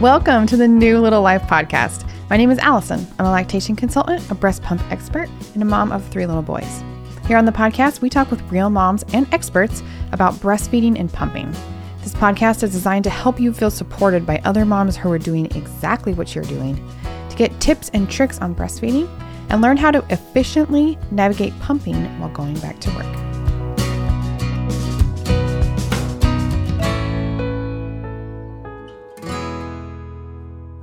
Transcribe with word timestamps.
Welcome 0.00 0.46
to 0.46 0.56
the 0.56 0.68
New 0.68 1.00
Little 1.00 1.22
Life 1.22 1.42
podcast. 1.42 2.08
My 2.30 2.36
name 2.36 2.52
is 2.52 2.58
Allison. 2.60 3.04
I'm 3.18 3.26
a 3.26 3.32
lactation 3.32 3.74
consultant, 3.74 4.30
a 4.30 4.34
breast 4.36 4.62
pump 4.62 4.80
expert, 4.92 5.28
and 5.54 5.62
a 5.62 5.66
mom 5.66 5.90
of 5.90 6.06
three 6.06 6.24
little 6.24 6.40
boys. 6.40 6.84
Here 7.26 7.36
on 7.36 7.46
the 7.46 7.50
podcast, 7.50 8.00
we 8.00 8.08
talk 8.08 8.30
with 8.30 8.40
real 8.42 8.70
moms 8.70 9.04
and 9.12 9.26
experts 9.34 9.82
about 10.12 10.34
breastfeeding 10.34 11.00
and 11.00 11.12
pumping. 11.12 11.50
This 12.04 12.14
podcast 12.14 12.62
is 12.62 12.70
designed 12.70 13.02
to 13.04 13.10
help 13.10 13.40
you 13.40 13.52
feel 13.52 13.72
supported 13.72 14.24
by 14.24 14.40
other 14.44 14.64
moms 14.64 14.96
who 14.96 15.10
are 15.10 15.18
doing 15.18 15.46
exactly 15.56 16.14
what 16.14 16.32
you're 16.32 16.44
doing, 16.44 16.76
to 17.28 17.36
get 17.36 17.60
tips 17.60 17.90
and 17.92 18.08
tricks 18.08 18.38
on 18.38 18.54
breastfeeding, 18.54 19.08
and 19.50 19.60
learn 19.62 19.76
how 19.76 19.90
to 19.90 20.04
efficiently 20.10 20.96
navigate 21.10 21.58
pumping 21.58 22.04
while 22.20 22.30
going 22.30 22.54
back 22.60 22.78
to 22.78 22.90
work. 22.94 23.27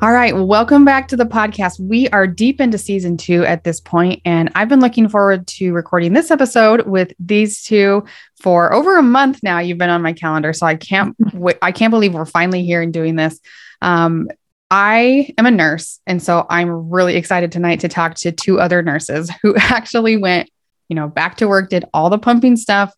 All 0.06 0.14
right, 0.14 0.38
welcome 0.38 0.86
back 0.86 1.08
to 1.08 1.16
the 1.16 1.26
podcast. 1.26 1.80
We 1.80 2.08
are 2.10 2.28
deep 2.28 2.62
into 2.62 2.78
season 2.78 3.18
two 3.18 3.44
at 3.44 3.64
this 3.64 3.80
point, 3.80 4.22
and 4.24 4.52
I've 4.54 4.70
been 4.70 4.80
looking 4.80 5.10
forward 5.10 5.48
to 5.48 5.74
recording 5.74 6.14
this 6.14 6.30
episode 6.30 6.86
with 6.86 7.12
these 7.18 7.64
two 7.64 8.06
for 8.40 8.72
over 8.72 9.00
a 9.00 9.02
month 9.02 9.40
now. 9.42 9.58
You've 9.58 9.80
been 9.80 9.90
on 9.90 10.04
my 10.04 10.14
calendar, 10.14 10.54
so 10.54 10.68
I 10.68 10.76
can't 10.76 11.16
wait. 11.34 11.58
I 11.60 11.72
can't 11.72 11.90
believe 11.90 12.14
we're 12.14 12.26
finally 12.26 12.64
here 12.64 12.84
and 12.84 12.94
doing 12.94 13.16
this. 13.16 13.40
Um, 13.82 14.28
I 14.70 15.34
am 15.40 15.48
a 15.48 15.52
nurse, 15.52 16.00
and 16.06 16.22
so 16.22 16.46
I'm 16.52 16.92
really 16.92 17.16
excited 17.16 17.52
tonight 17.52 17.80
to 17.80 17.88
talk 17.88 18.14
to 18.18 18.32
two 18.32 18.60
other 18.60 18.84
nurses 18.84 19.32
who 19.42 19.56
actually 19.58 20.18
went, 20.18 20.52
you 20.88 20.96
know, 20.96 21.08
back 21.08 21.38
to 21.38 21.48
work, 21.48 21.72
did 21.72 21.84
all 21.96 22.12
the 22.12 22.20
pumping 22.20 22.58
stuff, 22.58 22.94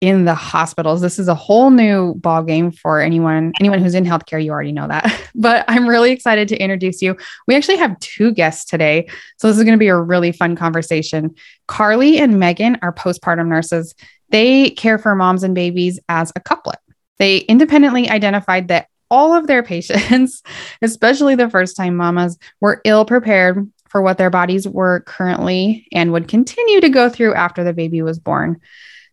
in 0.00 0.24
the 0.24 0.34
hospitals. 0.34 1.02
This 1.02 1.18
is 1.18 1.28
a 1.28 1.34
whole 1.34 1.70
new 1.70 2.14
ball 2.14 2.42
game 2.42 2.70
for 2.70 3.00
anyone 3.00 3.52
anyone 3.60 3.80
who's 3.80 3.94
in 3.94 4.04
healthcare. 4.04 4.42
You 4.42 4.50
already 4.50 4.72
know 4.72 4.88
that, 4.88 5.30
but 5.34 5.64
I'm 5.68 5.86
really 5.86 6.10
excited 6.10 6.48
to 6.48 6.56
introduce 6.56 7.02
you. 7.02 7.16
We 7.46 7.54
actually 7.54 7.76
have 7.76 7.98
two 8.00 8.32
guests 8.32 8.64
today, 8.64 9.08
so 9.36 9.48
this 9.48 9.58
is 9.58 9.64
going 9.64 9.76
to 9.76 9.78
be 9.78 9.88
a 9.88 9.96
really 9.96 10.32
fun 10.32 10.56
conversation. 10.56 11.34
Carly 11.66 12.18
and 12.18 12.38
Megan 12.38 12.78
are 12.82 12.92
postpartum 12.92 13.48
nurses. 13.48 13.94
They 14.30 14.70
care 14.70 14.98
for 14.98 15.14
moms 15.14 15.42
and 15.42 15.54
babies 15.54 16.00
as 16.08 16.32
a 16.34 16.40
couplet. 16.40 16.78
They 17.18 17.38
independently 17.38 18.08
identified 18.08 18.68
that 18.68 18.86
all 19.10 19.34
of 19.34 19.48
their 19.48 19.62
patients, 19.64 20.42
especially 20.80 21.34
the 21.34 21.50
first 21.50 21.76
time 21.76 21.96
mamas, 21.96 22.38
were 22.60 22.80
ill 22.84 23.04
prepared 23.04 23.70
for 23.88 24.00
what 24.00 24.18
their 24.18 24.30
bodies 24.30 24.66
were 24.66 25.00
currently 25.00 25.86
and 25.92 26.12
would 26.12 26.28
continue 26.28 26.80
to 26.80 26.88
go 26.88 27.10
through 27.10 27.34
after 27.34 27.64
the 27.64 27.72
baby 27.72 28.00
was 28.00 28.20
born 28.20 28.60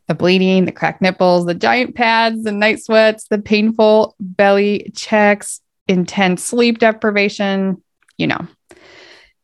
the 0.08 0.16
bleeding, 0.16 0.66
the 0.66 0.72
cracked 0.72 1.02
nipples, 1.02 1.46
the 1.46 1.54
giant 1.54 1.96
pads, 1.96 2.44
the 2.44 2.52
night 2.52 2.84
sweats, 2.84 3.28
the 3.30 3.40
painful 3.40 4.16
belly 4.20 4.92
checks, 4.96 5.62
intense 5.88 6.44
sleep 6.44 6.80
deprivation, 6.80 7.82
you 8.18 8.28
know. 8.28 8.48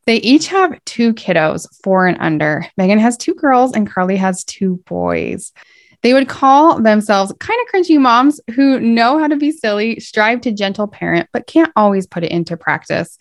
They 0.05 0.17
each 0.17 0.47
have 0.47 0.83
two 0.85 1.13
kiddos, 1.13 1.67
four 1.81 2.07
and 2.07 2.17
under. 2.19 2.65
Megan 2.77 2.99
has 2.99 3.15
two 3.15 3.33
girls 3.33 3.73
and 3.73 3.89
Carly 3.89 4.17
has 4.17 4.43
two 4.43 4.81
boys. 4.85 5.53
They 6.01 6.13
would 6.13 6.27
call 6.27 6.81
themselves 6.81 7.33
kind 7.39 7.59
of 7.61 7.73
cringy 7.73 7.97
moms 7.97 8.41
who 8.53 8.79
know 8.81 9.17
how 9.17 9.27
to 9.27 9.37
be 9.37 9.51
silly, 9.51 10.01
strive 10.01 10.41
to 10.41 10.51
gentle 10.51 10.87
parent, 10.87 11.29
but 11.31 11.47
can't 11.47 11.71
always 11.77 12.05
put 12.05 12.25
it 12.25 12.31
into 12.31 12.57
practice, 12.57 13.17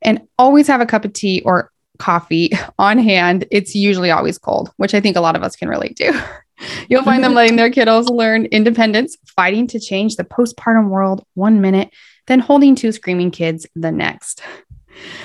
and 0.00 0.22
always 0.38 0.66
have 0.66 0.80
a 0.80 0.86
cup 0.86 1.04
of 1.04 1.12
tea 1.12 1.42
or 1.44 1.70
coffee 1.98 2.50
on 2.78 2.96
hand. 2.96 3.44
It's 3.50 3.74
usually 3.74 4.10
always 4.10 4.38
cold, 4.38 4.72
which 4.78 4.94
I 4.94 5.00
think 5.00 5.16
a 5.16 5.20
lot 5.20 5.36
of 5.36 5.42
us 5.42 5.56
can 5.56 5.68
relate 5.68 5.96
to. 5.96 6.24
You'll 6.88 7.02
find 7.02 7.22
them 7.22 7.34
letting 7.34 7.56
their 7.56 7.70
kiddos 7.70 8.08
learn 8.08 8.46
independence, 8.46 9.16
fighting 9.26 9.66
to 9.68 9.80
change 9.80 10.16
the 10.16 10.24
postpartum 10.24 10.88
world 10.88 11.24
one 11.34 11.60
minute, 11.60 11.90
then 12.26 12.40
holding 12.40 12.74
two 12.74 12.92
screaming 12.92 13.30
kids 13.30 13.66
the 13.74 13.92
next. 13.92 14.42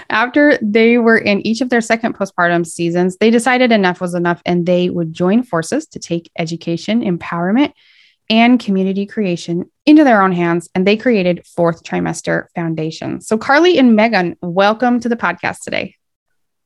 After 0.09 0.57
they 0.61 0.97
were 0.97 1.17
in 1.17 1.45
each 1.45 1.61
of 1.61 1.69
their 1.69 1.81
second 1.81 2.17
postpartum 2.17 2.65
seasons, 2.65 3.17
they 3.17 3.29
decided 3.29 3.71
enough 3.71 4.01
was 4.01 4.15
enough 4.15 4.41
and 4.45 4.65
they 4.65 4.89
would 4.89 5.13
join 5.13 5.43
forces 5.43 5.85
to 5.87 5.99
take 5.99 6.31
education, 6.37 7.01
empowerment, 7.01 7.73
and 8.29 8.59
community 8.59 9.05
creation 9.05 9.69
into 9.85 10.03
their 10.03 10.21
own 10.21 10.31
hands. 10.31 10.69
And 10.73 10.85
they 10.85 10.97
created 10.97 11.45
Fourth 11.45 11.83
Trimester 11.83 12.45
Foundation. 12.55 13.21
So, 13.21 13.37
Carly 13.37 13.77
and 13.77 13.95
Megan, 13.95 14.37
welcome 14.41 14.99
to 15.01 15.09
the 15.09 15.15
podcast 15.15 15.61
today. 15.61 15.95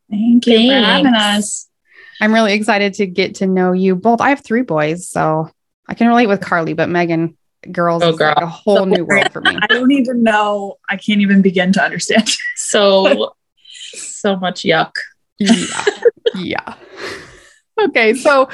Thank 0.09 0.45
you 0.47 0.57
Thanks. 0.57 0.73
for 0.73 0.91
having 0.91 1.15
us. 1.15 1.69
I'm 2.23 2.33
really 2.33 2.53
excited 2.53 2.93
to 2.95 3.05
get 3.05 3.35
to 3.35 3.47
know 3.47 3.73
you 3.73 3.97
both. 3.97 4.21
I 4.21 4.29
have 4.29 4.39
three 4.39 4.61
boys, 4.61 5.09
so 5.09 5.51
I 5.89 5.93
can 5.93 6.07
relate 6.07 6.27
with 6.27 6.39
Carly, 6.39 6.71
but 6.71 6.87
Megan, 6.87 7.37
girls, 7.69 8.01
oh, 8.01 8.15
girl. 8.15 8.29
Like 8.29 8.45
a 8.45 8.47
whole 8.47 8.77
so, 8.77 8.85
new 8.85 9.03
world 9.03 9.29
for 9.33 9.41
me. 9.41 9.57
I 9.61 9.67
don't 9.67 9.91
even 9.91 10.23
know. 10.23 10.77
I 10.87 10.95
can't 10.95 11.19
even 11.19 11.41
begin 11.41 11.73
to 11.73 11.83
understand. 11.83 12.29
So, 12.55 13.35
so 13.93 14.37
much 14.37 14.61
yuck. 14.61 14.93
Yeah. 15.37 15.85
yeah. 16.35 16.75
Okay. 17.77 18.13
So, 18.13 18.47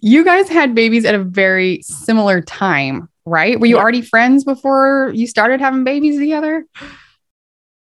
you 0.00 0.24
guys 0.24 0.48
had 0.48 0.74
babies 0.74 1.04
at 1.04 1.14
a 1.14 1.22
very 1.22 1.82
similar 1.82 2.40
time, 2.40 3.08
right? 3.24 3.60
Were 3.60 3.66
you 3.66 3.76
yeah. 3.76 3.82
already 3.82 4.02
friends 4.02 4.42
before 4.42 5.12
you 5.14 5.28
started 5.28 5.60
having 5.60 5.84
babies 5.84 6.18
together? 6.18 6.66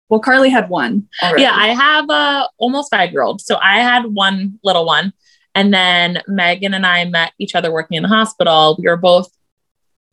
Well, 0.09 0.20
Carly 0.20 0.50
had 0.50 0.70
one. 0.70 1.08
Already. 1.22 1.44
Yeah, 1.44 1.53
I 1.56 1.68
have 1.70 2.09
a 2.09 2.50
almost 2.58 2.92
five 2.92 3.12
year 3.12 3.22
old. 3.22 3.42
So 3.42 3.58
I 3.62 3.80
had 3.80 4.06
one 4.06 4.59
little 4.64 4.86
one. 4.86 5.14
And 5.56 5.74
then 5.74 6.22
Megan 6.28 6.74
and 6.74 6.86
I 6.86 7.06
met 7.06 7.34
each 7.40 7.56
other 7.56 7.72
working 7.72 7.97
in 7.97 8.03
the 8.03 8.09
hospital. 8.09 8.75
We 8.80 8.88
were 8.88 8.97
both, 8.97 9.30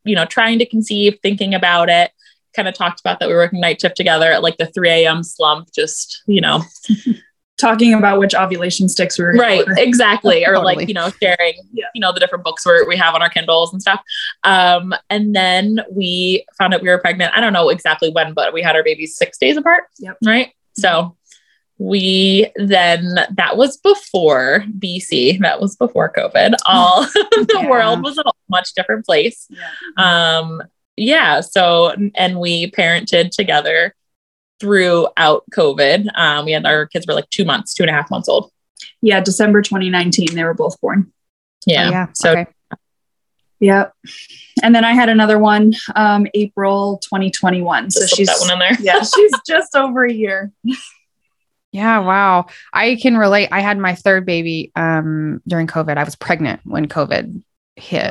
you 0.04 0.14
know, 0.14 0.24
trying 0.24 0.58
to 0.58 0.66
conceive, 0.66 1.18
thinking 1.22 1.54
about 1.54 1.88
it, 1.88 2.10
kind 2.54 2.68
of 2.68 2.74
talked 2.74 3.00
about 3.00 3.20
that 3.20 3.28
we 3.28 3.34
were 3.34 3.40
working 3.40 3.60
night 3.60 3.80
shift 3.80 3.96
together 3.96 4.30
at 4.32 4.42
like 4.42 4.56
the 4.56 4.66
3 4.66 4.88
a.m. 4.88 5.22
slump, 5.22 5.68
just, 5.74 6.22
you 6.26 6.40
know, 6.40 6.62
talking 7.58 7.94
about 7.94 8.18
which 8.18 8.34
ovulation 8.34 8.88
sticks 8.88 9.18
we 9.18 9.24
were 9.24 9.32
right 9.32 9.64
exactly 9.76 10.44
or 10.44 10.54
totally. 10.54 10.76
like 10.76 10.88
you 10.88 10.94
know 10.94 11.10
sharing 11.22 11.54
yeah. 11.72 11.86
you 11.94 12.00
know 12.00 12.12
the 12.12 12.20
different 12.20 12.44
books 12.44 12.66
we 12.66 12.84
we 12.86 12.96
have 12.96 13.14
on 13.14 13.22
our 13.22 13.30
kindles 13.30 13.72
and 13.72 13.80
stuff 13.80 14.00
um 14.44 14.94
and 15.10 15.34
then 15.34 15.80
we 15.90 16.44
found 16.58 16.74
out 16.74 16.82
we 16.82 16.88
were 16.88 16.98
pregnant 16.98 17.32
i 17.34 17.40
don't 17.40 17.52
know 17.52 17.68
exactly 17.68 18.10
when 18.10 18.34
but 18.34 18.52
we 18.52 18.62
had 18.62 18.76
our 18.76 18.82
babies 18.82 19.16
six 19.16 19.38
days 19.38 19.56
apart 19.56 19.84
yep. 19.98 20.16
right 20.24 20.52
so 20.74 21.16
we 21.78 22.50
then 22.56 23.16
that 23.34 23.56
was 23.56 23.76
before 23.78 24.64
bc 24.78 25.38
that 25.40 25.60
was 25.60 25.76
before 25.76 26.12
covid 26.12 26.54
all 26.66 27.02
the 27.14 27.60
yeah. 27.60 27.68
world 27.68 28.02
was 28.02 28.18
a 28.18 28.24
much 28.48 28.72
different 28.74 29.04
place 29.04 29.46
yeah. 29.50 30.38
um 30.38 30.62
yeah 30.96 31.40
so 31.40 31.94
and 32.14 32.38
we 32.38 32.70
parented 32.70 33.30
together 33.30 33.94
throughout 34.60 35.44
COVID. 35.52 36.06
Um, 36.16 36.44
we 36.44 36.52
had 36.52 36.66
our 36.66 36.86
kids 36.86 37.06
were 37.06 37.14
like 37.14 37.30
two 37.30 37.44
months, 37.44 37.74
two 37.74 37.82
and 37.82 37.90
a 37.90 37.92
half 37.92 38.10
months 38.10 38.28
old. 38.28 38.50
Yeah, 39.02 39.20
December 39.20 39.62
2019, 39.62 40.34
they 40.34 40.44
were 40.44 40.54
both 40.54 40.80
born. 40.80 41.12
Yeah. 41.66 41.86
Oh, 41.86 41.90
yeah. 41.90 42.06
So, 42.14 42.30
okay. 42.32 42.46
yeah. 43.60 43.90
And 44.62 44.74
then 44.74 44.84
I 44.84 44.92
had 44.92 45.08
another 45.08 45.38
one, 45.38 45.74
um, 45.94 46.26
April 46.34 46.98
2021. 46.98 47.90
So 47.90 48.06
she's 48.06 48.28
that 48.28 48.38
one 48.40 48.52
in 48.52 48.58
there. 48.58 48.76
yeah, 48.80 49.02
she's 49.02 49.32
just 49.46 49.74
over 49.74 50.04
a 50.04 50.12
year. 50.12 50.52
Yeah, 51.72 51.98
wow. 51.98 52.46
I 52.72 52.96
can 52.96 53.18
relate. 53.18 53.48
I 53.52 53.60
had 53.60 53.78
my 53.78 53.94
third 53.94 54.24
baby 54.24 54.72
um, 54.76 55.42
during 55.46 55.66
COVID. 55.66 55.98
I 55.98 56.04
was 56.04 56.16
pregnant 56.16 56.60
when 56.64 56.88
COVID 56.88 57.42
hit 57.76 58.10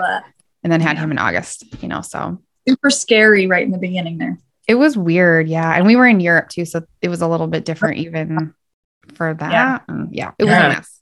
and 0.63 0.71
then 0.71 0.81
had 0.81 0.97
him 0.97 1.11
in 1.11 1.17
August, 1.17 1.63
you 1.81 1.87
know, 1.87 2.01
so 2.01 2.39
super 2.67 2.89
scary 2.89 3.47
right 3.47 3.63
in 3.63 3.71
the 3.71 3.77
beginning 3.77 4.17
there. 4.17 4.37
It 4.67 4.75
was 4.75 4.97
weird, 4.97 5.47
yeah. 5.47 5.75
And 5.75 5.85
we 5.85 5.95
were 5.95 6.07
in 6.07 6.19
Europe 6.19 6.49
too, 6.49 6.65
so 6.65 6.83
it 7.01 7.09
was 7.09 7.21
a 7.21 7.27
little 7.27 7.47
bit 7.47 7.65
different 7.65 7.97
even 7.97 8.53
for 9.13 9.33
that. 9.33 9.51
Yeah, 9.51 9.79
yeah 10.11 10.31
it 10.37 10.45
was 10.45 10.51
yeah. 10.51 10.65
a 10.65 10.69
mess. 10.69 11.01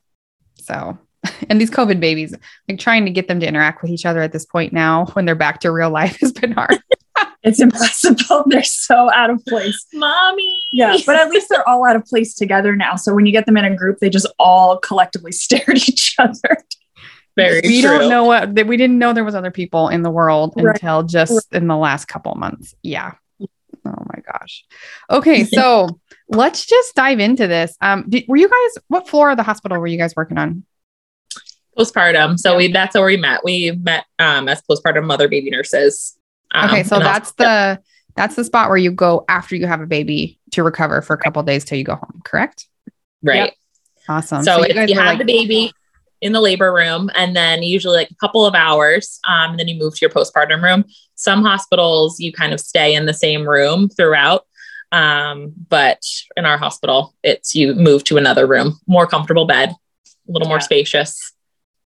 So, 0.55 0.97
and 1.49 1.59
these 1.59 1.71
COVID 1.71 1.99
babies, 1.99 2.35
like 2.67 2.79
trying 2.79 3.05
to 3.05 3.11
get 3.11 3.27
them 3.27 3.39
to 3.39 3.47
interact 3.47 3.81
with 3.81 3.91
each 3.91 4.05
other 4.05 4.21
at 4.21 4.31
this 4.31 4.45
point 4.45 4.73
now 4.73 5.05
when 5.13 5.25
they're 5.25 5.35
back 5.35 5.61
to 5.61 5.71
real 5.71 5.89
life 5.89 6.17
has 6.21 6.31
been 6.31 6.51
hard. 6.51 6.77
it's 7.43 7.61
impossible. 7.61 8.43
They're 8.47 8.63
so 8.63 9.11
out 9.13 9.29
of 9.29 9.43
place. 9.45 9.85
Mommy. 9.93 10.51
Yeah. 10.71 10.97
But 11.05 11.17
at 11.17 11.29
least 11.29 11.47
they're 11.49 11.67
all 11.67 11.87
out 11.87 11.95
of 11.95 12.05
place 12.05 12.33
together 12.33 12.75
now. 12.75 12.95
So 12.95 13.13
when 13.13 13.25
you 13.25 13.31
get 13.31 13.45
them 13.45 13.57
in 13.57 13.65
a 13.65 13.75
group, 13.75 13.99
they 13.99 14.09
just 14.09 14.27
all 14.39 14.77
collectively 14.77 15.31
stare 15.31 15.63
at 15.67 15.87
each 15.87 16.15
other. 16.17 16.57
Very 17.35 17.61
we 17.63 17.81
true. 17.81 17.89
don't 17.89 18.09
know 18.09 18.25
what 18.25 18.53
we 18.67 18.77
didn't 18.77 18.99
know 18.99 19.13
there 19.13 19.23
was 19.23 19.35
other 19.35 19.51
people 19.51 19.89
in 19.89 20.03
the 20.03 20.11
world 20.11 20.53
right. 20.55 20.75
until 20.75 21.03
just 21.03 21.31
right. 21.31 21.61
in 21.61 21.67
the 21.67 21.77
last 21.77 22.05
couple 22.05 22.33
months. 22.35 22.75
Yeah. 22.83 23.13
Oh 23.85 24.05
my 24.13 24.21
gosh. 24.31 24.65
Okay, 25.09 25.43
so 25.45 25.99
let's 26.29 26.65
just 26.65 26.95
dive 26.95 27.19
into 27.19 27.47
this. 27.47 27.75
Um, 27.81 28.05
did, 28.09 28.25
were 28.27 28.37
you 28.37 28.49
guys 28.49 28.83
what 28.87 29.07
floor 29.07 29.31
of 29.31 29.37
the 29.37 29.43
hospital 29.43 29.77
were 29.79 29.87
you 29.87 29.97
guys 29.97 30.15
working 30.15 30.37
on? 30.37 30.63
Postpartum. 31.77 32.37
So 32.37 32.57
we 32.57 32.71
that's 32.71 32.95
where 32.95 33.05
we 33.05 33.17
met. 33.17 33.43
We 33.43 33.71
met 33.71 34.05
um, 34.19 34.47
as 34.47 34.61
postpartum 34.61 35.05
mother 35.05 35.27
baby 35.27 35.49
nurses. 35.49 36.17
Um, 36.51 36.69
okay, 36.69 36.83
so 36.83 36.99
that's 36.99 37.29
also, 37.31 37.43
the 37.43 37.81
that's 38.15 38.35
the 38.35 38.43
spot 38.43 38.69
where 38.69 38.77
you 38.77 38.91
go 38.91 39.25
after 39.27 39.55
you 39.55 39.65
have 39.65 39.81
a 39.81 39.87
baby 39.87 40.39
to 40.51 40.63
recover 40.63 41.01
for 41.01 41.15
a 41.15 41.17
couple 41.17 41.41
days 41.43 41.65
till 41.65 41.77
you 41.77 41.83
go 41.83 41.95
home. 41.95 42.21
Correct? 42.23 42.67
Right. 43.23 43.35
Yep. 43.37 43.53
Awesome. 44.07 44.43
So, 44.43 44.57
so 44.57 44.67
you 44.67 44.81
if 44.81 44.89
you 44.89 44.95
have 44.99 45.05
like- 45.05 45.19
the 45.19 45.25
baby, 45.25 45.73
in 46.23 46.31
the 46.31 46.41
labor 46.41 46.73
room 46.73 47.09
and 47.15 47.35
then 47.35 47.61
usually 47.61 47.97
like 47.97 48.09
a 48.11 48.15
couple 48.15 48.45
of 48.45 48.55
hours 48.55 49.19
um, 49.27 49.51
and 49.51 49.59
then 49.59 49.67
you 49.67 49.77
move 49.77 49.93
to 49.93 49.99
your 50.01 50.09
postpartum 50.09 50.61
room 50.63 50.83
some 51.15 51.43
hospitals 51.43 52.19
you 52.19 52.31
kind 52.31 52.53
of 52.53 52.59
stay 52.59 52.95
in 52.95 53.05
the 53.05 53.13
same 53.13 53.47
room 53.47 53.89
throughout 53.89 54.45
Um, 54.93 55.53
but 55.69 56.01
in 56.37 56.45
our 56.45 56.57
hospital, 56.57 57.15
it's 57.23 57.55
you 57.55 57.73
move 57.73 58.03
to 58.03 58.17
another 58.17 58.45
room, 58.45 58.77
more 58.85 59.07
comfortable 59.07 59.47
bed, 59.47 59.69
a 59.69 60.31
little 60.31 60.47
more 60.47 60.59
spacious. 60.61 61.33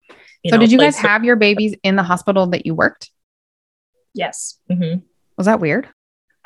so 0.10 0.16
know, 0.52 0.58
did 0.58 0.74
you 0.74 0.78
guys 0.78 0.98
have 0.98 1.24
your 1.24 1.38
babies 1.38 1.74
in 1.84 1.96
the 1.96 2.04
hospital 2.04 2.48
that 2.48 2.66
you 2.66 2.76
worked? 2.76 3.10
Yes. 4.14 4.60
Mhm. 4.70 5.04
Was 5.38 5.46
that 5.46 5.62
weird? 5.62 5.88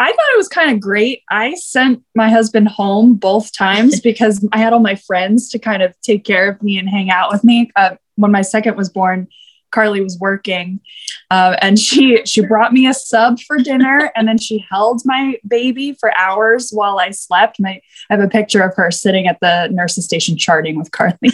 I 0.01 0.07
thought 0.07 0.33
it 0.33 0.38
was 0.38 0.48
kind 0.48 0.71
of 0.71 0.80
great. 0.80 1.21
I 1.30 1.53
sent 1.53 2.01
my 2.15 2.27
husband 2.27 2.69
home 2.69 3.13
both 3.13 3.56
times 3.56 4.00
because 4.03 4.44
I 4.51 4.57
had 4.57 4.74
all 4.74 4.80
my 4.80 4.95
friends 4.95 5.48
to 5.50 5.59
kind 5.59 5.83
of 5.83 5.94
take 6.01 6.25
care 6.25 6.50
of 6.50 6.62
me 6.63 6.80
and 6.80 6.89
hang 6.89 7.12
out 7.12 7.31
with 7.31 7.44
me. 7.44 7.71
Uh, 7.75 7.95
when 8.15 8.31
my 8.31 8.42
second 8.42 8.75
was 8.75 8.89
born, 8.89 9.27
Carly 9.69 10.01
was 10.01 10.18
working, 10.19 10.81
uh, 11.30 11.56
and 11.62 11.80
she 11.80 12.25
she 12.25 12.45
brought 12.45 12.74
me 12.74 12.88
a 12.88 12.94
sub 12.94 13.39
for 13.39 13.57
dinner, 13.57 14.12
and 14.15 14.27
then 14.27 14.38
she 14.38 14.65
held 14.69 15.01
my 15.06 15.38
baby 15.48 15.95
for 16.00 16.15
hours 16.18 16.71
while 16.71 17.00
I 17.00 17.12
slept. 17.12 17.57
My 17.59 17.80
I 18.09 18.15
have 18.15 18.19
a 18.19 18.27
picture 18.27 18.63
of 18.63 18.75
her 18.75 18.89
sitting 18.92 19.27
at 19.27 19.39
the 19.39 19.69
nurse's 19.71 20.06
station 20.06 20.36
charting 20.36 20.77
with 20.77 20.92
Carly. 20.92 21.18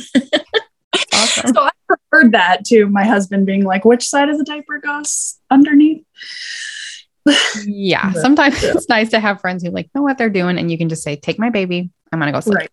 Awesome. 1.14 1.54
so 1.54 1.62
I 1.62 1.70
preferred 1.88 2.32
that 2.34 2.64
to 2.66 2.88
my 2.88 3.04
husband 3.04 3.46
being 3.46 3.64
like, 3.64 3.86
"Which 3.86 4.08
side 4.08 4.30
of 4.30 4.38
the 4.38 4.44
diaper 4.44 4.78
goes 4.78 5.40
underneath?" 5.50 6.04
Yeah. 7.66 8.12
Yeah. 8.14 8.22
Sometimes 8.22 8.62
Yeah. 8.62 8.72
it's 8.76 8.90
nice 8.90 9.10
to 9.12 9.20
have 9.20 9.42
friends 9.42 9.64
who 9.64 9.70
like 9.72 9.90
know 9.94 10.02
what 10.02 10.18
they're 10.18 10.30
doing 10.30 10.58
and 10.58 10.72
you 10.72 10.78
can 10.78 10.90
just 10.90 11.04
say, 11.04 11.16
take 11.16 11.40
my 11.40 11.50
baby. 11.50 11.90
I'm 12.12 12.20
going 12.20 12.32
to 12.32 12.36
go 12.36 12.42
sleep. 12.42 12.58
Right. 12.58 12.70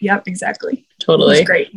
Yep. 0.00 0.28
Exactly. 0.28 0.72
It 0.74 0.78
was 0.78 1.04
Totally. 1.06 1.44
great. 1.44 1.74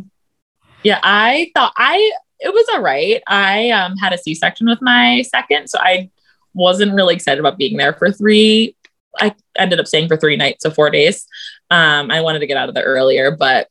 Yeah, 0.84 1.00
I 1.04 1.52
thought 1.56 1.74
I 1.78 2.12
it 2.40 2.54
was 2.54 2.66
all 2.74 2.82
right. 2.82 3.22
I 3.28 3.72
um, 3.72 3.98
had 3.98 4.14
a 4.14 4.18
C 4.18 4.36
section 4.36 4.68
with 4.70 4.82
my 4.82 5.24
second, 5.24 5.70
so 5.70 5.80
I 5.80 6.10
wasn't 6.54 6.94
really 6.94 7.16
excited 7.16 7.40
about 7.40 7.58
being 7.58 7.78
there 7.78 7.94
for 7.94 8.12
three. 8.12 8.76
I 9.20 9.34
ended 9.58 9.80
up 9.80 9.88
staying 9.88 10.08
for 10.08 10.18
three 10.18 10.36
nights, 10.36 10.64
so 10.64 10.70
four 10.70 10.90
days. 10.92 11.26
Um, 11.72 12.12
I 12.12 12.22
wanted 12.22 12.40
to 12.40 12.48
get 12.48 12.58
out 12.58 12.70
of 12.70 12.76
there 12.76 12.86
earlier, 12.86 13.32
but 13.32 13.70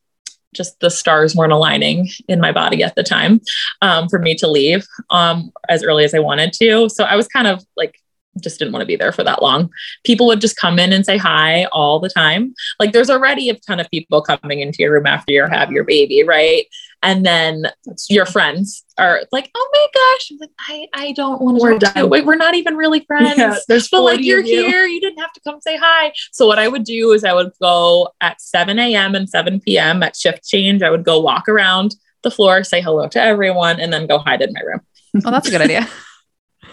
just 0.55 0.81
the 0.81 0.91
stars 0.91 1.37
weren't 1.37 1.53
aligning 1.53 2.09
in 2.29 2.41
my 2.41 2.51
body 2.51 2.83
at 2.83 2.95
the 2.97 3.03
time 3.03 3.41
um, 3.83 4.09
for 4.09 4.19
me 4.19 4.35
to 4.37 4.49
leave 4.49 4.85
um, 5.11 5.53
as 5.69 5.85
early 5.85 6.05
as 6.05 6.15
I 6.15 6.19
wanted 6.19 6.53
to. 6.55 6.89
So 6.89 7.05
I 7.05 7.15
was 7.15 7.29
kind 7.29 7.47
of 7.47 7.65
like 7.77 8.01
just 8.41 8.59
didn't 8.59 8.73
want 8.73 8.83
to 8.83 8.87
be 8.87 8.97
there 8.97 9.13
for 9.13 9.25
that 9.25 9.43
long. 9.43 9.71
People 10.05 10.27
would 10.27 10.41
just 10.41 10.57
come 10.57 10.79
in 10.79 10.93
and 10.93 11.05
say 11.05 11.17
hi 11.17 11.65
all 11.67 12.01
the 12.01 12.09
time. 12.09 12.55
Like 12.81 12.93
there's 12.93 13.11
already 13.11 13.49
a 13.51 13.55
ton 13.55 13.81
of 13.81 13.91
people 13.91 14.23
coming 14.23 14.61
into 14.61 14.83
your 14.83 14.93
room 14.93 15.07
after 15.07 15.33
you 15.33 15.47
have 15.47 15.71
your 15.73 15.85
baby, 15.85 16.23
right? 16.23 16.67
And 17.03 17.25
then 17.25 17.67
your 18.09 18.25
friends 18.27 18.83
are 18.99 19.23
like, 19.31 19.51
"Oh 19.55 19.69
my 19.73 19.87
gosh!" 19.95 20.31
I'm 20.33 20.39
like, 20.39 20.51
"I 20.69 20.87
I 20.95 21.13
don't 21.13 21.41
want 21.43 21.59
to 21.59 21.63
We're 21.63 21.79
talk 21.79 21.95
done. 21.95 22.09
Wait, 22.11 22.25
we're 22.25 22.37
not 22.37 22.55
even 22.55 22.75
really 22.77 23.01
friends." 23.01 23.37
Yeah, 23.37 23.57
there's 23.69 23.89
But 23.89 24.03
like 24.03 24.21
you're 24.23 24.41
you. 24.41 24.67
here, 24.67 24.87
you 24.87 25.01
didn't 25.01 25.19
have 25.19 25.33
to 25.35 25.41
come 25.41 25.61
say 25.61 25.77
hi. 25.77 26.13
So 26.33 26.47
what 26.47 26.59
I 26.59 26.69
would 26.69 26.85
do 26.85 27.13
is 27.13 27.23
I 27.23 27.35
would 27.35 27.53
go 27.61 28.09
at 28.21 28.41
7 28.41 28.79
a.m. 28.79 29.15
and 29.15 29.29
7 29.29 29.61
p.m. 29.61 30.03
at 30.03 30.17
shift 30.17 30.49
change. 30.49 30.83
I 30.83 30.91
would 30.91 31.05
go 31.05 31.21
walk 31.21 31.49
around 31.49 31.95
the 32.23 32.31
floor, 32.31 32.65
say 32.65 32.81
hello 32.81 33.07
to 33.09 33.21
everyone, 33.23 33.79
and 33.79 33.93
then 33.93 34.07
go 34.07 34.19
hide 34.19 34.41
in 34.43 34.53
my 34.53 34.61
room. 34.61 34.81
Oh, 35.25 35.31
that's 35.31 35.49
a 35.49 35.51
good 35.51 35.61
idea. 35.61 35.87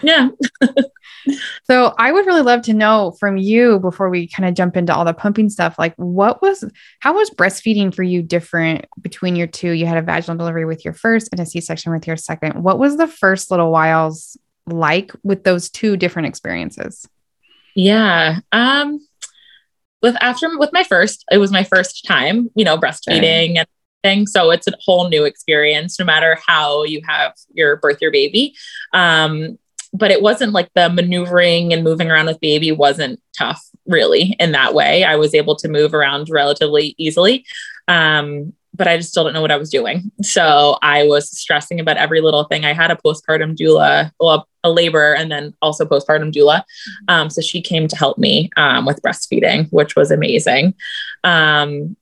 Yeah. 0.02 0.28
So 1.64 1.94
I 1.96 2.12
would 2.12 2.26
really 2.26 2.42
love 2.42 2.62
to 2.62 2.74
know 2.74 3.16
from 3.18 3.38
you 3.38 3.78
before 3.80 4.10
we 4.10 4.28
kind 4.28 4.46
of 4.46 4.54
jump 4.54 4.76
into 4.76 4.94
all 4.94 5.04
the 5.04 5.14
pumping 5.14 5.48
stuff. 5.48 5.78
Like, 5.78 5.94
what 5.96 6.42
was, 6.42 6.64
how 7.00 7.14
was 7.14 7.30
breastfeeding 7.30 7.94
for 7.94 8.02
you 8.02 8.22
different 8.22 8.84
between 9.00 9.34
your 9.34 9.46
two? 9.46 9.70
You 9.70 9.86
had 9.86 9.96
a 9.96 10.02
vaginal 10.02 10.36
delivery 10.36 10.66
with 10.66 10.84
your 10.84 10.92
first 10.92 11.30
and 11.32 11.40
a 11.40 11.46
C 11.46 11.60
section 11.60 11.92
with 11.92 12.06
your 12.06 12.18
second. 12.18 12.62
What 12.62 12.78
was 12.78 12.98
the 12.98 13.06
first 13.06 13.50
little 13.50 13.70
whiles 13.70 14.36
like 14.66 15.12
with 15.22 15.44
those 15.44 15.70
two 15.70 15.96
different 15.96 16.28
experiences? 16.28 17.08
Yeah. 17.74 18.40
Um 18.52 19.00
with 20.02 20.16
after 20.20 20.58
with 20.58 20.70
my 20.74 20.84
first, 20.84 21.24
it 21.30 21.38
was 21.38 21.50
my 21.50 21.64
first 21.64 22.04
time, 22.04 22.50
you 22.54 22.64
know, 22.64 22.76
breastfeeding 22.76 23.56
and 23.56 23.66
thing. 24.02 24.26
So 24.26 24.50
it's 24.50 24.68
a 24.68 24.72
whole 24.84 25.08
new 25.08 25.24
experience, 25.24 25.98
no 25.98 26.04
matter 26.04 26.38
how 26.46 26.84
you 26.84 27.00
have 27.08 27.32
your 27.52 27.76
birth 27.76 27.98
your 28.00 28.12
baby. 28.12 28.54
Um, 28.92 29.58
but 29.94 30.10
it 30.10 30.20
wasn't 30.20 30.52
like 30.52 30.68
the 30.74 30.90
maneuvering 30.90 31.72
and 31.72 31.84
moving 31.84 32.10
around 32.10 32.26
with 32.26 32.40
baby 32.40 32.72
wasn't 32.72 33.22
tough 33.38 33.64
really 33.86 34.36
in 34.40 34.52
that 34.52 34.74
way. 34.74 35.04
I 35.04 35.16
was 35.16 35.34
able 35.34 35.56
to 35.56 35.68
move 35.68 35.94
around 35.94 36.28
relatively 36.28 36.94
easily. 36.98 37.46
Um, 37.88 38.52
but 38.76 38.88
I 38.88 38.96
just 38.96 39.10
still 39.10 39.22
didn't 39.24 39.34
know 39.34 39.40
what 39.40 39.52
I 39.52 39.56
was 39.56 39.70
doing. 39.70 40.10
So 40.20 40.78
I 40.82 41.04
was 41.04 41.30
stressing 41.30 41.78
about 41.78 41.96
every 41.96 42.20
little 42.20 42.44
thing. 42.44 42.64
I 42.64 42.72
had 42.72 42.90
a 42.90 42.96
postpartum 42.96 43.56
doula, 43.56 44.10
well, 44.18 44.48
a 44.64 44.70
labor, 44.70 45.14
and 45.14 45.30
then 45.30 45.54
also 45.62 45.84
postpartum 45.84 46.32
doula. 46.32 46.64
Um, 47.06 47.30
so 47.30 47.40
she 47.40 47.62
came 47.62 47.86
to 47.86 47.96
help 47.96 48.18
me 48.18 48.50
um, 48.56 48.84
with 48.84 49.00
breastfeeding, 49.00 49.68
which 49.70 49.94
was 49.94 50.10
amazing. 50.10 50.74
Um, 51.22 51.96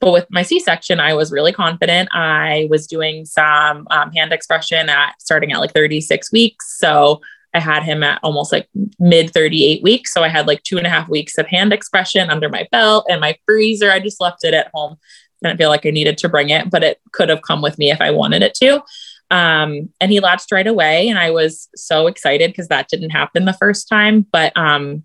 but 0.00 0.12
with 0.12 0.26
my 0.30 0.42
C-section, 0.42 1.00
I 1.00 1.14
was 1.14 1.32
really 1.32 1.52
confident. 1.52 2.08
I 2.12 2.66
was 2.70 2.86
doing 2.86 3.24
some 3.24 3.86
um, 3.90 4.12
hand 4.12 4.32
expression 4.32 4.88
at 4.88 5.20
starting 5.20 5.52
at 5.52 5.58
like 5.58 5.72
36 5.72 6.32
weeks. 6.32 6.78
So 6.78 7.20
I 7.54 7.60
had 7.60 7.82
him 7.82 8.02
at 8.02 8.18
almost 8.22 8.52
like 8.52 8.68
mid 8.98 9.30
38 9.30 9.82
weeks. 9.82 10.12
So 10.12 10.22
I 10.22 10.28
had 10.28 10.46
like 10.46 10.62
two 10.62 10.78
and 10.78 10.86
a 10.86 10.90
half 10.90 11.08
weeks 11.08 11.36
of 11.36 11.46
hand 11.46 11.72
expression 11.72 12.30
under 12.30 12.48
my 12.48 12.66
belt 12.72 13.06
and 13.08 13.20
my 13.20 13.36
freezer. 13.46 13.90
I 13.90 14.00
just 14.00 14.20
left 14.20 14.44
it 14.44 14.54
at 14.54 14.70
home. 14.72 14.96
Didn't 15.42 15.58
feel 15.58 15.68
like 15.68 15.84
I 15.84 15.90
needed 15.90 16.18
to 16.18 16.28
bring 16.28 16.50
it, 16.50 16.70
but 16.70 16.84
it 16.84 17.00
could 17.12 17.28
have 17.28 17.42
come 17.42 17.62
with 17.62 17.76
me 17.76 17.90
if 17.90 18.00
I 18.00 18.10
wanted 18.10 18.42
it 18.42 18.54
to. 18.54 18.82
Um, 19.30 19.90
and 20.00 20.12
he 20.12 20.20
latched 20.20 20.52
right 20.52 20.66
away. 20.66 21.08
And 21.08 21.18
I 21.18 21.30
was 21.30 21.68
so 21.74 22.06
excited 22.06 22.50
because 22.50 22.68
that 22.68 22.88
didn't 22.88 23.10
happen 23.10 23.44
the 23.44 23.52
first 23.52 23.88
time. 23.88 24.26
But 24.30 24.56
um, 24.56 25.04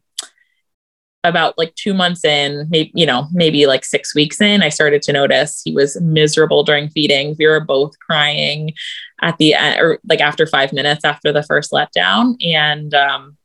about 1.23 1.57
like 1.57 1.73
two 1.75 1.93
months 1.93 2.23
in, 2.23 2.67
maybe, 2.69 2.91
you 2.93 3.05
know, 3.05 3.27
maybe 3.31 3.65
like 3.65 3.83
six 3.83 4.15
weeks 4.15 4.39
in, 4.39 4.61
I 4.61 4.69
started 4.69 5.01
to 5.03 5.13
notice 5.13 5.61
he 5.63 5.73
was 5.73 5.99
miserable 5.99 6.63
during 6.63 6.89
feeding. 6.89 7.35
We 7.37 7.47
were 7.47 7.59
both 7.59 7.97
crying 7.99 8.73
at 9.21 9.37
the 9.37 9.53
end, 9.53 9.79
or 9.81 9.99
like 10.07 10.21
after 10.21 10.45
five 10.47 10.71
minutes 10.73 11.03
after 11.03 11.31
the 11.31 11.43
first 11.43 11.71
letdown. 11.71 12.35
And 12.45 12.93
um, 12.93 13.37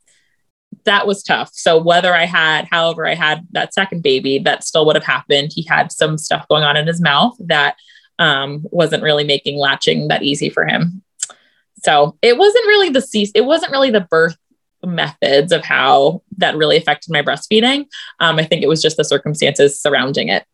that 0.85 1.07
was 1.07 1.23
tough. 1.23 1.51
So 1.53 1.81
whether 1.81 2.15
I 2.15 2.25
had, 2.25 2.69
however, 2.71 3.07
I 3.07 3.15
had 3.15 3.47
that 3.53 3.75
second 3.75 4.03
baby, 4.03 4.39
that 4.41 4.65
still 4.65 4.87
would 4.87 4.97
have 4.97 5.05
happened. 5.05 5.53
He 5.55 5.63
had 5.63 5.93
some 5.93 6.19
stuff 6.19 6.47
going 6.49 6.65
on 6.65 6.77
in 6.77 6.87
his 6.87 7.01
mouth 7.01 7.37
that 7.41 7.77
um, 8.19 8.65
wasn't 8.71 9.03
really 9.03 9.25
making 9.25 9.59
latching 9.59 10.09
that 10.09 10.23
easy 10.23 10.51
for 10.51 10.67
him. 10.67 11.03
So 11.83 12.17
it 12.23 12.39
wasn't 12.39 12.67
really 12.67 12.91
the 12.91 13.01
cease, 13.01 13.33
it 13.35 13.45
wasn't 13.45 13.73
really 13.73 13.91
the 13.91 14.07
birth 14.09 14.37
methods 14.85 15.53
of 15.53 15.65
how 15.65 16.23
that 16.39 16.57
really 16.57 16.77
affected 16.77 17.13
my 17.13 17.23
breastfeeding. 17.23 17.87
Um, 18.21 18.39
I 18.39 18.45
think 18.45 18.63
it 18.63 18.69
was 18.69 18.83
just 18.83 18.97
the 18.97 19.05
circumstances 19.05 19.81
surrounding 19.81 20.29
it. 20.29 20.45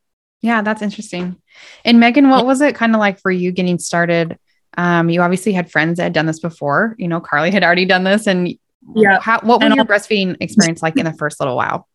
Yeah, 0.42 0.62
that's 0.62 0.82
interesting. 0.82 1.37
And 1.85 1.99
Megan, 1.99 2.30
what 2.30 2.47
was 2.47 2.61
it 2.61 2.75
kind 2.75 2.94
of 2.94 3.00
like 3.00 3.20
for 3.20 3.30
you 3.30 3.50
getting 3.52 3.78
started? 3.78 4.38
Um, 4.76 5.11
you 5.11 5.23
obviously 5.23 5.52
had 5.52 5.70
friends 5.70 5.97
that 5.97 6.04
had 6.04 6.12
done 6.12 6.26
this 6.26 6.40
before. 6.40 6.94
You 6.99 7.08
know, 7.08 7.20
Carly 7.20 7.50
had 7.50 7.64
already 7.64 7.85
done 7.85 8.04
this, 8.04 8.26
and 8.26 8.49
Yeah. 8.94 9.18
how, 9.20 9.40
what 9.40 9.61
was 9.61 9.66
And 9.66 9.75
your 9.75 9.85
breastfeeding 9.85 10.37
experience 10.40 10.82
like 10.82 10.97
in 10.97 11.04
the 11.04 11.12
first 11.14 11.40
little 11.40 11.56
while? 11.56 11.88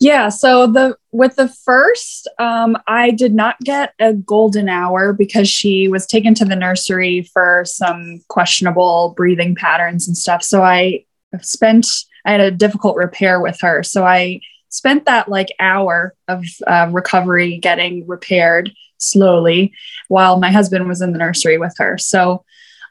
Yeah, 0.00 0.28
so 0.28 0.66
the 0.66 0.96
with 1.12 1.36
the 1.36 1.48
first, 1.48 2.28
um, 2.40 2.76
I 2.88 3.10
did 3.10 3.32
not 3.32 3.60
get 3.60 3.94
a 4.00 4.12
golden 4.12 4.68
hour 4.68 5.12
because 5.12 5.48
she 5.48 5.86
was 5.86 6.04
taken 6.06 6.34
to 6.34 6.44
the 6.44 6.56
nursery 6.56 7.22
for 7.32 7.62
some 7.64 8.20
questionable 8.28 9.14
breathing 9.16 9.54
patterns 9.54 10.08
and 10.08 10.16
stuff. 10.18 10.42
So 10.42 10.64
I 10.64 11.04
spent 11.42 11.86
I 12.26 12.32
had 12.32 12.40
a 12.40 12.50
difficult 12.50 12.96
repair 12.96 13.40
with 13.40 13.60
her, 13.60 13.82
so 13.82 14.04
I 14.04 14.40
spent 14.68 15.04
that 15.04 15.28
like 15.28 15.48
hour 15.60 16.14
of 16.26 16.44
uh, 16.66 16.88
recovery 16.90 17.58
getting 17.58 18.06
repaired 18.06 18.72
slowly 18.98 19.72
while 20.08 20.38
my 20.40 20.50
husband 20.50 20.88
was 20.88 21.00
in 21.00 21.12
the 21.12 21.18
nursery 21.18 21.58
with 21.58 21.74
her. 21.78 21.96
So 21.98 22.44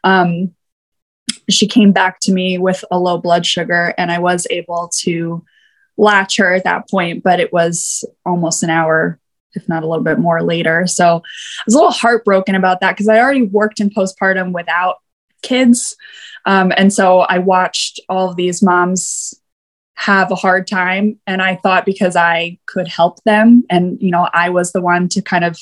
um, 0.04 0.54
she 1.50 1.68
came 1.68 1.92
back 1.92 2.20
to 2.22 2.32
me 2.32 2.58
with 2.58 2.86
a 2.92 3.00
low 3.00 3.18
blood 3.18 3.46
sugar, 3.46 3.94
and 3.98 4.12
I 4.12 4.20
was 4.20 4.48
able 4.50 4.92
to 5.00 5.44
latch 5.98 6.38
her 6.38 6.54
at 6.54 6.64
that 6.64 6.90
point, 6.90 7.24
but 7.24 7.40
it 7.40 7.54
was 7.54 8.04
almost 8.26 8.64
an 8.64 8.70
hour, 8.70 9.20
if 9.54 9.68
not 9.70 9.84
a 9.84 9.88
little 9.88 10.04
bit 10.04 10.20
more 10.20 10.42
later. 10.42 10.88
So 10.88 11.18
I 11.18 11.64
was 11.66 11.76
a 11.76 11.78
little 11.78 11.92
heartbroken 11.92 12.56
about 12.56 12.80
that 12.82 12.94
because 12.94 13.08
I 13.08 13.20
already 13.20 13.44
worked 13.44 13.80
in 13.80 13.90
postpartum 13.90 14.54
without 14.54 14.98
kids. 15.42 15.96
Um, 16.46 16.72
and 16.76 16.92
so 16.92 17.20
I 17.20 17.40
watched 17.40 18.00
all 18.10 18.30
of 18.30 18.36
these 18.36 18.62
moms 18.62 19.34
have 19.96 20.32
a 20.32 20.36
hard 20.36 20.68
time. 20.68 21.20
And 21.28 21.42
I 21.42 21.56
thought 21.56 21.86
because 21.86 22.16
I 22.16 22.58
could 22.66 22.88
help 22.88 23.24
them 23.24 23.64
and, 23.70 24.02
you 24.02 24.12
know, 24.12 24.28
I 24.34 24.50
was 24.50 24.72
the 24.72 24.82
one 24.82 25.08
to 25.10 25.22
kind 25.22 25.46
of 25.46 25.58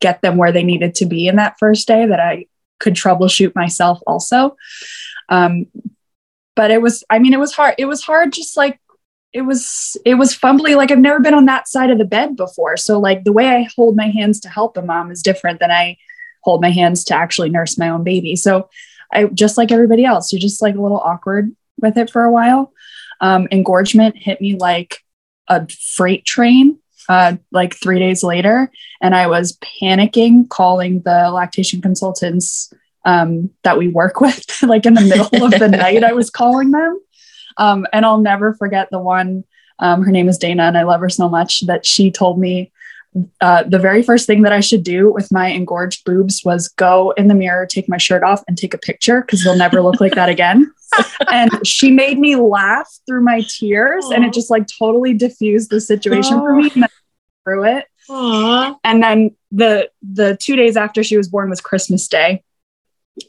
get 0.00 0.22
them 0.22 0.36
where 0.36 0.52
they 0.52 0.64
needed 0.64 0.94
to 0.96 1.06
be 1.06 1.28
in 1.28 1.36
that 1.36 1.58
first 1.58 1.86
day 1.86 2.06
that 2.06 2.20
I 2.20 2.46
could 2.78 2.94
troubleshoot 2.94 3.54
myself 3.54 4.00
also. 4.06 4.56
Um, 5.28 5.66
but 6.56 6.70
it 6.70 6.82
was, 6.82 7.04
I 7.08 7.18
mean, 7.20 7.32
it 7.32 7.40
was 7.40 7.52
hard. 7.52 7.74
It 7.78 7.86
was 7.86 8.02
hard 8.02 8.32
just 8.32 8.56
like 8.56 8.80
it 9.32 9.42
was 9.42 9.96
it 10.04 10.14
was 10.14 10.36
fumbly 10.36 10.76
like 10.76 10.90
i've 10.90 10.98
never 10.98 11.20
been 11.20 11.34
on 11.34 11.46
that 11.46 11.68
side 11.68 11.90
of 11.90 11.98
the 11.98 12.04
bed 12.04 12.36
before 12.36 12.76
so 12.76 12.98
like 12.98 13.22
the 13.24 13.32
way 13.32 13.48
i 13.48 13.68
hold 13.76 13.96
my 13.96 14.08
hands 14.08 14.40
to 14.40 14.48
help 14.48 14.76
a 14.76 14.82
mom 14.82 15.10
is 15.10 15.22
different 15.22 15.60
than 15.60 15.70
i 15.70 15.96
hold 16.42 16.60
my 16.60 16.70
hands 16.70 17.04
to 17.04 17.14
actually 17.14 17.48
nurse 17.48 17.78
my 17.78 17.88
own 17.88 18.02
baby 18.02 18.34
so 18.34 18.68
i 19.12 19.24
just 19.26 19.56
like 19.56 19.72
everybody 19.72 20.04
else 20.04 20.32
you're 20.32 20.40
just 20.40 20.62
like 20.62 20.74
a 20.74 20.80
little 20.80 21.00
awkward 21.00 21.54
with 21.80 21.96
it 21.96 22.10
for 22.10 22.24
a 22.24 22.30
while 22.30 22.72
um, 23.22 23.46
engorgement 23.50 24.16
hit 24.16 24.40
me 24.40 24.56
like 24.56 24.98
a 25.48 25.66
freight 25.68 26.24
train 26.24 26.78
uh, 27.10 27.36
like 27.50 27.74
three 27.74 27.98
days 27.98 28.22
later, 28.22 28.70
and 29.00 29.16
I 29.16 29.26
was 29.26 29.58
panicking, 29.82 30.48
calling 30.48 31.02
the 31.02 31.32
lactation 31.32 31.82
consultants 31.82 32.72
um, 33.04 33.50
that 33.64 33.76
we 33.76 33.88
work 33.88 34.20
with. 34.20 34.62
like 34.62 34.86
in 34.86 34.94
the 34.94 35.00
middle 35.00 35.44
of 35.44 35.58
the 35.58 35.68
night, 35.76 36.04
I 36.04 36.12
was 36.12 36.30
calling 36.30 36.70
them. 36.70 37.00
Um, 37.56 37.84
and 37.92 38.06
I'll 38.06 38.20
never 38.20 38.54
forget 38.54 38.88
the 38.92 39.00
one. 39.00 39.42
Um, 39.80 40.02
her 40.02 40.12
name 40.12 40.28
is 40.28 40.38
Dana, 40.38 40.62
and 40.62 40.78
I 40.78 40.84
love 40.84 41.00
her 41.00 41.08
so 41.08 41.28
much 41.28 41.62
that 41.62 41.84
she 41.84 42.12
told 42.12 42.38
me 42.38 42.70
uh, 43.40 43.64
the 43.64 43.78
very 43.78 44.02
first 44.02 44.26
thing 44.26 44.42
that 44.42 44.52
I 44.52 44.60
should 44.60 44.84
do 44.84 45.12
with 45.12 45.32
my 45.32 45.48
engorged 45.48 46.04
boobs 46.04 46.42
was 46.44 46.68
go 46.68 47.10
in 47.16 47.28
the 47.28 47.34
mirror, 47.34 47.66
take 47.66 47.88
my 47.88 47.96
shirt 47.96 48.22
off, 48.22 48.42
and 48.46 48.56
take 48.56 48.74
a 48.74 48.78
picture 48.78 49.22
because 49.22 49.42
they'll 49.42 49.56
never 49.56 49.80
look 49.80 50.00
like 50.00 50.14
that 50.14 50.28
again. 50.28 50.72
and 51.30 51.50
she 51.66 51.90
made 51.90 52.18
me 52.18 52.36
laugh 52.36 52.88
through 53.06 53.22
my 53.22 53.42
tears, 53.48 54.04
Aww. 54.06 54.14
and 54.14 54.24
it 54.24 54.32
just 54.32 54.50
like 54.50 54.66
totally 54.78 55.14
diffused 55.14 55.70
the 55.70 55.80
situation 55.80 56.38
Aww. 56.38 56.40
for 56.40 56.54
me. 56.54 56.70
And 56.74 56.86
through 57.44 57.64
it. 57.64 57.86
Aww. 58.08 58.76
And 58.84 59.02
then 59.02 59.36
the 59.50 59.90
the 60.02 60.36
two 60.40 60.56
days 60.56 60.76
after 60.76 61.02
she 61.02 61.16
was 61.16 61.28
born 61.28 61.50
was 61.50 61.60
Christmas 61.60 62.06
Day. 62.08 62.42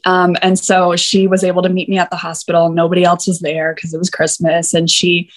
Um, 0.04 0.36
and 0.42 0.58
so 0.58 0.96
she 0.96 1.26
was 1.26 1.44
able 1.44 1.62
to 1.62 1.68
meet 1.68 1.88
me 1.88 1.98
at 1.98 2.10
the 2.10 2.16
hospital. 2.16 2.70
Nobody 2.70 3.04
else 3.04 3.26
was 3.26 3.40
there 3.40 3.74
because 3.74 3.92
it 3.92 3.98
was 3.98 4.10
Christmas. 4.10 4.74
And 4.74 4.88
she 4.88 5.30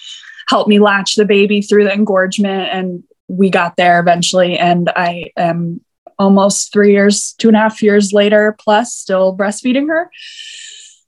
helped 0.48 0.68
me 0.68 0.78
latch 0.78 1.16
the 1.16 1.24
baby 1.24 1.60
through 1.60 1.84
the 1.84 1.92
engorgement. 1.92 2.68
And 2.72 3.04
we 3.28 3.50
got 3.50 3.76
there 3.76 4.00
eventually. 4.00 4.58
And 4.58 4.90
I 4.94 5.30
am 5.36 5.80
almost 6.18 6.72
three 6.72 6.92
years, 6.92 7.34
two 7.38 7.48
and 7.48 7.56
a 7.56 7.60
half 7.60 7.82
years 7.82 8.12
later, 8.12 8.56
plus 8.58 8.94
still 8.94 9.36
breastfeeding 9.36 9.88
her. 9.88 10.10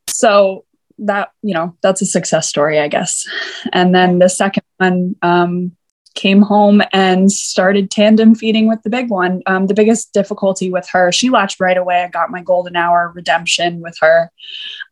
So 0.08 0.64
that, 0.98 1.30
you 1.42 1.54
know, 1.54 1.76
that's 1.80 2.02
a 2.02 2.06
success 2.06 2.48
story, 2.48 2.78
I 2.78 2.88
guess. 2.88 3.26
And 3.72 3.94
then 3.94 4.18
the 4.18 4.28
second 4.28 4.64
one, 4.78 5.16
um, 5.22 5.72
came 6.18 6.42
home 6.42 6.82
and 6.92 7.30
started 7.30 7.92
tandem 7.92 8.34
feeding 8.34 8.66
with 8.66 8.82
the 8.82 8.90
big 8.90 9.08
one. 9.08 9.40
Um, 9.46 9.68
the 9.68 9.74
biggest 9.74 10.12
difficulty 10.12 10.68
with 10.68 10.88
her, 10.88 11.12
she 11.12 11.30
latched 11.30 11.60
right 11.60 11.76
away. 11.76 12.02
I 12.02 12.08
got 12.08 12.32
my 12.32 12.42
golden 12.42 12.74
hour 12.74 13.12
redemption 13.14 13.80
with 13.80 13.96
her. 14.00 14.32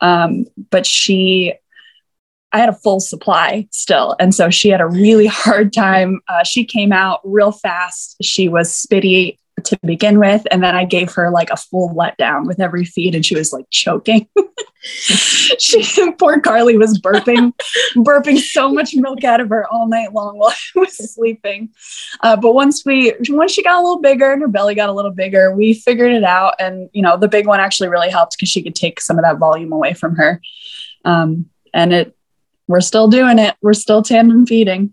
Um, 0.00 0.46
but 0.70 0.86
she, 0.86 1.54
I 2.56 2.60
had 2.60 2.70
a 2.70 2.72
full 2.74 3.00
supply 3.00 3.68
still. 3.70 4.16
And 4.18 4.34
so 4.34 4.48
she 4.48 4.70
had 4.70 4.80
a 4.80 4.86
really 4.86 5.26
hard 5.26 5.74
time. 5.74 6.22
Uh, 6.26 6.42
she 6.42 6.64
came 6.64 6.90
out 6.90 7.20
real 7.22 7.52
fast. 7.52 8.16
She 8.22 8.48
was 8.48 8.72
spitty 8.72 9.36
to 9.64 9.78
begin 9.84 10.18
with. 10.18 10.46
And 10.50 10.62
then 10.62 10.74
I 10.74 10.86
gave 10.86 11.12
her 11.12 11.30
like 11.30 11.50
a 11.50 11.56
full 11.58 11.90
letdown 11.90 12.46
with 12.46 12.58
every 12.58 12.86
feed 12.86 13.14
and 13.14 13.26
she 13.26 13.34
was 13.34 13.52
like 13.52 13.66
choking. 13.68 14.26
she 14.80 16.12
poor 16.12 16.40
Carly 16.40 16.78
was 16.78 16.98
burping, 16.98 17.52
burping 17.96 18.38
so 18.38 18.72
much 18.72 18.94
milk 18.94 19.22
out 19.22 19.42
of 19.42 19.50
her 19.50 19.66
all 19.70 19.86
night 19.86 20.14
long 20.14 20.38
while 20.38 20.54
I 20.76 20.78
was 20.80 20.96
sleeping. 21.14 21.68
Uh, 22.22 22.36
but 22.36 22.54
once 22.54 22.86
we 22.86 23.12
once 23.28 23.52
she 23.52 23.62
got 23.62 23.78
a 23.78 23.82
little 23.82 24.00
bigger 24.00 24.32
and 24.32 24.40
her 24.40 24.48
belly 24.48 24.74
got 24.74 24.88
a 24.88 24.94
little 24.94 25.10
bigger, 25.10 25.54
we 25.54 25.74
figured 25.74 26.12
it 26.12 26.24
out. 26.24 26.54
And 26.58 26.88
you 26.94 27.02
know, 27.02 27.18
the 27.18 27.28
big 27.28 27.46
one 27.46 27.60
actually 27.60 27.90
really 27.90 28.08
helped 28.08 28.36
because 28.38 28.48
she 28.48 28.62
could 28.62 28.74
take 28.74 28.98
some 28.98 29.18
of 29.18 29.24
that 29.24 29.36
volume 29.36 29.72
away 29.72 29.92
from 29.92 30.16
her. 30.16 30.40
Um, 31.04 31.50
and 31.74 31.92
it 31.92 32.15
we're 32.68 32.80
still 32.80 33.08
doing 33.08 33.38
it. 33.38 33.56
We're 33.62 33.72
still 33.72 34.02
tandem 34.02 34.46
feeding. 34.46 34.92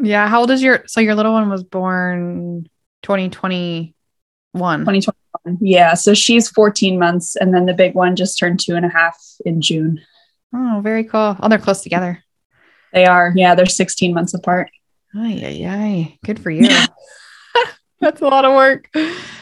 Yeah. 0.00 0.28
How 0.28 0.40
old 0.40 0.50
is 0.50 0.62
your 0.62 0.84
so 0.86 1.00
your 1.00 1.14
little 1.14 1.32
one 1.32 1.48
was 1.50 1.62
born 1.62 2.68
2021. 3.02 3.92
2021. 4.52 5.58
Yeah. 5.60 5.94
So 5.94 6.14
she's 6.14 6.48
14 6.48 6.98
months. 6.98 7.36
And 7.36 7.54
then 7.54 7.66
the 7.66 7.74
big 7.74 7.94
one 7.94 8.16
just 8.16 8.38
turned 8.38 8.60
two 8.60 8.76
and 8.76 8.86
a 8.86 8.88
half 8.88 9.18
in 9.44 9.60
June. 9.60 10.00
Oh, 10.54 10.80
very 10.82 11.04
cool. 11.04 11.36
Oh, 11.40 11.48
they're 11.48 11.58
close 11.58 11.82
together. 11.82 12.22
They 12.92 13.06
are. 13.06 13.32
Yeah. 13.36 13.54
They're 13.54 13.66
16 13.66 14.14
months 14.14 14.34
apart. 14.34 14.70
Ay, 15.14 15.42
ay, 15.44 15.66
ay. 15.66 16.18
Good 16.24 16.40
for 16.40 16.50
you. 16.50 16.68
That's 18.00 18.20
a 18.20 18.24
lot 18.24 18.44
of 18.44 18.54
work. 18.54 18.88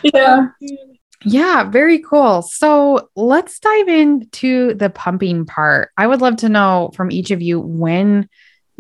Yeah. 0.02 0.48
Yeah, 1.24 1.64
very 1.64 1.98
cool. 1.98 2.42
So 2.42 3.10
let's 3.16 3.58
dive 3.58 3.88
into 3.88 4.74
the 4.74 4.90
pumping 4.90 5.46
part. 5.46 5.90
I 5.96 6.06
would 6.06 6.20
love 6.20 6.36
to 6.38 6.48
know 6.48 6.90
from 6.94 7.10
each 7.10 7.30
of 7.30 7.42
you 7.42 7.60
when 7.60 8.28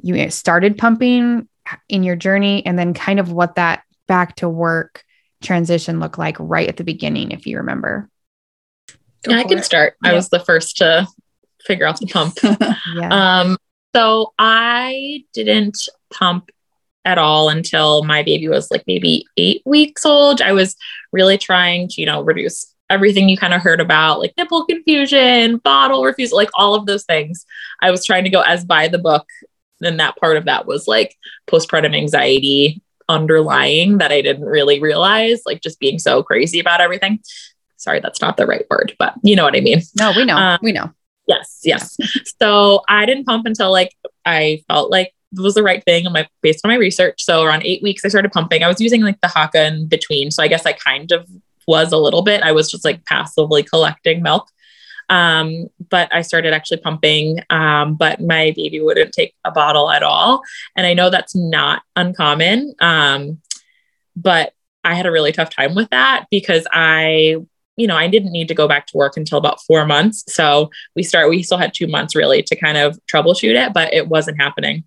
you 0.02 0.30
started 0.30 0.78
pumping 0.78 1.48
in 1.88 2.02
your 2.02 2.16
journey 2.16 2.64
and 2.64 2.78
then 2.78 2.94
kind 2.94 3.18
of 3.18 3.32
what 3.32 3.56
that 3.56 3.82
back 4.06 4.36
to 4.36 4.48
work 4.48 5.04
transition 5.42 6.00
looked 6.00 6.18
like 6.18 6.36
right 6.38 6.68
at 6.68 6.76
the 6.76 6.84
beginning, 6.84 7.32
if 7.32 7.46
you 7.46 7.58
remember? 7.58 8.08
I 9.28 9.44
can 9.44 9.58
it. 9.58 9.64
start. 9.64 9.96
Yeah. 10.02 10.10
I 10.10 10.14
was 10.14 10.28
the 10.28 10.40
first 10.40 10.76
to 10.78 11.08
figure 11.62 11.86
out 11.86 11.98
the 11.98 12.06
pump. 12.06 12.38
yeah. 12.94 13.40
Um, 13.40 13.58
so 13.94 14.32
I 14.38 15.24
didn't 15.32 15.78
pump 16.10 16.50
at 17.08 17.16
all 17.16 17.48
until 17.48 18.04
my 18.04 18.22
baby 18.22 18.48
was 18.48 18.70
like 18.70 18.84
maybe 18.86 19.24
eight 19.38 19.62
weeks 19.64 20.04
old. 20.04 20.42
I 20.42 20.52
was 20.52 20.76
really 21.10 21.38
trying 21.38 21.88
to, 21.88 22.00
you 22.02 22.06
know, 22.06 22.20
reduce 22.20 22.74
everything 22.90 23.30
you 23.30 23.36
kind 23.38 23.54
of 23.54 23.62
heard 23.62 23.80
about, 23.80 24.20
like 24.20 24.34
nipple 24.36 24.66
confusion, 24.66 25.56
bottle 25.56 26.04
refusal, 26.04 26.36
like 26.36 26.50
all 26.54 26.74
of 26.74 26.84
those 26.84 27.04
things. 27.04 27.46
I 27.80 27.90
was 27.90 28.04
trying 28.04 28.24
to 28.24 28.30
go 28.30 28.42
as 28.42 28.62
by 28.62 28.88
the 28.88 28.98
book. 28.98 29.26
And 29.80 29.98
that 30.00 30.16
part 30.16 30.36
of 30.36 30.44
that 30.44 30.66
was 30.66 30.86
like 30.86 31.16
postpartum 31.46 31.96
anxiety, 31.96 32.82
underlying 33.08 33.98
that 33.98 34.12
I 34.12 34.20
didn't 34.20 34.44
really 34.44 34.78
realize, 34.78 35.40
like 35.46 35.62
just 35.62 35.80
being 35.80 35.98
so 35.98 36.22
crazy 36.22 36.60
about 36.60 36.82
everything. 36.82 37.20
Sorry, 37.78 38.00
that's 38.00 38.20
not 38.20 38.36
the 38.36 38.46
right 38.46 38.66
word, 38.68 38.94
but 38.98 39.14
you 39.22 39.34
know 39.34 39.44
what 39.44 39.56
I 39.56 39.60
mean. 39.60 39.80
No, 39.98 40.12
we 40.14 40.26
know. 40.26 40.36
Um, 40.36 40.58
we 40.62 40.72
know. 40.72 40.92
Yes, 41.26 41.60
yes. 41.64 41.96
so 42.42 42.82
I 42.86 43.06
didn't 43.06 43.24
pump 43.24 43.46
until 43.46 43.70
like 43.70 43.94
I 44.26 44.62
felt 44.68 44.90
like 44.90 45.14
was 45.32 45.54
the 45.54 45.62
right 45.62 45.84
thing 45.84 46.06
on 46.06 46.12
my 46.12 46.26
based 46.42 46.64
on 46.64 46.70
my 46.70 46.76
research. 46.76 47.22
So 47.22 47.42
around 47.42 47.64
eight 47.64 47.82
weeks, 47.82 48.04
I 48.04 48.08
started 48.08 48.32
pumping. 48.32 48.62
I 48.62 48.68
was 48.68 48.80
using 48.80 49.02
like 49.02 49.20
the 49.20 49.28
Haakaa 49.28 49.68
in 49.68 49.86
between. 49.86 50.30
So 50.30 50.42
I 50.42 50.48
guess 50.48 50.66
I 50.66 50.72
kind 50.72 51.12
of 51.12 51.28
was 51.66 51.92
a 51.92 51.98
little 51.98 52.22
bit. 52.22 52.42
I 52.42 52.52
was 52.52 52.70
just 52.70 52.84
like 52.84 53.04
passively 53.04 53.62
collecting 53.62 54.22
milk. 54.22 54.48
Um, 55.10 55.68
but 55.88 56.12
I 56.14 56.22
started 56.22 56.52
actually 56.52 56.78
pumping, 56.78 57.40
um, 57.48 57.94
but 57.94 58.20
my 58.20 58.52
baby 58.54 58.80
wouldn't 58.80 59.12
take 59.12 59.34
a 59.44 59.50
bottle 59.50 59.90
at 59.90 60.02
all. 60.02 60.42
And 60.76 60.86
I 60.86 60.94
know 60.94 61.08
that's 61.08 61.34
not 61.34 61.82
uncommon. 61.96 62.74
Um, 62.80 63.40
but 64.16 64.52
I 64.84 64.94
had 64.94 65.06
a 65.06 65.10
really 65.10 65.32
tough 65.32 65.50
time 65.50 65.74
with 65.74 65.90
that 65.90 66.26
because 66.30 66.66
I, 66.72 67.36
you 67.76 67.86
know, 67.86 67.96
I 67.96 68.08
didn't 68.08 68.32
need 68.32 68.48
to 68.48 68.54
go 68.54 68.68
back 68.68 68.86
to 68.88 68.96
work 68.96 69.16
until 69.16 69.38
about 69.38 69.62
four 69.62 69.86
months. 69.86 70.24
So 70.28 70.70
we 70.94 71.02
start, 71.02 71.30
we 71.30 71.42
still 71.42 71.58
had 71.58 71.72
two 71.72 71.86
months 71.86 72.14
really 72.14 72.42
to 72.42 72.56
kind 72.56 72.76
of 72.76 72.98
troubleshoot 73.06 73.54
it, 73.54 73.72
but 73.72 73.94
it 73.94 74.08
wasn't 74.08 74.40
happening. 74.40 74.84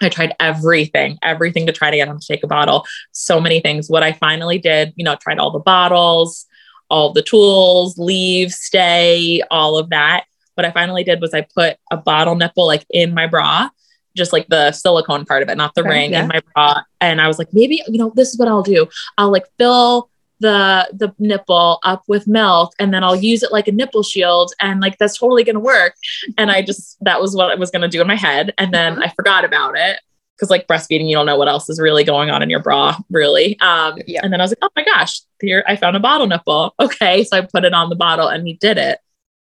I 0.00 0.08
tried 0.08 0.34
everything, 0.38 1.18
everything 1.22 1.66
to 1.66 1.72
try 1.72 1.90
to 1.90 1.96
get 1.96 2.08
him 2.08 2.18
to 2.18 2.26
take 2.26 2.44
a 2.44 2.46
bottle. 2.46 2.86
So 3.12 3.40
many 3.40 3.60
things. 3.60 3.88
What 3.88 4.02
I 4.02 4.12
finally 4.12 4.58
did, 4.58 4.92
you 4.96 5.04
know, 5.04 5.16
tried 5.16 5.38
all 5.38 5.50
the 5.50 5.58
bottles, 5.58 6.46
all 6.90 7.12
the 7.12 7.22
tools, 7.22 7.98
leave, 7.98 8.52
stay, 8.52 9.42
all 9.50 9.76
of 9.76 9.90
that. 9.90 10.24
What 10.54 10.64
I 10.64 10.70
finally 10.70 11.04
did 11.04 11.20
was 11.20 11.34
I 11.34 11.46
put 11.54 11.76
a 11.90 11.96
bottle 11.96 12.34
nipple 12.34 12.66
like 12.66 12.86
in 12.90 13.14
my 13.14 13.26
bra, 13.26 13.68
just 14.16 14.32
like 14.32 14.48
the 14.48 14.72
silicone 14.72 15.24
part 15.24 15.42
of 15.42 15.48
it, 15.48 15.56
not 15.56 15.74
the 15.74 15.82
okay, 15.82 15.90
ring 15.90 16.12
yeah. 16.12 16.22
in 16.22 16.28
my 16.28 16.40
bra. 16.54 16.82
And 17.00 17.20
I 17.20 17.28
was 17.28 17.38
like, 17.38 17.52
maybe, 17.52 17.82
you 17.86 17.98
know, 17.98 18.12
this 18.14 18.32
is 18.32 18.38
what 18.38 18.48
I'll 18.48 18.62
do. 18.62 18.88
I'll 19.16 19.30
like 19.30 19.46
fill 19.58 20.10
the 20.40 20.88
the 20.92 21.14
nipple 21.18 21.78
up 21.82 22.02
with 22.06 22.26
milk 22.26 22.72
and 22.78 22.92
then 22.94 23.02
I'll 23.02 23.16
use 23.16 23.42
it 23.42 23.52
like 23.52 23.68
a 23.68 23.72
nipple 23.72 24.02
shield 24.02 24.52
and 24.60 24.80
like 24.80 24.98
that's 24.98 25.18
totally 25.18 25.44
going 25.44 25.54
to 25.54 25.60
work 25.60 25.94
and 26.36 26.50
I 26.50 26.62
just 26.62 26.96
that 27.02 27.20
was 27.20 27.34
what 27.34 27.50
I 27.50 27.56
was 27.56 27.70
going 27.70 27.82
to 27.82 27.88
do 27.88 28.00
in 28.00 28.06
my 28.06 28.16
head 28.16 28.54
and 28.58 28.72
then 28.72 28.94
mm-hmm. 28.94 29.02
I 29.02 29.12
forgot 29.16 29.44
about 29.44 29.76
it 29.76 30.00
because 30.38 30.50
like 30.50 30.68
breastfeeding, 30.68 31.08
you 31.08 31.16
don't 31.16 31.26
know 31.26 31.36
what 31.36 31.48
else 31.48 31.68
is 31.68 31.80
really 31.80 32.04
going 32.04 32.30
on 32.30 32.42
in 32.42 32.50
your 32.50 32.62
bra, 32.62 32.96
really. 33.10 33.58
Um, 33.60 33.98
yeah. 34.06 34.20
And 34.22 34.32
then 34.32 34.40
I 34.40 34.44
was 34.44 34.52
like, 34.52 34.58
oh 34.62 34.68
my 34.76 34.84
gosh, 34.84 35.20
here 35.40 35.64
I 35.66 35.74
found 35.74 35.96
a 35.96 36.00
bottle 36.00 36.26
nipple. 36.26 36.74
Okay, 36.80 37.24
so 37.24 37.36
I 37.36 37.40
put 37.42 37.64
it 37.64 37.74
on 37.74 37.90
the 37.90 37.96
bottle, 37.96 38.28
and 38.28 38.46
he 38.46 38.54
did 38.54 38.78
it. 38.78 38.98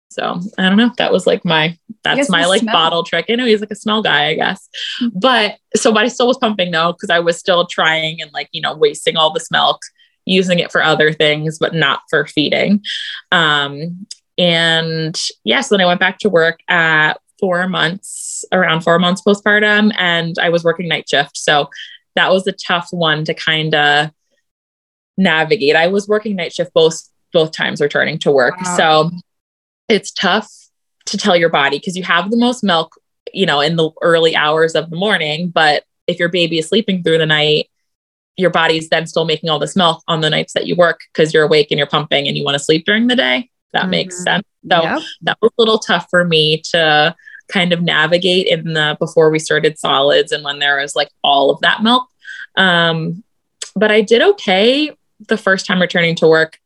So 0.10 0.40
I 0.58 0.70
don't 0.70 0.78
know. 0.78 0.92
That 0.98 1.12
was 1.12 1.26
like 1.26 1.44
my 1.44 1.78
that's 2.04 2.30
my 2.30 2.46
like 2.46 2.62
smell. 2.62 2.74
bottle 2.74 3.04
trick. 3.04 3.26
I 3.28 3.36
know 3.36 3.46
he's 3.46 3.60
like 3.60 3.72
a 3.72 3.76
smell 3.76 4.02
guy, 4.02 4.28
I 4.28 4.36
guess. 4.36 4.70
Mm-hmm. 5.02 5.20
But 5.20 5.58
so 5.76 5.92
but 5.92 6.04
I 6.04 6.08
still 6.08 6.28
was 6.28 6.38
pumping 6.38 6.72
though, 6.72 6.94
because 6.94 7.10
I 7.10 7.20
was 7.20 7.38
still 7.38 7.66
trying 7.66 8.22
and 8.22 8.32
like, 8.34 8.50
you 8.52 8.62
know, 8.62 8.76
wasting 8.76 9.18
all 9.18 9.34
this 9.34 9.50
milk, 9.50 9.82
using 10.26 10.60
it 10.60 10.72
for 10.72 10.84
other 10.84 11.12
things, 11.12 11.60
but 11.60 11.74
not 11.74 12.02
for 12.10 12.26
feeding. 12.26 12.82
Um, 13.32 14.06
and 14.38 15.16
yes, 15.16 15.32
yeah, 15.44 15.62
so 15.62 15.76
then 15.76 15.84
I 15.84 15.88
went 15.88 16.00
back 16.00 16.20
to 16.20 16.30
work 16.30 16.60
at 16.68 17.14
four 17.40 17.68
months, 17.68 18.46
around 18.52 18.82
four 18.82 19.00
months 19.00 19.22
postpartum, 19.22 19.94
and 19.98 20.36
I 20.42 20.50
was 20.50 20.64
working 20.64 20.88
night 20.88 21.08
shift. 21.10 21.38
So 21.38 21.70
that 22.16 22.32
was 22.32 22.48
a 22.48 22.54
tough 22.54 22.88
one 22.92 23.26
to 23.26 23.34
kind 23.34 23.76
of 23.76 24.12
navigate. 25.18 25.76
I 25.76 25.88
was 25.88 26.08
working 26.08 26.36
night 26.36 26.54
shift 26.54 26.74
both 26.74 27.02
both 27.32 27.52
times 27.52 27.82
returning 27.82 28.20
to 28.20 28.32
work. 28.32 28.56
Wow. 28.62 28.78
So 28.78 29.12
it's 29.90 30.12
tough 30.12 30.52
to 31.08 31.18
tell 31.18 31.36
your 31.36 31.50
body 31.50 31.80
because 31.80 31.98
you 31.98 32.04
have 32.04 32.30
the 32.32 32.38
most 32.38 32.64
milk, 32.64 32.94
you 33.34 33.46
know, 33.46 33.60
in 33.60 33.76
the 33.76 33.90
early 34.02 34.36
hours 34.36 34.76
of 34.76 34.90
the 34.90 34.96
morning, 34.96 35.50
but 35.50 35.84
if 36.08 36.20
your 36.20 36.30
baby 36.30 36.60
is 36.60 36.68
sleeping 36.68 37.04
through 37.04 37.18
the 37.18 37.26
night, 37.26 37.70
your 38.38 38.50
body's 38.50 38.90
then 38.90 39.06
still 39.06 39.26
making 39.26 39.50
all 39.50 39.60
this 39.60 39.76
milk 39.76 40.04
on 40.08 40.22
the 40.22 40.30
nights 40.30 40.54
that 40.54 40.66
you 40.66 40.76
work 40.76 41.02
because 41.12 41.34
you're 41.34 41.44
awake 41.44 41.68
and 41.70 41.78
you're 41.78 41.88
pumping 41.88 42.28
and 42.28 42.38
you 42.38 42.44
want 42.44 42.58
to 42.58 42.64
sleep 42.64 42.86
during 42.86 43.08
the 43.08 43.16
day. 43.16 43.50
That 43.74 43.84
mm-hmm. 43.84 43.92
makes 43.92 44.24
sense. 44.24 44.48
So 44.70 44.82
yep. 44.82 45.02
that 45.24 45.38
was 45.42 45.52
a 45.58 45.62
little 45.62 45.80
tough 45.80 46.08
for 46.10 46.26
me 46.26 46.62
to 46.72 47.16
kind 47.50 47.74
of 47.74 47.82
navigate 47.82 48.48
in 48.48 48.74
the 48.74 48.96
before 49.00 49.30
we 49.30 49.40
started 49.40 49.78
solids 49.78 50.32
and 50.32 50.44
when 50.44 50.60
there 50.60 50.78
was 50.78 50.96
like 50.96 51.10
all 51.24 51.52
of 51.52 51.60
that 51.62 51.84
milk. 51.84 52.08
Um, 52.56 53.24
but 53.76 53.92
I 53.92 54.02
did 54.02 54.22
okay 54.22 54.92
the 55.28 55.38
first 55.38 55.66
time 55.66 55.82
returning 55.82 56.16
to 56.16 56.28
work 56.28 56.60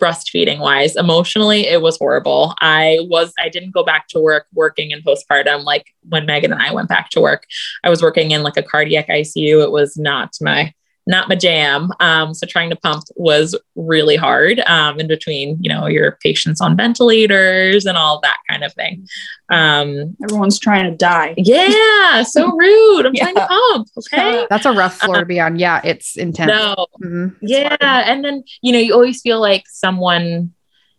breastfeeding 0.00 0.58
wise 0.58 0.96
emotionally 0.96 1.60
it 1.60 1.80
was 1.80 1.96
horrible 1.96 2.56
i 2.60 2.98
was 3.02 3.32
i 3.38 3.48
didn't 3.48 3.70
go 3.70 3.84
back 3.84 4.08
to 4.08 4.18
work 4.18 4.46
working 4.52 4.90
in 4.90 5.00
postpartum 5.00 5.62
like 5.62 5.94
when 6.08 6.26
megan 6.26 6.52
and 6.52 6.60
i 6.60 6.72
went 6.72 6.88
back 6.88 7.08
to 7.08 7.20
work 7.20 7.46
i 7.84 7.88
was 7.88 8.02
working 8.02 8.32
in 8.32 8.42
like 8.42 8.56
a 8.56 8.64
cardiac 8.64 9.06
icu 9.06 9.62
it 9.62 9.70
was 9.70 9.96
not 9.96 10.34
my 10.40 10.74
not 11.06 11.28
my 11.28 11.34
jam. 11.34 11.90
Um, 12.00 12.34
so 12.34 12.46
trying 12.46 12.70
to 12.70 12.76
pump 12.76 13.04
was 13.16 13.58
really 13.74 14.16
hard 14.16 14.60
um, 14.60 15.00
in 15.00 15.08
between, 15.08 15.58
you 15.60 15.68
know, 15.68 15.86
your 15.86 16.18
patients 16.22 16.60
on 16.60 16.76
ventilators 16.76 17.86
and 17.86 17.98
all 17.98 18.20
that 18.20 18.36
kind 18.48 18.62
of 18.62 18.72
thing. 18.74 19.06
Um, 19.50 20.16
Everyone's 20.22 20.58
trying 20.58 20.90
to 20.90 20.96
die. 20.96 21.34
Yeah, 21.36 22.22
so 22.22 22.50
rude. 22.56 23.06
I'm 23.06 23.14
yeah. 23.14 23.24
trying 23.24 23.34
to 23.34 23.46
pump. 23.46 23.88
Okay, 23.98 24.46
that's 24.50 24.66
a 24.66 24.72
rough 24.72 24.98
floor 24.98 25.20
to 25.20 25.26
be 25.26 25.40
on. 25.40 25.58
Yeah, 25.58 25.80
it's 25.84 26.16
intense. 26.16 26.48
No, 26.48 26.86
mm-hmm. 27.02 27.34
yeah, 27.42 27.76
and 27.80 28.24
then 28.24 28.44
you 28.62 28.72
know 28.72 28.78
you 28.78 28.94
always 28.94 29.20
feel 29.20 29.40
like 29.40 29.64
someone 29.68 30.52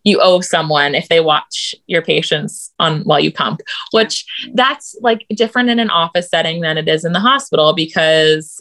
you 0.04 0.20
owe 0.20 0.40
someone 0.40 0.94
if 0.94 1.08
they 1.08 1.20
watch 1.20 1.74
your 1.86 2.02
patients 2.02 2.72
on 2.78 3.00
while 3.04 3.18
you 3.18 3.32
pump 3.32 3.62
which 3.92 4.26
that's 4.52 4.94
like 5.00 5.26
different 5.34 5.70
in 5.70 5.78
an 5.78 5.88
office 5.88 6.28
setting 6.28 6.60
than 6.60 6.76
it 6.76 6.86
is 6.88 7.06
in 7.06 7.12
the 7.12 7.20
hospital 7.20 7.72
because 7.72 8.60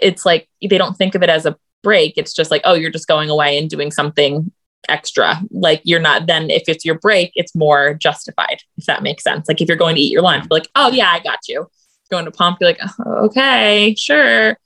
it's 0.00 0.24
like 0.24 0.48
they 0.60 0.78
don't 0.78 0.96
think 0.96 1.14
of 1.14 1.22
it 1.22 1.30
as 1.30 1.46
a 1.46 1.56
break. 1.82 2.14
It's 2.16 2.32
just 2.32 2.50
like, 2.50 2.62
oh, 2.64 2.74
you're 2.74 2.90
just 2.90 3.08
going 3.08 3.28
away 3.28 3.58
and 3.58 3.68
doing 3.68 3.90
something 3.90 4.50
extra. 4.88 5.40
Like 5.50 5.80
you're 5.84 6.00
not 6.00 6.26
then 6.26 6.50
if 6.50 6.64
it's 6.68 6.84
your 6.84 6.98
break, 6.98 7.32
it's 7.34 7.54
more 7.54 7.94
justified, 7.94 8.58
if 8.76 8.86
that 8.86 9.02
makes 9.02 9.22
sense. 9.22 9.48
Like 9.48 9.60
if 9.60 9.68
you're 9.68 9.76
going 9.76 9.96
to 9.96 10.00
eat 10.00 10.12
your 10.12 10.22
lunch, 10.22 10.46
like, 10.50 10.68
oh 10.74 10.90
yeah, 10.90 11.10
I 11.10 11.20
got 11.20 11.40
you. 11.48 11.68
Going 12.10 12.24
to 12.24 12.30
pump, 12.30 12.58
you're 12.60 12.70
like, 12.70 12.80
oh, 12.82 13.26
okay, 13.26 13.94
sure. 13.96 14.56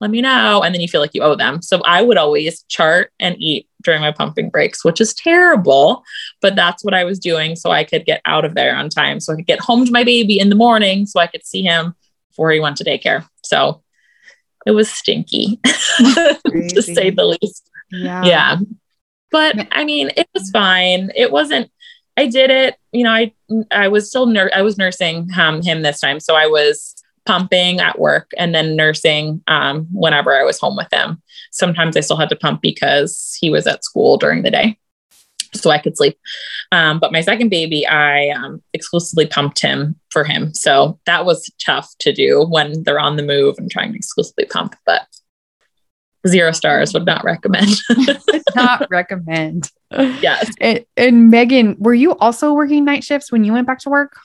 Let 0.00 0.10
me 0.10 0.20
know. 0.20 0.62
And 0.62 0.74
then 0.74 0.80
you 0.80 0.88
feel 0.88 1.00
like 1.00 1.14
you 1.14 1.22
owe 1.22 1.36
them. 1.36 1.62
So 1.62 1.80
I 1.82 2.02
would 2.02 2.16
always 2.16 2.64
chart 2.64 3.12
and 3.20 3.36
eat 3.38 3.68
during 3.82 4.00
my 4.00 4.10
pumping 4.12 4.50
breaks, 4.50 4.84
which 4.84 5.00
is 5.00 5.14
terrible, 5.14 6.02
but 6.40 6.56
that's 6.56 6.84
what 6.84 6.94
I 6.94 7.04
was 7.04 7.18
doing 7.18 7.56
so 7.56 7.70
I 7.70 7.84
could 7.84 8.04
get 8.04 8.20
out 8.24 8.44
of 8.44 8.54
there 8.54 8.74
on 8.74 8.88
time. 8.88 9.20
So 9.20 9.32
I 9.32 9.36
could 9.36 9.46
get 9.46 9.60
home 9.60 9.84
to 9.84 9.92
my 9.92 10.04
baby 10.04 10.38
in 10.38 10.48
the 10.48 10.56
morning 10.56 11.06
so 11.06 11.20
I 11.20 11.26
could 11.26 11.46
see 11.46 11.62
him 11.62 11.94
before 12.30 12.50
he 12.50 12.60
went 12.60 12.76
to 12.78 12.84
daycare. 12.84 13.26
So 13.44 13.81
it 14.66 14.72
was 14.72 14.90
stinky 14.90 15.60
to 15.64 16.82
say 16.82 17.10
the 17.10 17.36
least. 17.40 17.68
Yeah. 17.90 18.24
Yeah. 18.24 18.56
But 19.30 19.68
I 19.72 19.84
mean, 19.84 20.10
it 20.16 20.28
was 20.34 20.50
fine. 20.50 21.10
It 21.16 21.32
wasn't, 21.32 21.70
I 22.16 22.26
did 22.26 22.50
it, 22.50 22.76
you 22.92 23.04
know, 23.04 23.10
I, 23.10 23.32
I 23.70 23.88
was 23.88 24.08
still, 24.08 24.26
nur- 24.26 24.54
I 24.54 24.62
was 24.62 24.76
nursing 24.76 25.28
um, 25.38 25.62
him 25.62 25.82
this 25.82 26.00
time. 26.00 26.20
So 26.20 26.34
I 26.34 26.46
was 26.46 26.94
pumping 27.24 27.80
at 27.80 27.98
work 27.98 28.30
and 28.36 28.54
then 28.54 28.76
nursing 28.76 29.42
um, 29.46 29.86
whenever 29.92 30.36
I 30.36 30.44
was 30.44 30.58
home 30.58 30.76
with 30.76 30.88
him. 30.92 31.22
Sometimes 31.50 31.96
I 31.96 32.00
still 32.00 32.16
had 32.16 32.28
to 32.30 32.36
pump 32.36 32.60
because 32.60 33.36
he 33.40 33.48
was 33.48 33.66
at 33.66 33.84
school 33.84 34.16
during 34.16 34.42
the 34.42 34.50
day 34.50 34.78
so 35.54 35.70
I 35.70 35.78
could 35.78 35.96
sleep. 35.96 36.18
Um, 36.70 36.98
but 36.98 37.12
my 37.12 37.20
second 37.20 37.48
baby, 37.48 37.86
I 37.86 38.30
um, 38.30 38.62
exclusively 38.72 39.26
pumped 39.26 39.60
him 39.60 39.96
for 40.10 40.24
him. 40.24 40.54
So 40.54 40.98
that 41.06 41.24
was 41.24 41.50
tough 41.64 41.92
to 42.00 42.12
do 42.12 42.46
when 42.48 42.82
they're 42.84 43.00
on 43.00 43.16
the 43.16 43.22
move 43.22 43.56
and 43.58 43.70
trying 43.70 43.92
to 43.92 43.96
exclusively 43.96 44.46
pump, 44.46 44.76
but 44.86 45.02
zero 46.26 46.52
stars 46.52 46.94
would 46.94 47.06
not 47.06 47.24
recommend. 47.24 47.70
not 48.54 48.86
recommend. 48.90 49.70
Yes. 49.90 50.52
And, 50.60 50.84
and 50.96 51.30
Megan, 51.30 51.76
were 51.78 51.94
you 51.94 52.16
also 52.16 52.52
working 52.54 52.84
night 52.84 53.04
shifts 53.04 53.32
when 53.32 53.44
you 53.44 53.52
went 53.52 53.66
back 53.66 53.80
to 53.80 53.90
work? 53.90 54.16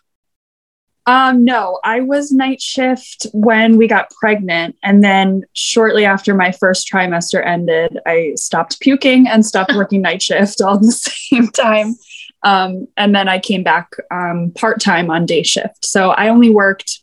Um, 1.08 1.46
no, 1.46 1.80
I 1.86 2.02
was 2.02 2.34
night 2.34 2.62
shift 2.62 3.28
when 3.32 3.78
we 3.78 3.88
got 3.88 4.12
pregnant. 4.12 4.76
And 4.84 5.02
then 5.02 5.44
shortly 5.54 6.04
after 6.04 6.36
my 6.36 6.52
first 6.52 6.92
trimester 6.92 7.44
ended, 7.46 7.98
I 8.06 8.34
stopped 8.36 8.82
puking 8.82 9.26
and 9.26 9.46
stopped 9.46 9.74
working 9.76 10.02
night 10.02 10.22
shift 10.22 10.62
all 10.62 10.76
at 10.76 10.82
the 10.82 10.92
same 11.32 11.48
time. 11.48 11.96
Um, 12.44 12.88
and 12.98 13.16
then 13.16 13.30
I 13.30 13.40
came 13.40 13.64
back 13.64 13.92
um, 14.12 14.52
part 14.56 14.82
time 14.82 15.10
on 15.10 15.26
day 15.26 15.44
shift. 15.44 15.86
So 15.86 16.12
I 16.12 16.28
only 16.28 16.50
worked, 16.50 17.00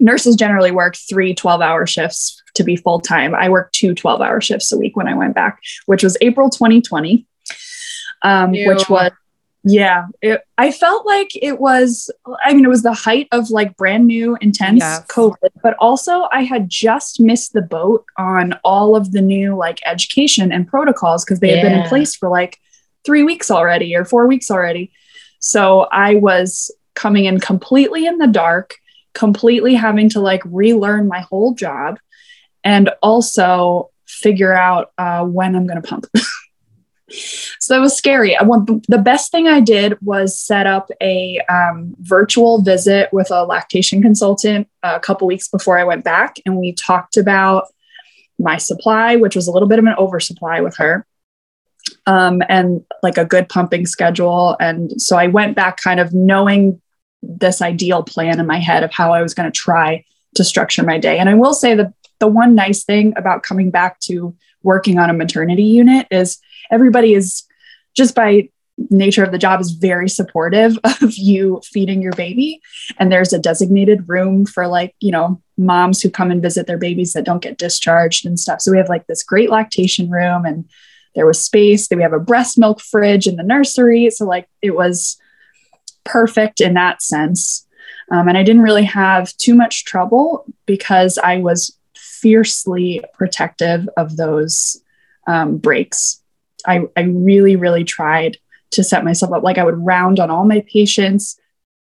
nurses 0.00 0.34
generally 0.34 0.72
work 0.72 0.96
three 0.96 1.32
12 1.32 1.60
hour 1.60 1.86
shifts 1.86 2.42
to 2.54 2.64
be 2.64 2.74
full 2.74 3.00
time. 3.00 3.36
I 3.36 3.48
worked 3.48 3.74
two 3.74 3.94
12 3.94 4.20
hour 4.20 4.40
shifts 4.40 4.72
a 4.72 4.78
week 4.78 4.96
when 4.96 5.06
I 5.06 5.14
went 5.14 5.34
back, 5.34 5.60
which 5.86 6.02
was 6.02 6.16
April 6.20 6.50
2020, 6.50 7.24
um, 8.22 8.50
which 8.50 8.88
was 8.90 9.12
yeah, 9.64 10.06
it, 10.20 10.42
I 10.58 10.72
felt 10.72 11.06
like 11.06 11.30
it 11.40 11.60
was, 11.60 12.10
I 12.44 12.52
mean, 12.52 12.64
it 12.64 12.68
was 12.68 12.82
the 12.82 12.92
height 12.92 13.28
of 13.30 13.50
like 13.50 13.76
brand 13.76 14.06
new 14.06 14.36
intense 14.40 14.80
yes. 14.80 15.06
COVID, 15.06 15.50
but 15.62 15.76
also 15.78 16.28
I 16.32 16.42
had 16.42 16.68
just 16.68 17.20
missed 17.20 17.52
the 17.52 17.62
boat 17.62 18.04
on 18.16 18.58
all 18.64 18.96
of 18.96 19.12
the 19.12 19.22
new 19.22 19.56
like 19.56 19.78
education 19.86 20.50
and 20.50 20.66
protocols 20.66 21.24
because 21.24 21.38
they 21.38 21.50
yeah. 21.50 21.56
had 21.56 21.62
been 21.62 21.80
in 21.80 21.88
place 21.88 22.16
for 22.16 22.28
like 22.28 22.58
three 23.04 23.22
weeks 23.22 23.50
already 23.50 23.94
or 23.94 24.04
four 24.04 24.26
weeks 24.26 24.50
already. 24.50 24.90
So 25.38 25.82
I 25.92 26.16
was 26.16 26.70
coming 26.94 27.26
in 27.26 27.38
completely 27.38 28.06
in 28.06 28.18
the 28.18 28.26
dark, 28.26 28.74
completely 29.14 29.74
having 29.74 30.08
to 30.10 30.20
like 30.20 30.42
relearn 30.44 31.06
my 31.06 31.20
whole 31.20 31.54
job 31.54 32.00
and 32.64 32.90
also 33.00 33.90
figure 34.06 34.52
out 34.52 34.92
uh, 34.98 35.24
when 35.24 35.54
I'm 35.54 35.66
going 35.66 35.80
to 35.80 35.88
pump. 35.88 36.06
so 37.58 37.74
that 37.74 37.80
was 37.80 37.96
scary. 37.96 38.36
I 38.36 38.42
want, 38.42 38.86
the 38.88 38.98
best 38.98 39.30
thing 39.30 39.46
I 39.46 39.60
did 39.60 40.00
was 40.00 40.38
set 40.38 40.66
up 40.66 40.90
a 41.00 41.40
um, 41.48 41.94
virtual 42.00 42.62
visit 42.62 43.12
with 43.12 43.30
a 43.30 43.44
lactation 43.44 44.02
consultant 44.02 44.68
a 44.82 45.00
couple 45.00 45.26
weeks 45.26 45.48
before 45.48 45.78
I 45.78 45.84
went 45.84 46.04
back, 46.04 46.36
and 46.46 46.56
we 46.56 46.72
talked 46.72 47.16
about 47.16 47.66
my 48.38 48.56
supply, 48.56 49.16
which 49.16 49.36
was 49.36 49.46
a 49.46 49.52
little 49.52 49.68
bit 49.68 49.78
of 49.78 49.84
an 49.84 49.94
oversupply 49.98 50.60
with 50.60 50.76
her, 50.76 51.06
um, 52.06 52.42
and 52.48 52.84
like 53.02 53.18
a 53.18 53.24
good 53.24 53.48
pumping 53.48 53.86
schedule. 53.86 54.56
And 54.58 55.00
so 55.00 55.16
I 55.16 55.28
went 55.28 55.54
back 55.54 55.76
kind 55.76 56.00
of 56.00 56.12
knowing 56.12 56.80
this 57.22 57.62
ideal 57.62 58.02
plan 58.02 58.40
in 58.40 58.46
my 58.46 58.58
head 58.58 58.82
of 58.82 58.92
how 58.92 59.12
I 59.12 59.22
was 59.22 59.34
going 59.34 59.50
to 59.50 59.56
try 59.56 60.04
to 60.34 60.44
structure 60.44 60.82
my 60.82 60.98
day. 60.98 61.18
And 61.18 61.28
I 61.28 61.34
will 61.34 61.54
say 61.54 61.74
that 61.74 61.92
the 62.18 62.26
one 62.26 62.54
nice 62.54 62.84
thing 62.84 63.12
about 63.16 63.42
coming 63.42 63.70
back 63.70 64.00
to 64.00 64.34
working 64.62 64.98
on 64.98 65.10
a 65.10 65.14
maternity 65.14 65.64
unit 65.64 66.06
is 66.10 66.38
everybody 66.72 67.14
is 67.14 67.44
just 67.94 68.14
by 68.14 68.48
nature 68.90 69.22
of 69.22 69.32
the 69.32 69.38
job 69.38 69.60
is 69.60 69.70
very 69.72 70.08
supportive 70.08 70.78
of 70.84 71.14
you 71.14 71.60
feeding 71.64 72.02
your 72.02 72.12
baby. 72.12 72.60
And 72.98 73.12
there's 73.12 73.32
a 73.32 73.38
designated 73.38 74.08
room 74.08 74.46
for 74.46 74.66
like 74.66 74.94
you 75.00 75.12
know 75.12 75.40
moms 75.58 76.00
who 76.00 76.10
come 76.10 76.30
and 76.30 76.42
visit 76.42 76.66
their 76.66 76.78
babies 76.78 77.12
that 77.12 77.24
don't 77.24 77.42
get 77.42 77.58
discharged 77.58 78.26
and 78.26 78.40
stuff. 78.40 78.60
So 78.60 78.72
we 78.72 78.78
have 78.78 78.88
like 78.88 79.06
this 79.06 79.22
great 79.22 79.50
lactation 79.50 80.10
room 80.10 80.44
and 80.44 80.68
there 81.14 81.26
was 81.26 81.40
space. 81.40 81.88
We 81.90 82.02
have 82.02 82.14
a 82.14 82.18
breast 82.18 82.58
milk 82.58 82.80
fridge 82.80 83.26
in 83.26 83.36
the 83.36 83.42
nursery. 83.42 84.10
So 84.10 84.24
like 84.24 84.48
it 84.62 84.74
was 84.74 85.18
perfect 86.04 86.60
in 86.60 86.74
that 86.74 87.02
sense. 87.02 87.66
Um, 88.10 88.28
and 88.28 88.36
i 88.36 88.42
didn't 88.42 88.62
really 88.62 88.84
have 88.84 89.34
too 89.36 89.54
much 89.54 89.84
trouble 89.84 90.44
because 90.66 91.18
i 91.18 91.38
was 91.38 91.78
fiercely 91.94 93.02
protective 93.14 93.88
of 93.96 94.16
those 94.16 94.82
um, 95.26 95.56
breaks 95.56 96.21
I, 96.66 96.82
I 96.96 97.02
really, 97.02 97.56
really 97.56 97.84
tried 97.84 98.38
to 98.72 98.84
set 98.84 99.04
myself 99.04 99.32
up. 99.32 99.42
Like 99.42 99.58
I 99.58 99.64
would 99.64 99.84
round 99.84 100.18
on 100.18 100.30
all 100.30 100.44
my 100.44 100.64
patients 100.72 101.38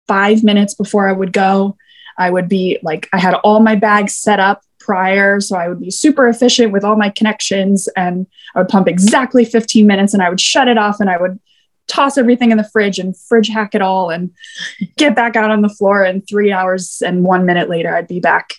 five 0.07 0.43
minutes 0.43 0.75
before 0.75 1.09
I 1.09 1.13
would 1.13 1.33
go. 1.33 1.77
I 2.19 2.31
would 2.31 2.49
be 2.49 2.79
like, 2.83 3.09
I 3.13 3.19
had 3.19 3.35
all 3.35 3.61
my 3.61 3.77
bags 3.77 4.15
set 4.15 4.41
up 4.41 4.63
prior. 4.79 5.41
So 5.41 5.57
I 5.57 5.69
would 5.69 5.81
be 5.81 5.91
super 5.91 6.29
efficient 6.29 6.73
with 6.73 6.85
all 6.85 6.97
my 6.97 7.11
connections 7.11 7.89
and 7.97 8.27
I 8.55 8.61
would 8.61 8.69
pump 8.69 8.89
exactly 8.89 9.45
15 9.45 9.87
minutes 9.87 10.15
and 10.15 10.23
I 10.23 10.29
would 10.29 10.41
shut 10.41 10.69
it 10.69 10.79
off 10.79 11.01
and 11.01 11.09
I 11.09 11.17
would 11.17 11.39
toss 11.87 12.19
everything 12.19 12.51
in 12.51 12.57
the 12.57 12.69
fridge 12.69 12.99
and 12.99 13.17
fridge 13.17 13.49
hack 13.49 13.75
it 13.75 13.83
all 13.83 14.11
and 14.11 14.31
get 14.97 15.15
back 15.15 15.37
out 15.37 15.51
on 15.51 15.63
the 15.63 15.69
floor. 15.69 16.03
And 16.03 16.27
three 16.27 16.51
hours 16.51 17.03
and 17.05 17.25
one 17.25 17.47
minute 17.47 17.69
later, 17.69 17.95
I'd 17.95 18.09
be 18.09 18.21
back 18.21 18.55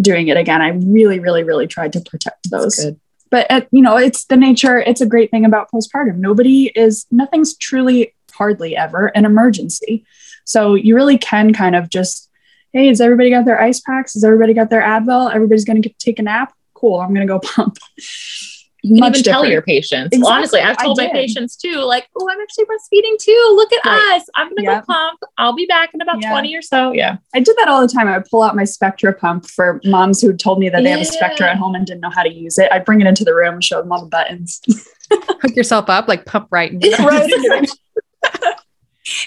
doing 0.00 0.28
it 0.28 0.36
again. 0.36 0.60
I 0.60 0.70
really, 0.70 1.20
really, 1.20 1.44
really 1.44 1.66
tried 1.66 1.92
to 1.94 2.00
protect 2.00 2.50
those 2.50 2.84
but 3.30 3.50
uh, 3.50 3.62
you 3.70 3.82
know 3.82 3.96
it's 3.96 4.24
the 4.26 4.36
nature 4.36 4.78
it's 4.78 5.00
a 5.00 5.06
great 5.06 5.30
thing 5.30 5.44
about 5.44 5.70
postpartum. 5.70 6.16
Nobody 6.16 6.72
is 6.74 7.06
nothing's 7.10 7.56
truly 7.56 8.14
hardly 8.32 8.76
ever 8.76 9.06
an 9.08 9.24
emergency. 9.24 10.04
So 10.44 10.74
you 10.74 10.94
really 10.94 11.18
can 11.18 11.52
kind 11.52 11.74
of 11.74 11.88
just 11.88 12.30
hey 12.72 12.88
has 12.88 13.00
everybody 13.00 13.30
got 13.30 13.44
their 13.44 13.60
ice 13.60 13.80
packs? 13.80 14.14
Has 14.14 14.24
everybody 14.24 14.54
got 14.54 14.70
their 14.70 14.82
advil? 14.82 15.34
Everybody's 15.34 15.64
going 15.64 15.82
to 15.82 15.88
take 15.98 16.18
a 16.18 16.22
nap? 16.22 16.52
Cool 16.74 17.00
i'm 17.00 17.14
going 17.14 17.26
to 17.26 17.32
go 17.32 17.40
pump 17.54 17.78
you 18.86 19.02
can 19.02 19.04
even 19.04 19.12
different. 19.12 19.24
tell 19.26 19.44
your 19.44 19.62
patients. 19.62 20.12
Exactly. 20.12 20.32
Honestly, 20.32 20.60
I've 20.60 20.78
told 20.78 20.98
my 20.98 21.08
patients 21.08 21.56
too, 21.56 21.76
like, 21.78 22.08
oh, 22.18 22.28
I'm 22.30 22.40
actually 22.40 22.64
breastfeeding 22.64 23.18
too. 23.20 23.52
Look 23.56 23.72
at 23.72 23.84
right. 23.84 24.16
us. 24.16 24.28
I'm 24.34 24.48
gonna 24.48 24.62
yep. 24.62 24.86
go 24.86 24.92
pump. 24.92 25.20
I'll 25.38 25.54
be 25.54 25.66
back 25.66 25.90
in 25.92 26.00
about 26.00 26.22
20 26.22 26.54
or 26.56 26.62
so. 26.62 26.92
Yeah. 26.92 27.16
I 27.34 27.40
did 27.40 27.56
that 27.58 27.68
all 27.68 27.80
the 27.80 27.92
time. 27.92 28.06
I 28.08 28.16
would 28.18 28.26
pull 28.30 28.42
out 28.42 28.54
my 28.54 28.64
Spectra 28.64 29.12
pump 29.12 29.46
for 29.46 29.80
moms 29.84 30.20
who 30.20 30.32
told 30.32 30.60
me 30.60 30.68
that 30.68 30.82
they 30.82 30.90
yeah. 30.90 30.96
have 30.96 31.00
a 31.00 31.04
Spectra 31.04 31.50
at 31.50 31.56
home 31.56 31.74
and 31.74 31.84
didn't 31.84 32.00
know 32.00 32.10
how 32.10 32.22
to 32.22 32.32
use 32.32 32.58
it. 32.58 32.70
I'd 32.70 32.84
bring 32.84 33.00
it 33.00 33.06
into 33.06 33.24
the 33.24 33.34
room 33.34 33.54
and 33.54 33.64
show 33.64 33.82
them 33.82 33.90
all 33.90 34.00
the 34.00 34.08
buttons. 34.08 34.60
Hook 35.10 35.56
yourself 35.56 35.90
up, 35.90 36.08
like 36.08 36.24
pump 36.26 36.48
right. 36.50 36.72
right. 36.98 37.70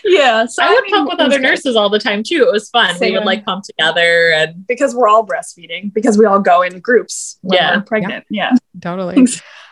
yeah. 0.04 0.46
So 0.46 0.64
I 0.64 0.70
would 0.70 0.86
pump 0.86 1.10
with 1.10 1.20
other 1.20 1.40
nurses 1.40 1.76
all 1.76 1.90
the 1.90 2.00
time 2.00 2.24
too. 2.24 2.46
It 2.48 2.52
was 2.52 2.70
fun. 2.70 2.96
Same. 2.96 3.14
We 3.14 3.18
would 3.18 3.26
like 3.26 3.46
pump 3.46 3.64
together 3.64 4.32
and 4.32 4.66
because 4.68 4.96
we're 4.96 5.08
all 5.08 5.26
breastfeeding 5.26 5.94
because 5.94 6.18
we 6.18 6.26
all 6.26 6.40
go 6.40 6.62
in 6.62 6.80
groups 6.80 7.38
when 7.42 7.58
yeah. 7.58 7.78
we're 7.78 7.84
pregnant. 7.84 8.26
Yeah. 8.30 8.52
yeah. 8.52 8.80
Totally. 8.82 9.26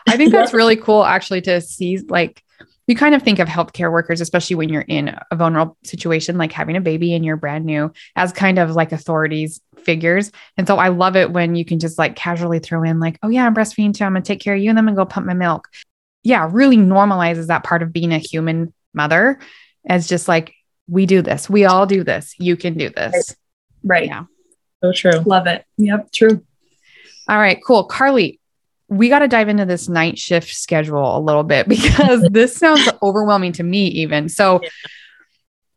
I 0.08 0.16
think 0.16 0.32
that's 0.32 0.52
really 0.54 0.76
cool 0.76 1.04
actually 1.04 1.42
to 1.42 1.60
see 1.60 1.98
like 1.98 2.42
you 2.88 2.96
kind 2.96 3.14
of 3.14 3.22
think 3.22 3.38
of 3.38 3.48
healthcare 3.48 3.92
workers, 3.92 4.22
especially 4.22 4.56
when 4.56 4.70
you're 4.70 4.80
in 4.82 5.14
a 5.30 5.36
vulnerable 5.36 5.76
situation 5.84 6.38
like 6.38 6.52
having 6.52 6.74
a 6.74 6.80
baby 6.80 7.14
and 7.14 7.22
you're 7.22 7.36
brand 7.36 7.66
new, 7.66 7.92
as 8.16 8.32
kind 8.32 8.58
of 8.58 8.70
like 8.70 8.92
authorities 8.92 9.60
figures. 9.76 10.32
And 10.56 10.66
so 10.66 10.78
I 10.78 10.88
love 10.88 11.14
it 11.14 11.30
when 11.30 11.54
you 11.54 11.66
can 11.66 11.78
just 11.78 11.98
like 11.98 12.16
casually 12.16 12.60
throw 12.60 12.82
in, 12.82 12.98
like, 12.98 13.18
oh, 13.22 13.28
yeah, 13.28 13.46
I'm 13.46 13.54
breastfeeding 13.54 13.94
too. 13.94 14.04
I'm 14.04 14.12
going 14.12 14.22
to 14.22 14.26
take 14.26 14.40
care 14.40 14.54
of 14.54 14.60
you 14.60 14.70
and 14.70 14.76
then 14.76 14.88
I'm 14.88 14.94
going 14.94 15.06
to 15.06 15.10
go 15.10 15.14
pump 15.14 15.26
my 15.26 15.34
milk. 15.34 15.68
Yeah, 16.24 16.48
really 16.50 16.78
normalizes 16.78 17.48
that 17.48 17.62
part 17.62 17.82
of 17.82 17.92
being 17.92 18.12
a 18.12 18.18
human 18.18 18.72
mother 18.94 19.38
as 19.86 20.08
just 20.08 20.28
like, 20.28 20.54
we 20.88 21.06
do 21.06 21.22
this. 21.22 21.48
We 21.50 21.64
all 21.64 21.86
do 21.86 22.02
this. 22.02 22.34
You 22.38 22.56
can 22.56 22.74
do 22.74 22.90
this. 22.90 23.36
Right. 23.84 24.06
Yeah. 24.06 24.24
So 24.82 24.92
true. 24.92 25.20
Love 25.20 25.46
it. 25.46 25.64
Yep. 25.76 26.12
True. 26.12 26.44
All 27.28 27.38
right. 27.38 27.58
Cool. 27.64 27.84
Carly, 27.84 28.40
we 28.88 29.08
got 29.08 29.18
to 29.20 29.28
dive 29.28 29.48
into 29.48 29.66
this 29.66 29.88
night 29.88 30.18
shift 30.18 30.52
schedule 30.54 31.16
a 31.16 31.20
little 31.20 31.42
bit 31.42 31.68
because 31.68 32.22
this 32.30 32.56
sounds 32.56 32.88
overwhelming 33.02 33.52
to 33.52 33.62
me, 33.62 33.86
even. 33.86 34.28
So, 34.28 34.60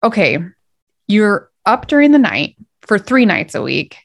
okay, 0.03 0.39
you're 1.07 1.49
up 1.65 1.87
during 1.87 2.11
the 2.11 2.19
night 2.19 2.55
for 2.81 2.97
three 2.97 3.25
nights 3.25 3.53
a 3.53 3.61
week, 3.61 3.97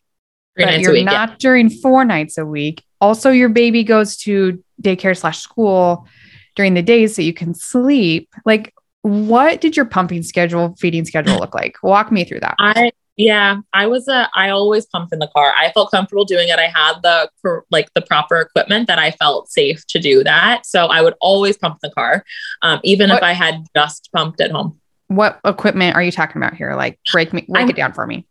three 0.56 0.64
but 0.64 0.80
you're 0.80 0.92
week, 0.92 1.06
not 1.06 1.30
yeah. 1.30 1.36
during 1.38 1.70
four 1.70 2.04
nights 2.04 2.36
a 2.36 2.44
week. 2.44 2.84
Also, 3.00 3.30
your 3.30 3.48
baby 3.48 3.84
goes 3.84 4.16
to 4.16 4.62
daycare 4.82 5.16
slash 5.16 5.38
school 5.38 6.06
during 6.54 6.74
the 6.74 6.82
days 6.82 7.14
so 7.14 7.22
you 7.22 7.34
can 7.34 7.54
sleep. 7.54 8.28
Like, 8.44 8.74
what 9.06 9.60
did 9.60 9.76
your 9.76 9.84
pumping 9.84 10.24
schedule, 10.24 10.74
feeding 10.80 11.04
schedule 11.04 11.38
look 11.38 11.54
like? 11.54 11.76
Walk 11.82 12.10
me 12.10 12.24
through 12.24 12.40
that. 12.40 12.56
I 12.58 12.90
yeah, 13.16 13.60
I 13.72 13.86
was 13.86 14.08
a 14.08 14.28
I 14.34 14.50
always 14.50 14.84
pumped 14.86 15.12
in 15.12 15.20
the 15.20 15.28
car. 15.28 15.54
I 15.56 15.70
felt 15.72 15.92
comfortable 15.92 16.24
doing 16.24 16.48
it. 16.48 16.58
I 16.58 16.66
had 16.66 17.00
the 17.02 17.30
like 17.70 17.88
the 17.94 18.02
proper 18.02 18.40
equipment 18.40 18.88
that 18.88 18.98
I 18.98 19.12
felt 19.12 19.48
safe 19.48 19.86
to 19.88 20.00
do 20.00 20.24
that. 20.24 20.66
So 20.66 20.86
I 20.86 21.02
would 21.02 21.14
always 21.20 21.56
pump 21.56 21.78
the 21.82 21.90
car, 21.90 22.24
um, 22.62 22.80
even 22.82 23.10
what, 23.10 23.18
if 23.18 23.22
I 23.22 23.32
had 23.32 23.64
just 23.76 24.10
pumped 24.12 24.40
at 24.40 24.50
home. 24.50 24.80
What 25.06 25.38
equipment 25.44 25.94
are 25.94 26.02
you 26.02 26.10
talking 26.10 26.42
about 26.42 26.56
here? 26.56 26.74
Like 26.74 26.98
break 27.12 27.32
me 27.32 27.46
break 27.48 27.66
I, 27.66 27.68
it 27.68 27.76
down 27.76 27.92
for 27.92 28.08
me. 28.08 28.26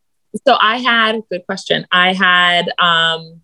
So 0.45 0.57
I 0.59 0.77
had 0.77 1.21
good 1.31 1.45
question. 1.45 1.87
I 1.89 2.13
had 2.13 2.69
um 2.79 3.41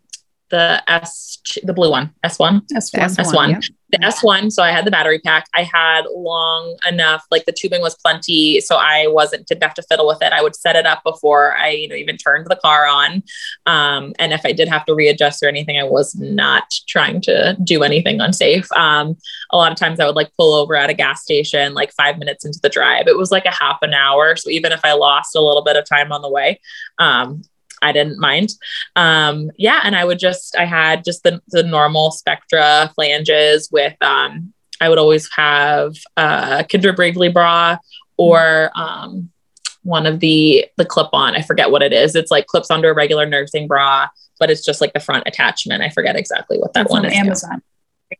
the 0.49 0.83
S 0.85 1.39
the 1.63 1.73
blue 1.73 1.89
one 1.89 2.13
S1 2.25 2.67
S1 2.67 3.15
S1 3.17 3.71
the 3.91 3.97
S1. 3.99 4.51
So 4.51 4.63
I 4.63 4.71
had 4.71 4.85
the 4.85 4.91
battery 4.91 5.19
pack. 5.19 5.47
I 5.53 5.63
had 5.63 6.03
long 6.13 6.77
enough, 6.87 7.25
like 7.31 7.45
the 7.45 7.51
tubing 7.51 7.81
was 7.81 7.95
plenty. 7.95 8.61
So 8.61 8.75
I 8.75 9.07
wasn't, 9.07 9.47
didn't 9.47 9.63
have 9.63 9.73
to 9.75 9.83
fiddle 9.83 10.07
with 10.07 10.21
it. 10.21 10.33
I 10.33 10.41
would 10.41 10.55
set 10.55 10.75
it 10.75 10.85
up 10.85 11.03
before 11.03 11.55
I, 11.55 11.69
you 11.69 11.87
know, 11.87 11.95
even 11.95 12.17
turned 12.17 12.47
the 12.47 12.55
car 12.55 12.87
on. 12.87 13.23
Um, 13.65 14.13
and 14.19 14.33
if 14.33 14.41
I 14.45 14.51
did 14.51 14.67
have 14.67 14.85
to 14.85 14.95
readjust 14.95 15.43
or 15.43 15.47
anything, 15.47 15.77
I 15.77 15.83
was 15.83 16.15
not 16.15 16.63
trying 16.87 17.21
to 17.21 17.57
do 17.63 17.83
anything 17.83 18.21
unsafe. 18.21 18.71
Um, 18.73 19.17
a 19.51 19.57
lot 19.57 19.71
of 19.71 19.77
times 19.77 19.99
I 19.99 20.05
would 20.05 20.15
like 20.15 20.31
pull 20.37 20.53
over 20.53 20.75
at 20.75 20.89
a 20.89 20.93
gas 20.93 21.21
station, 21.23 21.73
like 21.73 21.91
five 21.93 22.17
minutes 22.17 22.45
into 22.45 22.59
the 22.61 22.69
drive. 22.69 23.07
It 23.07 23.17
was 23.17 23.31
like 23.31 23.45
a 23.45 23.53
half 23.53 23.79
an 23.81 23.93
hour. 23.93 24.35
So 24.35 24.49
even 24.49 24.71
if 24.71 24.81
I 24.83 24.93
lost 24.93 25.35
a 25.35 25.41
little 25.41 25.63
bit 25.63 25.75
of 25.75 25.85
time 25.87 26.11
on 26.11 26.21
the 26.21 26.29
way, 26.29 26.59
um, 26.99 27.43
I 27.81 27.91
didn't 27.91 28.19
mind. 28.19 28.49
Um, 28.95 29.51
yeah, 29.57 29.81
and 29.83 29.95
I 29.95 30.05
would 30.05 30.19
just 30.19 30.55
I 30.57 30.65
had 30.65 31.03
just 31.03 31.23
the 31.23 31.41
the 31.49 31.63
normal 31.63 32.11
Spectra 32.11 32.91
flanges 32.95 33.69
with 33.71 33.95
um, 34.01 34.53
I 34.79 34.89
would 34.89 34.97
always 34.97 35.29
have 35.35 35.95
uh, 36.17 36.63
Kindred 36.63 36.95
Bravely 36.95 37.29
bra 37.29 37.77
or 38.17 38.71
um, 38.75 39.29
one 39.83 40.05
of 40.05 40.19
the 40.19 40.65
the 40.77 40.85
clip 40.85 41.09
on. 41.13 41.35
I 41.35 41.41
forget 41.41 41.71
what 41.71 41.83
it 41.83 41.93
is. 41.93 42.15
It's 42.15 42.31
like 42.31 42.47
clips 42.47 42.71
under 42.71 42.91
a 42.91 42.93
regular 42.93 43.25
nursing 43.25 43.67
bra, 43.67 44.07
but 44.39 44.49
it's 44.49 44.65
just 44.65 44.81
like 44.81 44.93
the 44.93 44.99
front 44.99 45.23
attachment. 45.27 45.83
I 45.83 45.89
forget 45.89 46.15
exactly 46.15 46.57
what 46.57 46.73
that 46.73 46.89
one 46.89 47.05
is. 47.05 47.13
Amazon. 47.13 47.61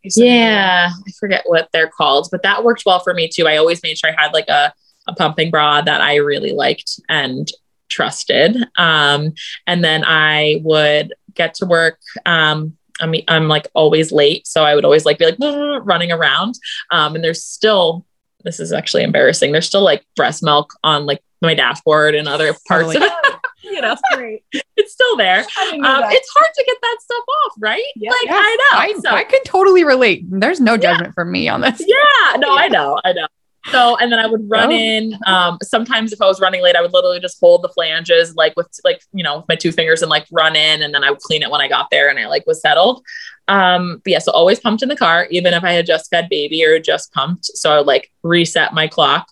Yeah, 0.03 0.89
I 0.89 1.11
forget 1.19 1.43
what 1.45 1.67
they're 1.73 1.89
called, 1.89 2.29
but 2.31 2.43
that 2.43 2.63
worked 2.63 2.83
well 2.85 2.99
for 2.99 3.13
me 3.13 3.27
too. 3.27 3.47
I 3.47 3.57
always 3.57 3.83
made 3.83 3.97
sure 3.97 4.09
I 4.09 4.21
had 4.21 4.33
like 4.33 4.47
a 4.47 4.73
a 5.07 5.13
pumping 5.13 5.49
bra 5.49 5.81
that 5.81 5.99
I 5.99 6.15
really 6.17 6.51
liked 6.51 6.99
and 7.09 7.51
trusted. 7.91 8.57
Um, 8.77 9.33
and 9.67 9.83
then 9.83 10.03
I 10.05 10.61
would 10.63 11.13
get 11.35 11.53
to 11.55 11.65
work. 11.65 11.99
Um, 12.25 12.77
I 12.99 13.07
mean, 13.07 13.23
I'm 13.27 13.47
like 13.47 13.67
always 13.73 14.11
late. 14.11 14.47
So 14.47 14.63
I 14.63 14.73
would 14.75 14.85
always 14.85 15.05
like 15.05 15.19
be 15.19 15.25
like 15.25 15.37
running 15.85 16.11
around. 16.11 16.55
Um, 16.91 17.15
and 17.15 17.23
there's 17.23 17.43
still, 17.43 18.05
this 18.43 18.59
is 18.59 18.71
actually 18.71 19.03
embarrassing. 19.03 19.51
There's 19.51 19.67
still 19.67 19.83
like 19.83 20.05
breast 20.15 20.43
milk 20.43 20.73
on 20.83 21.05
like 21.05 21.21
my 21.41 21.53
dashboard 21.53 22.15
and 22.15 22.27
other 22.27 22.53
parts 22.67 22.93
totally. 22.93 22.97
of 22.97 23.03
it. 23.03 23.35
you 23.63 23.81
know, 23.81 23.95
great. 24.13 24.43
It's 24.77 24.93
still 24.93 25.17
there. 25.17 25.39
Um, 25.39 25.45
it's 25.55 26.29
hard 26.35 26.51
to 26.55 26.63
get 26.65 26.77
that 26.81 26.97
stuff 27.01 27.23
off, 27.45 27.53
right? 27.59 27.83
Yeah. 27.95 28.11
Like 28.11 28.27
I 28.29 28.55
know. 28.55 28.77
I, 28.77 28.93
so, 29.01 29.09
I 29.09 29.23
can 29.23 29.43
totally 29.43 29.83
relate. 29.83 30.25
There's 30.29 30.59
no 30.59 30.77
judgment 30.77 31.09
yeah. 31.09 31.13
from 31.13 31.31
me 31.31 31.47
on 31.47 31.61
this. 31.61 31.79
Yeah. 31.79 32.37
No, 32.37 32.55
I 32.55 32.67
know. 32.67 32.99
I 33.03 33.13
know. 33.13 33.27
So, 33.69 33.95
and 33.97 34.11
then 34.11 34.19
I 34.19 34.25
would 34.25 34.49
run 34.49 34.71
oh. 34.71 34.75
in. 34.75 35.19
Um, 35.27 35.57
sometimes 35.61 36.11
if 36.11 36.21
I 36.21 36.25
was 36.25 36.41
running 36.41 36.63
late, 36.63 36.75
I 36.75 36.81
would 36.81 36.93
literally 36.93 37.19
just 37.19 37.39
hold 37.39 37.61
the 37.61 37.69
flanges, 37.69 38.35
like 38.35 38.55
with 38.57 38.67
like, 38.83 39.01
you 39.13 39.23
know, 39.23 39.45
my 39.47 39.55
two 39.55 39.71
fingers 39.71 40.01
and 40.01 40.09
like 40.09 40.25
run 40.31 40.55
in. 40.55 40.81
And 40.81 40.93
then 40.93 41.03
I 41.03 41.11
would 41.11 41.19
clean 41.19 41.43
it 41.43 41.51
when 41.51 41.61
I 41.61 41.67
got 41.67 41.89
there 41.91 42.09
and 42.09 42.17
I 42.17 42.27
like 42.27 42.45
was 42.47 42.61
settled. 42.61 43.03
Um, 43.47 44.01
but 44.03 44.11
yeah, 44.11 44.19
so 44.19 44.31
always 44.31 44.59
pumped 44.59 44.81
in 44.81 44.89
the 44.89 44.95
car, 44.95 45.27
even 45.29 45.53
if 45.53 45.63
I 45.63 45.73
had 45.73 45.85
just 45.85 46.09
fed 46.09 46.27
baby 46.29 46.63
or 46.65 46.79
just 46.79 47.13
pumped. 47.13 47.45
So 47.45 47.71
I 47.71 47.77
would 47.77 47.87
like 47.87 48.11
reset 48.23 48.73
my 48.73 48.87
clock. 48.87 49.29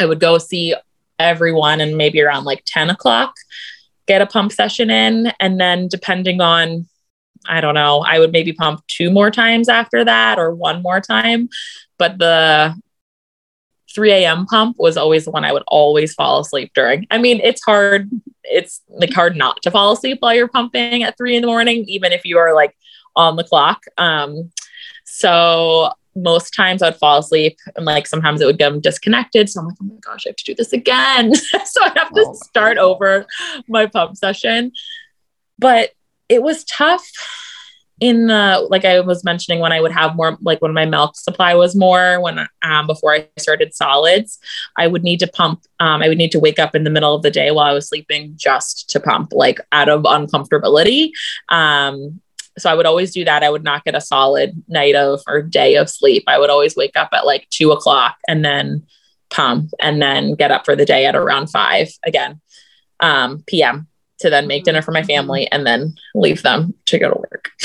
I 0.00 0.06
would 0.06 0.20
go 0.20 0.38
see 0.38 0.74
everyone 1.18 1.80
and 1.80 1.96
maybe 1.96 2.20
around 2.20 2.44
like 2.44 2.62
10 2.66 2.90
o'clock, 2.90 3.34
get 4.06 4.22
a 4.22 4.26
pump 4.26 4.52
session 4.52 4.90
in. 4.90 5.32
And 5.38 5.60
then 5.60 5.88
depending 5.88 6.40
on, 6.40 6.86
I 7.46 7.60
don't 7.60 7.74
know, 7.74 8.00
I 8.06 8.18
would 8.18 8.32
maybe 8.32 8.52
pump 8.52 8.80
two 8.88 9.10
more 9.10 9.30
times 9.30 9.68
after 9.68 10.04
that 10.04 10.38
or 10.38 10.54
one 10.54 10.82
more 10.82 11.00
time. 11.00 11.48
But 11.98 12.18
the 12.18 12.74
3 13.94 14.10
a.m. 14.12 14.46
pump 14.46 14.76
was 14.78 14.96
always 14.96 15.24
the 15.24 15.30
one 15.30 15.44
I 15.44 15.52
would 15.52 15.62
always 15.68 16.14
fall 16.14 16.40
asleep 16.40 16.72
during. 16.74 17.06
I 17.10 17.18
mean, 17.18 17.40
it's 17.42 17.62
hard. 17.62 18.10
It's 18.42 18.82
like 18.88 19.12
hard 19.12 19.36
not 19.36 19.62
to 19.62 19.70
fall 19.70 19.92
asleep 19.92 20.18
while 20.20 20.34
you're 20.34 20.48
pumping 20.48 21.02
at 21.02 21.16
three 21.16 21.36
in 21.36 21.42
the 21.42 21.46
morning, 21.46 21.84
even 21.88 22.12
if 22.12 22.24
you 22.24 22.38
are 22.38 22.54
like 22.54 22.76
on 23.16 23.36
the 23.36 23.44
clock. 23.44 23.84
Um, 23.96 24.50
so 25.04 25.92
most 26.16 26.54
times 26.54 26.82
I'd 26.82 26.96
fall 26.96 27.18
asleep 27.18 27.58
and 27.76 27.84
like 27.84 28.06
sometimes 28.06 28.40
it 28.40 28.46
would 28.46 28.58
get 28.58 28.80
disconnected. 28.82 29.48
So 29.48 29.60
I'm 29.60 29.66
like, 29.66 29.76
oh 29.82 29.86
my 29.86 29.96
gosh, 30.00 30.26
I 30.26 30.30
have 30.30 30.36
to 30.36 30.44
do 30.44 30.54
this 30.54 30.72
again. 30.72 31.34
so 31.34 31.82
I 31.82 31.92
have 31.96 32.12
to 32.12 32.24
oh, 32.26 32.34
start 32.34 32.78
over 32.78 33.26
my 33.68 33.86
pump 33.86 34.16
session. 34.16 34.72
But 35.58 35.90
it 36.28 36.42
was 36.42 36.64
tough 36.64 37.08
in 38.00 38.26
the 38.26 38.66
like 38.70 38.84
I 38.84 39.00
was 39.00 39.24
mentioning 39.24 39.60
when 39.60 39.72
I 39.72 39.80
would 39.80 39.92
have 39.92 40.16
more 40.16 40.36
like 40.42 40.60
when 40.60 40.74
my 40.74 40.84
milk 40.84 41.16
supply 41.16 41.54
was 41.54 41.76
more 41.76 42.20
when 42.20 42.46
um, 42.62 42.86
before 42.86 43.14
I 43.14 43.28
started 43.38 43.74
solids, 43.74 44.38
I 44.76 44.86
would 44.86 45.04
need 45.04 45.20
to 45.20 45.28
pump. 45.28 45.62
Um, 45.80 46.02
I 46.02 46.08
would 46.08 46.18
need 46.18 46.32
to 46.32 46.40
wake 46.40 46.58
up 46.58 46.74
in 46.74 46.84
the 46.84 46.90
middle 46.90 47.14
of 47.14 47.22
the 47.22 47.30
day 47.30 47.50
while 47.50 47.66
I 47.66 47.72
was 47.72 47.88
sleeping 47.88 48.34
just 48.36 48.90
to 48.90 49.00
pump, 49.00 49.32
like 49.32 49.60
out 49.70 49.88
of 49.88 50.02
uncomfortability. 50.02 51.10
Um, 51.50 52.20
so 52.58 52.70
I 52.70 52.74
would 52.74 52.86
always 52.86 53.12
do 53.12 53.24
that. 53.24 53.42
I 53.42 53.50
would 53.50 53.64
not 53.64 53.84
get 53.84 53.96
a 53.96 54.00
solid 54.00 54.62
night 54.68 54.94
of 54.94 55.20
or 55.28 55.42
day 55.42 55.76
of 55.76 55.88
sleep. 55.88 56.24
I 56.26 56.38
would 56.38 56.50
always 56.50 56.76
wake 56.76 56.96
up 56.96 57.10
at 57.12 57.26
like 57.26 57.48
two 57.50 57.70
o'clock 57.72 58.16
and 58.28 58.44
then 58.44 58.86
pump 59.30 59.70
and 59.80 60.00
then 60.00 60.34
get 60.34 60.50
up 60.50 60.64
for 60.64 60.76
the 60.76 60.84
day 60.84 61.06
at 61.06 61.16
around 61.16 61.48
five 61.48 61.88
again 62.04 62.40
um, 63.00 63.42
p.m 63.46 63.88
to 64.24 64.30
then 64.30 64.46
make 64.46 64.64
dinner 64.64 64.80
for 64.80 64.90
my 64.90 65.02
family 65.02 65.50
and 65.52 65.66
then 65.66 65.94
leave 66.14 66.42
them 66.42 66.72
to 66.86 66.98
go 66.98 67.10
to 67.10 67.20
work. 67.30 67.50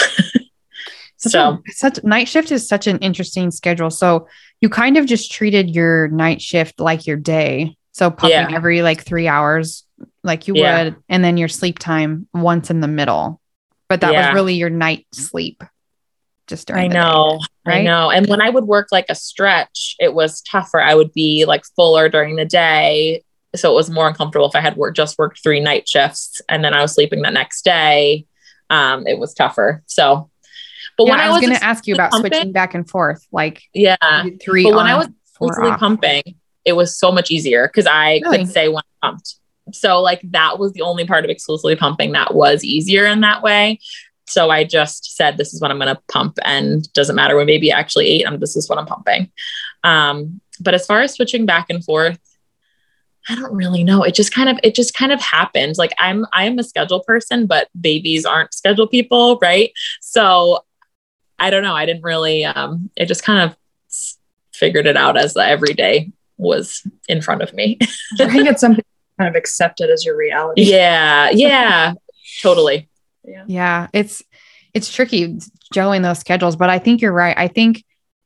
such 1.15 1.31
so 1.31 1.51
a, 1.51 1.71
such 1.71 2.03
night 2.03 2.27
shift 2.27 2.51
is 2.51 2.67
such 2.67 2.85
an 2.85 2.97
interesting 2.97 3.49
schedule. 3.49 3.89
So 3.89 4.27
you 4.59 4.67
kind 4.67 4.97
of 4.97 5.05
just 5.05 5.31
treated 5.31 5.73
your 5.73 6.09
night 6.09 6.41
shift 6.41 6.81
like 6.81 7.07
your 7.07 7.15
day. 7.15 7.77
So 7.93 8.11
pumping 8.11 8.31
yeah. 8.31 8.53
every 8.53 8.81
like 8.81 9.03
three 9.03 9.29
hours, 9.29 9.85
like 10.21 10.49
you 10.49 10.55
yeah. 10.55 10.83
would, 10.83 10.97
and 11.07 11.23
then 11.23 11.37
your 11.37 11.47
sleep 11.47 11.79
time 11.79 12.27
once 12.33 12.69
in 12.69 12.81
the 12.81 12.87
middle. 12.89 13.39
But 13.87 14.01
that 14.01 14.11
yeah. 14.11 14.27
was 14.27 14.35
really 14.35 14.55
your 14.55 14.69
night 14.69 15.07
sleep. 15.13 15.63
Just 16.47 16.67
during 16.67 16.91
I 16.91 16.93
know, 16.93 17.39
day, 17.39 17.71
right? 17.71 17.77
I 17.77 17.83
know. 17.83 18.11
And 18.11 18.27
when 18.27 18.41
I 18.41 18.49
would 18.49 18.65
work 18.65 18.89
like 18.91 19.05
a 19.07 19.15
stretch, 19.15 19.95
it 19.97 20.13
was 20.13 20.41
tougher. 20.41 20.81
I 20.81 20.95
would 20.95 21.13
be 21.13 21.45
like 21.45 21.63
fuller 21.75 22.09
during 22.09 22.35
the 22.35 22.45
day 22.45 23.23
so 23.55 23.71
it 23.71 23.75
was 23.75 23.89
more 23.89 24.07
uncomfortable 24.07 24.47
if 24.47 24.55
I 24.55 24.61
had 24.61 24.75
worked 24.75 24.97
just 24.97 25.17
worked 25.17 25.41
three 25.41 25.59
night 25.59 25.87
shifts 25.87 26.41
and 26.49 26.63
then 26.63 26.73
I 26.73 26.81
was 26.81 26.93
sleeping 26.93 27.21
the 27.21 27.31
next 27.31 27.63
day. 27.63 28.25
Um, 28.69 29.07
it 29.07 29.17
was 29.17 29.33
tougher. 29.33 29.83
So, 29.87 30.29
but 30.97 31.07
yeah, 31.07 31.11
when 31.11 31.19
I 31.19 31.29
was, 31.29 31.39
was 31.39 31.47
going 31.47 31.59
to 31.59 31.65
ask 31.65 31.87
you 31.87 31.95
about 31.95 32.11
pumping, 32.11 32.31
switching 32.31 32.51
back 32.51 32.75
and 32.75 32.87
forth, 32.87 33.25
like 33.31 33.63
yeah, 33.73 33.95
three. 34.41 34.63
But 34.63 34.75
when 34.75 34.85
I 34.85 34.95
was 34.95 35.07
exclusively 35.07 35.71
pumping, 35.77 36.23
it 36.65 36.73
was 36.73 36.97
so 36.97 37.11
much 37.11 37.31
easier 37.31 37.67
because 37.67 37.87
I 37.87 38.19
really? 38.23 38.39
could 38.39 38.49
say 38.49 38.67
when 38.67 38.83
I 39.01 39.07
pumped. 39.07 39.35
So 39.71 40.01
like 40.01 40.21
that 40.31 40.59
was 40.59 40.73
the 40.73 40.81
only 40.81 41.05
part 41.05 41.25
of 41.25 41.31
exclusively 41.31 41.75
pumping 41.75 42.11
that 42.11 42.35
was 42.35 42.63
easier 42.63 43.05
in 43.05 43.21
that 43.21 43.41
way. 43.41 43.79
So 44.27 44.51
I 44.51 44.63
just 44.63 45.15
said, 45.15 45.37
this 45.37 45.53
is 45.53 45.61
what 45.61 45.71
I'm 45.71 45.79
going 45.79 45.93
to 45.93 46.01
pump 46.07 46.37
and 46.45 46.91
doesn't 46.93 47.15
matter 47.15 47.35
when 47.35 47.47
baby 47.47 47.71
actually 47.71 48.07
ate, 48.07 48.27
I'm, 48.27 48.39
this 48.39 48.55
is 48.55 48.69
what 48.69 48.77
I'm 48.77 48.85
pumping. 48.85 49.31
Um, 49.83 50.39
but 50.59 50.75
as 50.75 50.85
far 50.85 51.01
as 51.01 51.13
switching 51.13 51.47
back 51.47 51.67
and 51.69 51.83
forth, 51.83 52.19
I 53.29 53.35
don't 53.35 53.53
really 53.53 53.83
know. 53.83 54.03
It 54.03 54.15
just 54.15 54.33
kind 54.33 54.49
of 54.49 54.59
it 54.63 54.73
just 54.73 54.93
kind 54.93 55.11
of 55.11 55.21
happened. 55.21 55.77
Like 55.77 55.93
I'm 55.99 56.25
I'm 56.33 56.57
a 56.57 56.63
schedule 56.63 57.01
person, 57.01 57.45
but 57.45 57.69
babies 57.79 58.25
aren't 58.25 58.53
schedule 58.53 58.87
people, 58.87 59.37
right? 59.41 59.71
So 60.01 60.65
I 61.37 61.49
don't 61.51 61.63
know. 61.63 61.75
I 61.75 61.85
didn't 61.85 62.03
really 62.03 62.43
um 62.43 62.89
it 62.95 63.05
just 63.05 63.23
kind 63.23 63.39
of 63.39 63.55
figured 64.53 64.87
it 64.87 64.97
out 64.97 65.17
as 65.17 65.33
the 65.35 65.45
everyday 65.45 66.11
was 66.37 66.85
in 67.07 67.21
front 67.21 67.41
of 67.41 67.53
me. 67.53 67.77
I 68.19 68.29
think 68.29 68.47
it's 68.47 68.61
something 68.61 68.83
kind 69.19 69.29
of 69.29 69.35
accepted 69.35 69.89
as 69.89 70.03
your 70.03 70.17
reality. 70.17 70.63
Yeah. 70.63 71.29
Yeah. 71.29 71.93
totally. 72.41 72.89
Yeah. 73.23 73.43
Yeah. 73.47 73.87
It's 73.93 74.23
it's 74.73 74.93
tricky 74.93 75.39
juggling 75.71 76.01
those 76.01 76.19
schedules, 76.19 76.55
but 76.55 76.69
I 76.69 76.79
think 76.79 77.01
you're 77.01 77.13
right. 77.13 77.37
I 77.37 77.47
think 77.47 77.83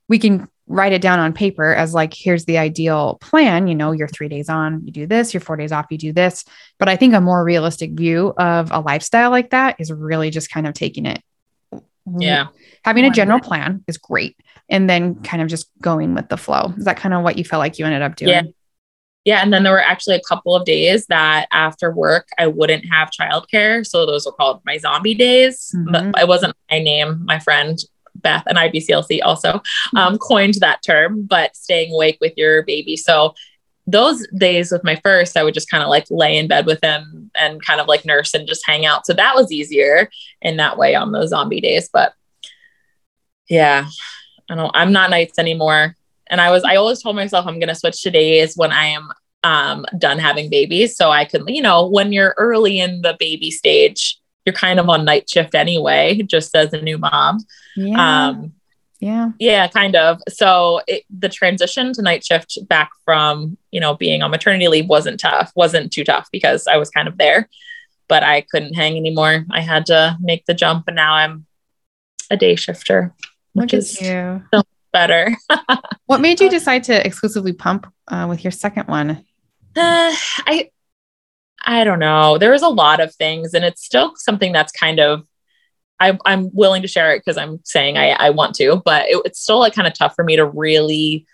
we 0.08 0.18
can 0.18 0.48
write 0.66 0.92
it 0.92 1.02
down 1.02 1.18
on 1.18 1.32
paper 1.32 1.74
as 1.74 1.92
like 1.92 2.14
here's 2.14 2.46
the 2.46 2.56
ideal 2.56 3.18
plan 3.20 3.66
you 3.66 3.74
know 3.74 3.92
you're 3.92 4.08
three 4.08 4.28
days 4.28 4.48
on 4.48 4.80
you 4.84 4.92
do 4.92 5.06
this 5.06 5.34
you're 5.34 5.40
four 5.40 5.56
days 5.56 5.72
off 5.72 5.86
you 5.90 5.98
do 5.98 6.12
this. 6.12 6.44
But 6.78 6.88
i 6.88 6.96
think 6.96 7.14
a 7.14 7.20
more 7.20 7.44
realistic 7.44 7.92
view 7.92 8.32
of 8.38 8.70
a 8.72 8.80
lifestyle 8.80 9.30
like 9.30 9.50
that 9.50 9.76
is 9.78 9.92
really 9.92 10.30
just 10.30 10.50
kind 10.50 10.66
of 10.66 10.74
taking 10.74 11.06
it. 11.06 11.22
Yeah. 12.18 12.48
Having 12.84 13.06
a 13.06 13.10
general 13.10 13.40
plan 13.40 13.82
is 13.86 13.96
great 13.96 14.36
and 14.68 14.88
then 14.88 15.22
kind 15.22 15.42
of 15.42 15.48
just 15.48 15.70
going 15.80 16.14
with 16.14 16.28
the 16.28 16.36
flow. 16.36 16.72
Is 16.76 16.84
that 16.84 16.96
kind 16.96 17.14
of 17.14 17.22
what 17.22 17.38
you 17.38 17.44
felt 17.44 17.60
like 17.60 17.78
you 17.78 17.86
ended 17.86 18.02
up 18.02 18.16
doing? 18.16 18.30
Yeah. 18.30 18.42
Yeah 19.24 19.42
and 19.42 19.52
then 19.52 19.62
there 19.62 19.72
were 19.72 19.80
actually 19.82 20.16
a 20.16 20.22
couple 20.28 20.54
of 20.54 20.64
days 20.64 21.06
that 21.06 21.46
after 21.52 21.92
work 21.92 22.28
i 22.38 22.46
wouldn't 22.46 22.84
have 22.90 23.10
childcare. 23.10 23.86
So 23.86 24.06
those 24.06 24.24
were 24.24 24.32
called 24.32 24.62
my 24.64 24.78
zombie 24.78 25.14
days 25.14 25.72
mm-hmm. 25.74 26.10
but 26.12 26.22
it 26.22 26.28
wasn't 26.28 26.56
my 26.70 26.78
name 26.78 27.22
my 27.26 27.38
friend 27.38 27.78
Beth 28.16 28.44
and 28.46 28.58
IBCLC 28.58 29.20
also 29.22 29.60
um, 29.96 30.18
coined 30.18 30.54
that 30.60 30.82
term, 30.82 31.24
but 31.24 31.56
staying 31.56 31.92
awake 31.92 32.18
with 32.20 32.32
your 32.36 32.62
baby. 32.62 32.96
So 32.96 33.34
those 33.86 34.26
days 34.38 34.72
with 34.72 34.84
my 34.84 34.96
first, 34.96 35.36
I 35.36 35.42
would 35.42 35.54
just 35.54 35.70
kind 35.70 35.82
of 35.82 35.90
like 35.90 36.06
lay 36.10 36.38
in 36.38 36.48
bed 36.48 36.66
with 36.66 36.82
him 36.82 37.30
and 37.34 37.64
kind 37.64 37.80
of 37.80 37.86
like 37.86 38.04
nurse 38.04 38.32
and 38.32 38.48
just 38.48 38.66
hang 38.66 38.86
out. 38.86 39.06
So 39.06 39.12
that 39.12 39.34
was 39.34 39.52
easier 39.52 40.08
in 40.40 40.56
that 40.56 40.78
way 40.78 40.94
on 40.94 41.12
those 41.12 41.30
zombie 41.30 41.60
days. 41.60 41.90
But 41.92 42.14
yeah, 43.48 43.86
I 44.50 44.54
don't, 44.54 44.70
I'm 44.74 44.92
not 44.92 45.10
nights 45.10 45.38
anymore. 45.38 45.96
And 46.28 46.40
I 46.40 46.50
was, 46.50 46.64
I 46.64 46.76
always 46.76 47.02
told 47.02 47.16
myself 47.16 47.46
I'm 47.46 47.58
going 47.58 47.68
to 47.68 47.74
switch 47.74 48.02
to 48.02 48.10
days 48.10 48.56
when 48.56 48.72
I 48.72 48.86
am 48.86 49.10
um, 49.42 49.84
done 49.98 50.18
having 50.18 50.48
babies. 50.48 50.96
So 50.96 51.10
I 51.10 51.26
could, 51.26 51.42
you 51.46 51.60
know, 51.60 51.86
when 51.86 52.12
you're 52.12 52.34
early 52.38 52.80
in 52.80 53.02
the 53.02 53.14
baby 53.18 53.50
stage, 53.50 54.18
you're 54.44 54.54
kind 54.54 54.78
of 54.78 54.88
on 54.88 55.04
night 55.04 55.28
shift 55.28 55.54
anyway, 55.54 56.22
just 56.22 56.54
as 56.54 56.72
a 56.72 56.80
new 56.80 56.98
mom. 56.98 57.38
Yeah. 57.76 58.26
Um, 58.28 58.52
yeah. 59.00 59.30
Yeah, 59.38 59.68
kind 59.68 59.96
of. 59.96 60.20
So 60.28 60.80
it, 60.86 61.04
the 61.10 61.28
transition 61.28 61.92
to 61.92 62.02
night 62.02 62.24
shift 62.24 62.58
back 62.68 62.90
from, 63.04 63.58
you 63.70 63.80
know, 63.80 63.94
being 63.94 64.22
on 64.22 64.30
maternity 64.30 64.68
leave 64.68 64.88
wasn't 64.88 65.20
tough, 65.20 65.52
wasn't 65.54 65.92
too 65.92 66.04
tough 66.04 66.28
because 66.32 66.66
I 66.66 66.76
was 66.76 66.90
kind 66.90 67.08
of 67.08 67.18
there, 67.18 67.48
but 68.08 68.22
I 68.22 68.42
couldn't 68.42 68.74
hang 68.74 68.96
anymore. 68.96 69.44
I 69.50 69.60
had 69.60 69.86
to 69.86 70.16
make 70.20 70.46
the 70.46 70.54
jump 70.54 70.84
and 70.86 70.96
now 70.96 71.14
I'm 71.14 71.46
a 72.30 72.36
day 72.36 72.56
shifter, 72.56 73.12
which 73.52 73.72
Look 73.72 73.78
is 73.78 74.00
you. 74.00 74.42
so 74.54 74.62
better. 74.92 75.36
what 76.06 76.20
made 76.20 76.40
you 76.40 76.48
decide 76.48 76.84
to 76.84 77.06
exclusively 77.06 77.52
pump 77.52 77.86
uh, 78.08 78.26
with 78.28 78.42
your 78.42 78.52
second 78.52 78.88
one? 78.88 79.24
Uh, 79.76 80.14
I 80.46 80.70
I 81.64 81.84
don't 81.84 81.98
know. 81.98 82.38
There 82.38 82.52
was 82.52 82.62
a 82.62 82.68
lot 82.68 83.00
of 83.00 83.14
things, 83.14 83.54
and 83.54 83.64
it's 83.64 83.84
still 83.84 84.12
something 84.16 84.52
that's 84.52 84.72
kind 84.72 85.00
of 85.00 85.26
I, 86.00 86.18
am 86.26 86.50
willing 86.52 86.82
to 86.82 86.88
share 86.88 87.14
it 87.14 87.20
because 87.20 87.36
I'm 87.36 87.60
saying 87.64 87.96
I, 87.96 88.10
I 88.10 88.30
want 88.30 88.54
to, 88.56 88.82
but 88.84 89.06
it, 89.08 89.22
it's 89.24 89.40
still 89.40 89.58
like 89.58 89.74
kind 89.74 89.88
of 89.88 89.94
tough 89.94 90.14
for 90.14 90.24
me 90.24 90.36
to 90.36 90.44
really 90.44 91.26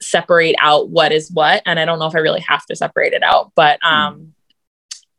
separate 0.00 0.54
out 0.60 0.90
what 0.90 1.12
is 1.12 1.30
what. 1.30 1.62
And 1.66 1.80
I 1.80 1.84
don't 1.84 1.98
know 1.98 2.06
if 2.06 2.14
I 2.14 2.20
really 2.20 2.40
have 2.40 2.64
to 2.66 2.76
separate 2.76 3.14
it 3.14 3.22
out, 3.22 3.52
but 3.56 3.78
hmm. 3.82 3.88
um, 3.88 4.34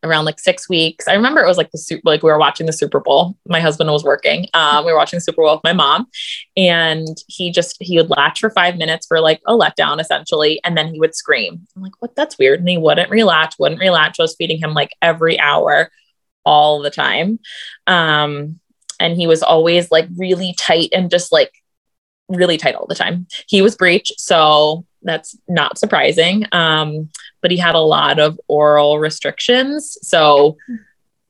around 0.03 0.25
like 0.25 0.39
six 0.39 0.69
weeks. 0.69 1.07
I 1.07 1.13
remember 1.13 1.41
it 1.41 1.47
was 1.47 1.57
like 1.57 1.71
the 1.71 1.77
super, 1.77 2.01
like 2.03 2.23
we 2.23 2.31
were 2.31 2.37
watching 2.37 2.65
the 2.65 2.73
Super 2.73 2.99
Bowl. 2.99 3.37
My 3.47 3.59
husband 3.59 3.91
was 3.91 4.03
working. 4.03 4.47
Um, 4.53 4.85
we 4.85 4.91
were 4.91 4.97
watching 4.97 5.17
the 5.17 5.21
Super 5.21 5.41
Bowl 5.41 5.55
with 5.55 5.63
my 5.63 5.73
mom, 5.73 6.07
and 6.55 7.17
he 7.27 7.51
just 7.51 7.77
he 7.79 7.97
would 7.97 8.09
latch 8.09 8.39
for 8.39 8.49
five 8.49 8.77
minutes 8.77 9.07
for 9.07 9.19
like 9.19 9.41
a 9.47 9.53
letdown 9.53 9.99
essentially, 9.99 10.59
and 10.63 10.77
then 10.77 10.93
he 10.93 10.99
would 10.99 11.15
scream. 11.15 11.67
I'm 11.75 11.81
like, 11.81 11.99
what? 11.99 12.15
That's 12.15 12.37
weird. 12.37 12.59
And 12.59 12.69
he 12.69 12.77
wouldn't 12.77 13.11
relatch, 13.11 13.53
wouldn't 13.59 13.81
relatch. 13.81 14.15
I 14.19 14.23
was 14.23 14.35
feeding 14.35 14.59
him 14.59 14.73
like 14.73 14.91
every 15.01 15.39
hour, 15.39 15.89
all 16.45 16.81
the 16.81 16.91
time, 16.91 17.39
um, 17.87 18.59
and 18.99 19.17
he 19.17 19.27
was 19.27 19.43
always 19.43 19.91
like 19.91 20.07
really 20.17 20.53
tight 20.57 20.89
and 20.93 21.09
just 21.09 21.31
like 21.31 21.51
really 22.29 22.57
tight 22.57 22.75
all 22.75 22.87
the 22.87 22.95
time. 22.95 23.27
He 23.47 23.61
was 23.61 23.75
breech, 23.75 24.11
so 24.17 24.85
that's 25.03 25.37
not 25.47 25.77
surprising. 25.77 26.45
Um, 26.51 27.09
but 27.47 27.51
he 27.53 27.57
had 27.57 27.75
a 27.75 27.79
lot 27.79 28.19
of 28.19 28.37
oral 28.49 28.99
restrictions. 28.99 29.97
So, 30.01 30.57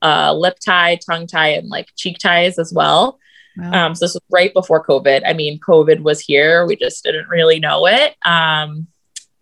uh, 0.02 0.34
lip 0.34 0.56
tie, 0.58 0.98
tongue 1.08 1.28
tie, 1.28 1.50
and 1.50 1.68
like 1.68 1.90
cheek 1.94 2.18
ties 2.18 2.58
as 2.58 2.72
well. 2.72 3.20
Wow. 3.56 3.86
Um, 3.86 3.94
so 3.94 4.04
this 4.04 4.14
was 4.14 4.22
right 4.32 4.52
before 4.52 4.84
COVID. 4.84 5.22
I 5.24 5.34
mean, 5.34 5.60
COVID 5.60 6.00
was 6.00 6.18
here. 6.18 6.66
We 6.66 6.74
just 6.74 7.04
didn't 7.04 7.28
really 7.28 7.60
know 7.60 7.86
it. 7.86 8.16
Um, 8.26 8.88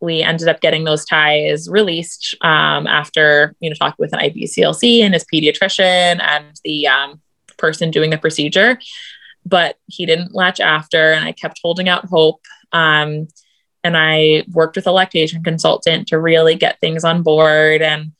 we 0.01 0.21
ended 0.21 0.49
up 0.49 0.61
getting 0.61 0.85
those 0.85 1.07
ties 1.07 1.67
released 1.67 2.35
um, 2.43 2.87
after 2.87 3.55
you 3.61 3.71
know 3.71 3.75
talking 3.75 3.97
with 3.99 4.13
an 4.13 4.19
IBCLC 4.21 5.01
and 5.01 5.15
his 5.15 5.25
pediatrician 5.33 6.21
and 6.21 6.61
the 6.63 6.89
um, 6.89 7.23
person 7.57 7.91
doing 7.91 8.11
the 8.11 8.19
procedure. 8.19 8.79
But 9.47 9.79
he 9.87 10.05
didn't 10.05 10.35
latch 10.35 10.61
after, 10.61 11.13
and 11.13 11.25
I 11.25 11.33
kept 11.33 11.59
holding 11.63 11.89
out 11.89 12.05
hope. 12.05 12.43
Um, 12.71 13.29
and 13.87 13.97
I 13.97 14.45
worked 14.53 14.75
with 14.75 14.89
a 14.89 14.93
lactation 14.93 15.45
consultant 15.45 16.09
to 16.09 16.19
really 16.19 16.57
get 16.57 16.81
things 16.81 17.05
on 17.05 17.23
board. 17.23 17.83
And 17.83 18.13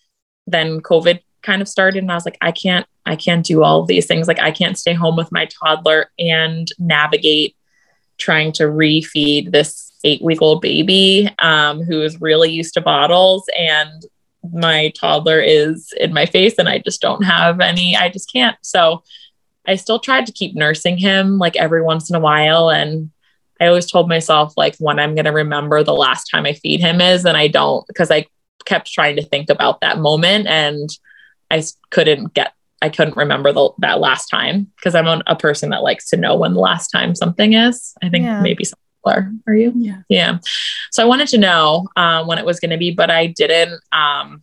then 0.47 0.81
COVID 0.81 1.21
kind 1.43 1.61
of 1.61 1.67
started, 1.69 2.05
and 2.05 2.13
I 2.13 2.15
was 2.15 2.25
like, 2.25 2.39
I 2.41 2.53
can't, 2.53 2.87
I 3.05 3.17
can't 3.17 3.45
do 3.45 3.65
all 3.65 3.85
these 3.85 4.07
things. 4.07 4.29
Like, 4.29 4.39
I 4.39 4.53
can't 4.53 4.79
stay 4.79 4.95
home 4.95 5.17
with 5.17 5.33
my 5.33 5.47
toddler 5.47 6.13
and 6.21 6.69
navigate 6.79 7.57
trying 8.17 8.53
to 8.53 8.63
refeed 8.63 9.51
this 9.51 9.93
eight 10.05 10.23
week 10.23 10.41
old 10.41 10.63
baby 10.63 11.29
um, 11.41 11.83
who 11.83 12.01
is 12.01 12.21
really 12.21 12.51
used 12.51 12.75
to 12.75 12.81
bottles 12.81 13.45
and 13.59 14.07
my 14.53 14.93
toddler 14.99 15.41
is 15.41 15.93
in 15.99 16.15
my 16.15 16.27
face 16.27 16.55
and 16.59 16.69
I 16.69 16.79
just 16.79 17.01
don't 17.01 17.25
have 17.25 17.59
any, 17.61 17.97
I 17.97 18.09
just 18.09 18.33
can't. 18.33 18.57
So 18.63 19.03
I 19.67 19.75
still 19.75 19.99
tried 19.99 20.27
to 20.27 20.33
keep 20.33 20.55
nursing 20.55 20.97
him 20.97 21.39
like 21.39 21.57
every 21.57 21.83
once 21.83 22.09
in 22.09 22.15
a 22.15 22.21
while. 22.21 22.71
And 22.71 23.11
I 23.61 23.67
always 23.67 23.91
told 23.91 24.09
myself 24.09 24.53
like 24.57 24.77
when 24.79 24.99
I'm 24.99 25.15
going 25.15 25.25
to 25.25 25.33
remember 25.33 25.83
the 25.83 25.95
last 25.95 26.29
time 26.31 26.47
I 26.47 26.53
feed 26.53 26.81
him 26.81 27.01
is, 27.01 27.25
and 27.25 27.37
I 27.37 27.49
don't 27.49 27.87
because 27.87 28.11
I 28.11 28.27
kept 28.65 28.93
trying 28.93 29.17
to 29.17 29.23
think 29.23 29.51
about 29.51 29.81
that 29.81 29.99
moment 29.99 30.47
and 30.47 30.91
I 31.51 31.63
couldn't 31.91 32.35
get, 32.35 32.53
I 32.83 32.89
couldn't 32.89 33.17
remember 33.17 33.53
the, 33.53 33.71
that 33.79 34.01
last 34.01 34.27
time 34.27 34.71
because 34.77 34.95
I'm 34.95 35.23
a, 35.27 35.37
person 35.37 35.71
that 35.71 35.83
likes 35.83 36.11
to 36.11 36.17
know 36.17 36.37
when 36.37 36.55
the 36.55 36.61
last 36.61 36.89
time 36.89 37.15
something 37.15 37.55
is. 37.55 37.95
I 38.03 38.09
think 38.09 38.25
yeah. 38.25 38.43
maybe 38.43 38.65
some 38.65 38.79
are. 39.07 39.33
Are 39.47 39.55
you? 39.55 39.73
Yeah. 39.77 40.01
Yeah. 40.09 40.39
So 40.91 41.03
I 41.03 41.07
wanted 41.07 41.29
to 41.29 41.39
know 41.39 41.87
um, 41.97 42.27
when 42.27 42.39
it 42.39 42.45
was 42.45 42.61
going 42.61 42.73
to 42.73 42.77
be, 42.77 42.91
but 42.91 43.11
I 43.11 43.29
didn't. 43.29 43.81
Um, 43.93 44.43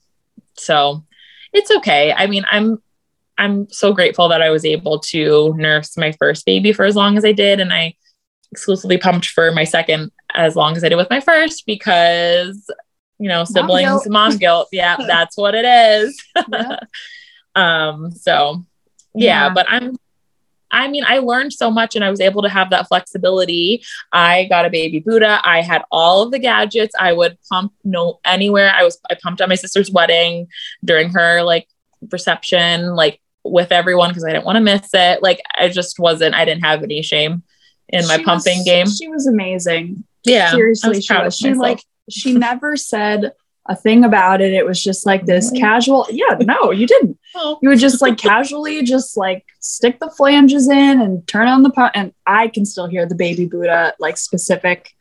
so 0.53 1.03
it's 1.51 1.69
okay. 1.69 2.13
I 2.13 2.27
mean, 2.27 2.45
I'm 2.49 2.81
I'm 3.37 3.69
so 3.69 3.93
grateful 3.93 4.29
that 4.29 4.41
I 4.41 4.51
was 4.51 4.63
able 4.63 4.99
to 4.99 5.53
nurse 5.57 5.97
my 5.97 6.11
first 6.13 6.45
baby 6.45 6.71
for 6.71 6.85
as 6.85 6.95
long 6.95 7.17
as 7.17 7.25
I 7.25 7.31
did, 7.31 7.59
and 7.59 7.73
I 7.73 7.95
exclusively 8.53 8.97
pumped 8.97 9.27
for 9.27 9.51
my 9.51 9.63
second 9.63 10.11
as 10.35 10.55
long 10.55 10.77
as 10.77 10.83
I 10.83 10.89
did 10.89 10.95
with 10.95 11.09
my 11.09 11.19
first 11.19 11.65
because 11.65 12.69
you 13.17 13.27
know 13.27 13.43
siblings 13.43 13.89
mom 13.89 13.97
guilt, 13.97 14.07
mom 14.09 14.37
guilt. 14.37 14.67
yeah 14.71 14.95
that's 15.07 15.37
what 15.37 15.55
it 15.55 15.65
is 15.65 16.23
yeah. 16.51 16.79
um 17.55 18.11
so 18.11 18.65
yeah, 19.15 19.47
yeah 19.47 19.53
but 19.53 19.65
i'm 19.69 19.95
I 20.75 20.87
mean, 20.87 21.03
I 21.05 21.19
learned 21.19 21.53
so 21.53 21.69
much 21.69 21.95
and 21.95 22.03
I 22.03 22.09
was 22.09 22.19
able 22.19 22.41
to 22.41 22.49
have 22.49 22.71
that 22.71 22.87
flexibility. 22.87 23.83
I 24.11 24.45
got 24.45 24.65
a 24.65 24.71
baby 24.71 24.97
Buddha. 24.99 25.39
I 25.43 25.61
had 25.61 25.83
all 25.91 26.23
of 26.23 26.31
the 26.31 26.39
gadgets. 26.39 26.95
I 26.99 27.13
would 27.13 27.37
pump 27.47 27.73
no 27.83 28.19
anywhere. 28.25 28.73
I 28.75 28.83
was 28.83 28.97
I 29.07 29.15
pumped 29.21 29.39
at 29.39 29.49
my 29.49 29.53
sister's 29.53 29.91
wedding 29.91 30.47
during 30.83 31.11
her 31.11 31.43
like 31.43 31.67
reception, 32.11 32.95
like 32.95 33.21
with 33.43 33.71
everyone 33.71 34.09
because 34.09 34.25
I 34.25 34.31
didn't 34.31 34.45
want 34.45 34.55
to 34.55 34.61
miss 34.61 34.89
it. 34.95 35.21
Like 35.21 35.41
I 35.55 35.69
just 35.69 35.99
wasn't, 35.99 36.33
I 36.33 36.43
didn't 36.43 36.65
have 36.65 36.81
any 36.81 37.03
shame 37.03 37.43
in 37.89 38.07
my 38.07 38.17
she 38.17 38.23
pumping 38.23 38.59
was, 38.59 38.65
game. 38.65 38.89
She 38.89 39.07
was 39.07 39.27
amazing. 39.27 40.03
Yeah. 40.23 40.51
Seriously, 40.51 41.01
she 41.01 41.13
was. 41.13 41.37
She 41.37 41.53
like 41.53 41.83
she 42.09 42.33
never 42.33 42.75
said 42.75 43.33
a 43.67 43.75
thing 43.75 44.03
about 44.03 44.41
it. 44.41 44.53
It 44.53 44.65
was 44.65 44.81
just 44.81 45.05
like 45.05 45.25
this 45.25 45.47
really? 45.47 45.61
casual. 45.61 46.07
Yeah, 46.11 46.37
no, 46.39 46.71
you 46.71 46.85
didn't. 46.85 47.17
Oh. 47.35 47.59
You 47.61 47.69
would 47.69 47.79
just 47.79 48.01
like 48.01 48.17
casually 48.17 48.83
just 48.83 49.15
like 49.15 49.45
stick 49.59 49.99
the 49.99 50.11
flanges 50.11 50.69
in 50.69 51.01
and 51.01 51.25
turn 51.27 51.47
on 51.47 51.63
the 51.63 51.69
pump. 51.69 51.91
And 51.95 52.13
I 52.25 52.49
can 52.49 52.65
still 52.65 52.87
hear 52.87 53.05
the 53.05 53.15
baby 53.15 53.45
Buddha 53.45 53.93
like 53.99 54.17
specific 54.17 54.93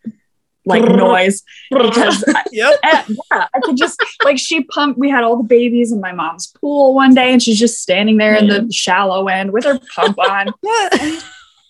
like 0.64 0.82
noise 0.82 1.42
because 1.70 2.24
yep. 2.52 2.78
I, 2.84 3.04
yeah, 3.32 3.46
I 3.52 3.60
could 3.60 3.76
just 3.76 4.00
like 4.22 4.38
she 4.38 4.62
pumped. 4.64 4.98
We 4.98 5.10
had 5.10 5.24
all 5.24 5.36
the 5.36 5.42
babies 5.42 5.92
in 5.92 6.00
my 6.00 6.12
mom's 6.12 6.46
pool 6.46 6.94
one 6.94 7.14
day, 7.14 7.32
and 7.32 7.42
she's 7.42 7.58
just 7.58 7.80
standing 7.80 8.16
there 8.16 8.34
in 8.34 8.46
the 8.46 8.70
shallow 8.72 9.28
end 9.28 9.52
with 9.52 9.64
her 9.64 9.80
pump 9.94 10.18
on. 10.18 10.52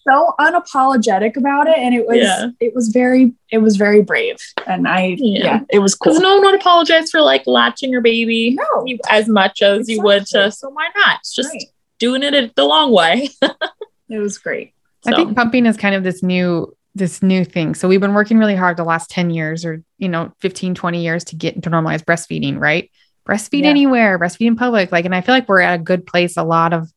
so 0.08 0.34
unapologetic 0.40 1.36
about 1.36 1.66
it 1.68 1.78
and 1.78 1.94
it 1.94 2.06
was 2.06 2.16
Yeah. 2.18 2.48
it 2.60 2.74
was 2.74 2.88
very 2.88 3.32
it 3.50 3.58
was 3.58 3.76
very 3.76 4.02
brave 4.02 4.36
and 4.66 4.88
i 4.88 5.16
Yeah. 5.18 5.44
yeah, 5.44 5.60
it 5.70 5.78
was 5.80 5.94
Because 5.94 6.18
cool 6.18 6.22
no 6.22 6.34
one 6.36 6.44
would 6.46 6.54
apologize 6.54 7.10
for 7.10 7.20
like 7.20 7.46
latching 7.46 7.90
your 7.90 8.00
baby 8.00 8.50
no 8.58 8.86
as 9.10 9.28
much 9.28 9.62
as 9.62 9.88
you 9.88 10.02
would 10.02 10.26
to. 10.26 10.50
So 10.50 10.68
why 10.70 10.88
not? 10.96 11.20
It's 11.20 11.34
just 11.34 11.50
Right. 11.50 11.64
doing 11.98 12.22
it 12.22 12.54
the 12.56 12.64
long 12.64 12.92
way. 12.92 13.28
it 14.08 14.18
was 14.18 14.38
great 14.38 14.72
I 15.06 15.14
think 15.14 15.34
pumping 15.36 15.66
is 15.66 15.76
kind 15.76 15.94
of 15.94 16.04
this 16.04 16.22
new 16.22 16.76
this 16.94 17.22
new 17.22 17.42
thing. 17.42 17.74
So 17.74 17.88
we've 17.88 18.02
been 18.02 18.12
working 18.12 18.36
really 18.38 18.54
hard 18.54 18.76
the 18.76 18.84
last 18.84 19.08
10 19.08 19.30
years 19.30 19.64
or, 19.64 19.82
you 19.96 20.10
know, 20.10 20.30
15, 20.40 20.74
20 20.74 21.02
years 21.02 21.24
to 21.24 21.36
get 21.36 21.62
to 21.62 21.70
normalize 21.70 22.04
breastfeeding, 22.04 22.60
right? 22.60 22.90
Breastfeed 23.26 23.62
Yeah. 23.62 23.70
anywhere, 23.70 24.18
breastfeed 24.18 24.48
in 24.48 24.56
public. 24.56 24.92
Like, 24.92 25.06
and 25.06 25.14
I 25.14 25.22
feel 25.22 25.34
like 25.34 25.48
we're 25.48 25.60
at 25.62 25.80
a 25.80 25.82
good 25.82 26.06
place. 26.06 26.36
A 26.36 26.42
lot 26.44 26.74
of 26.74 26.90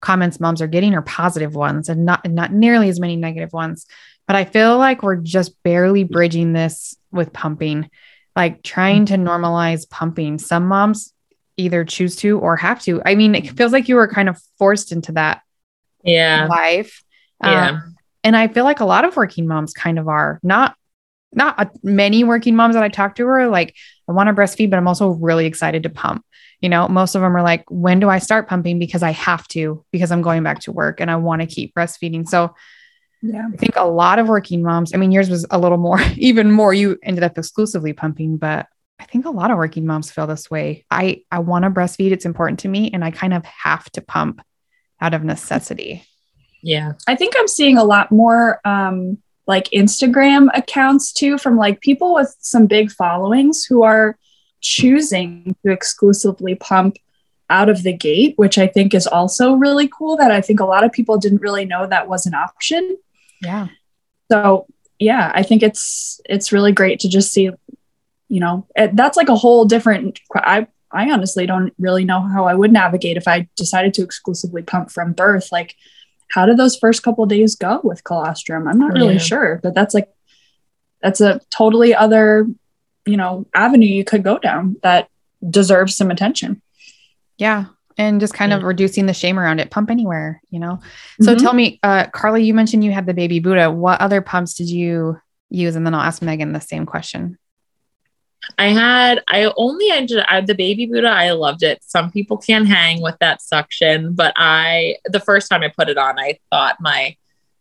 comments 0.00 0.40
moms 0.40 0.62
are 0.62 0.66
getting 0.66 0.94
are 0.94 1.02
positive 1.02 1.54
ones 1.54 1.88
and 1.88 2.04
not 2.04 2.28
not 2.28 2.52
nearly 2.52 2.88
as 2.88 3.00
many 3.00 3.16
negative 3.16 3.52
ones. 3.52 3.86
But 4.26 4.36
I 4.36 4.44
feel 4.44 4.76
like 4.76 5.02
we're 5.02 5.16
just 5.16 5.60
barely 5.62 6.04
bridging 6.04 6.52
this 6.52 6.94
with 7.10 7.32
pumping, 7.32 7.90
like 8.36 8.62
trying 8.62 9.06
to 9.06 9.14
normalize 9.14 9.88
pumping. 9.88 10.38
Some 10.38 10.66
moms 10.66 11.14
either 11.56 11.84
choose 11.84 12.16
to 12.16 12.38
or 12.38 12.56
have 12.56 12.82
to. 12.82 13.02
I 13.04 13.14
mean, 13.14 13.34
it 13.34 13.56
feels 13.56 13.72
like 13.72 13.88
you 13.88 13.96
were 13.96 14.06
kind 14.06 14.28
of 14.28 14.40
forced 14.58 14.92
into 14.92 15.12
that 15.12 15.40
yeah. 16.04 16.46
life. 16.46 17.02
Yeah. 17.42 17.70
Um, 17.70 17.96
and 18.22 18.36
I 18.36 18.48
feel 18.48 18.64
like 18.64 18.80
a 18.80 18.84
lot 18.84 19.04
of 19.04 19.16
working 19.16 19.46
moms 19.46 19.72
kind 19.72 19.98
of 19.98 20.08
are 20.08 20.40
not, 20.42 20.76
not 21.32 21.60
a, 21.60 21.70
many 21.82 22.24
working 22.24 22.56
moms 22.56 22.74
that 22.74 22.82
I 22.82 22.88
talk 22.88 23.16
to 23.16 23.26
are 23.26 23.48
like, 23.48 23.74
I 24.08 24.12
want 24.12 24.28
to 24.28 24.34
breastfeed, 24.34 24.70
but 24.70 24.78
I'm 24.78 24.88
also 24.88 25.10
really 25.10 25.46
excited 25.46 25.82
to 25.82 25.90
pump. 25.90 26.24
You 26.60 26.68
know, 26.68 26.88
most 26.88 27.14
of 27.14 27.22
them 27.22 27.36
are 27.36 27.42
like, 27.42 27.64
when 27.68 28.00
do 28.00 28.08
I 28.08 28.18
start 28.18 28.48
pumping? 28.48 28.78
Because 28.78 29.02
I 29.02 29.10
have 29.12 29.46
to, 29.48 29.84
because 29.92 30.10
I'm 30.10 30.22
going 30.22 30.42
back 30.42 30.60
to 30.60 30.72
work 30.72 31.00
and 31.00 31.10
I 31.10 31.16
want 31.16 31.42
to 31.42 31.46
keep 31.46 31.74
breastfeeding. 31.74 32.26
So 32.28 32.54
yeah 33.22 33.48
I 33.52 33.56
think 33.56 33.74
a 33.76 33.84
lot 33.84 34.18
of 34.18 34.28
working 34.28 34.62
moms, 34.62 34.94
I 34.94 34.96
mean, 34.96 35.12
yours 35.12 35.30
was 35.30 35.46
a 35.50 35.58
little 35.58 35.78
more, 35.78 36.00
even 36.16 36.50
more, 36.50 36.72
you 36.74 36.98
ended 37.02 37.24
up 37.24 37.38
exclusively 37.38 37.92
pumping, 37.92 38.36
but 38.36 38.66
I 38.98 39.04
think 39.04 39.26
a 39.26 39.30
lot 39.30 39.50
of 39.50 39.58
working 39.58 39.86
moms 39.86 40.10
feel 40.10 40.26
this 40.26 40.50
way. 40.50 40.84
I, 40.90 41.22
I 41.30 41.38
want 41.38 41.64
to 41.64 41.70
breastfeed. 41.70 42.10
It's 42.10 42.26
important 42.26 42.60
to 42.60 42.68
me. 42.68 42.90
And 42.92 43.04
I 43.04 43.12
kind 43.12 43.32
of 43.32 43.44
have 43.44 43.88
to 43.92 44.00
pump 44.00 44.42
out 45.00 45.14
of 45.14 45.22
necessity. 45.22 46.04
Yeah. 46.62 46.94
i 47.06 47.14
think 47.14 47.34
i'm 47.38 47.46
seeing 47.46 47.78
a 47.78 47.84
lot 47.84 48.10
more 48.10 48.60
um 48.64 49.18
like 49.48 49.68
instagram 49.70 50.48
accounts 50.54 51.12
too 51.12 51.36
from 51.38 51.56
like 51.56 51.80
people 51.80 52.14
with 52.14 52.36
some 52.40 52.66
big 52.66 52.92
followings 52.92 53.64
who 53.64 53.82
are 53.82 54.16
choosing 54.60 55.56
to 55.64 55.72
exclusively 55.72 56.54
pump 56.54 56.96
out 57.50 57.68
of 57.68 57.82
the 57.82 57.92
gate 57.92 58.34
which 58.36 58.58
i 58.58 58.66
think 58.66 58.94
is 58.94 59.06
also 59.06 59.54
really 59.54 59.88
cool 59.88 60.16
that 60.16 60.30
i 60.30 60.40
think 60.40 60.60
a 60.60 60.64
lot 60.64 60.84
of 60.84 60.92
people 60.92 61.18
didn't 61.18 61.40
really 61.40 61.64
know 61.64 61.86
that 61.86 62.08
was 62.08 62.26
an 62.26 62.34
option 62.34 62.96
Yeah. 63.42 63.68
so 64.30 64.66
yeah 64.98 65.32
i 65.34 65.42
think 65.42 65.62
it's 65.62 66.20
it's 66.28 66.52
really 66.52 66.72
great 66.72 67.00
to 67.00 67.08
just 67.08 67.32
see 67.32 67.50
you 68.28 68.40
know 68.40 68.66
it, 68.76 68.94
that's 68.94 69.16
like 69.16 69.30
a 69.30 69.36
whole 69.36 69.64
different 69.64 70.20
i 70.34 70.66
i 70.90 71.10
honestly 71.10 71.46
don't 71.46 71.72
really 71.78 72.04
know 72.04 72.20
how 72.20 72.46
i 72.46 72.54
would 72.54 72.72
navigate 72.72 73.16
if 73.16 73.26
i 73.26 73.48
decided 73.56 73.94
to 73.94 74.02
exclusively 74.02 74.62
pump 74.62 74.90
from 74.90 75.12
birth 75.12 75.50
like 75.50 75.74
how 76.30 76.44
did 76.46 76.56
those 76.56 76.76
first 76.76 77.02
couple 77.02 77.24
days 77.26 77.54
go 77.56 77.80
with 77.84 78.04
colostrum 78.04 78.66
i'm 78.68 78.78
not 78.78 78.92
really 78.92 79.14
Yeah. 79.14 79.18
sure 79.20 79.60
but 79.62 79.74
that's 79.74 79.94
like 79.94 80.08
that's 81.02 81.20
a 81.20 81.40
totally 81.50 81.94
other 81.94 82.46
you 83.06 83.16
know 83.16 83.46
avenue 83.54 83.86
you 83.86 84.04
could 84.04 84.22
go 84.22 84.38
down 84.38 84.76
that 84.82 85.08
deserves 85.48 85.96
some 85.96 86.10
attention 86.10 86.60
Yeah. 87.38 87.66
And 87.96 88.20
just 88.20 88.32
kind 88.34 88.52
of 88.52 88.62
reducing 88.62 89.06
the 89.06 89.12
shame 89.12 89.40
around 89.40 89.58
it. 89.58 89.70
Pump 89.72 89.90
anywhere, 89.90 90.40
you 90.50 90.60
know? 90.60 90.78
So 91.20 91.34
Mhm. 91.34 91.38
tell 91.40 91.52
me, 91.52 91.80
uh, 91.82 92.06
Carly, 92.12 92.44
you 92.44 92.54
mentioned 92.54 92.84
you 92.84 92.92
had 92.92 93.06
the 93.06 93.14
BabyBuddha. 93.14 93.74
What 93.74 94.00
other 94.00 94.20
pumps 94.20 94.54
did 94.54 94.68
you 94.70 95.18
use? 95.50 95.74
And 95.74 95.84
then 95.84 95.94
I'll 95.94 96.02
ask 96.02 96.22
Megan 96.22 96.52
the 96.52 96.60
same 96.60 96.86
question. 96.86 97.38
I 98.56 98.68
had, 98.68 99.22
I 99.28 99.52
only 99.56 99.88
enjoyed 99.90 100.24
I, 100.28 100.40
the 100.40 100.54
BabyBuddha. 100.54 101.06
I 101.06 101.32
loved 101.32 101.62
it. 101.62 101.82
Some 101.82 102.10
people 102.10 102.38
can't 102.38 102.66
hang 102.66 103.02
with 103.02 103.16
that 103.20 103.42
suction, 103.42 104.14
but 104.14 104.32
I, 104.36 104.96
the 105.04 105.20
first 105.20 105.50
time 105.50 105.62
I 105.62 105.68
put 105.68 105.88
it 105.88 105.98
on, 105.98 106.18
I 106.18 106.38
thought 106.50 106.80
my 106.80 107.16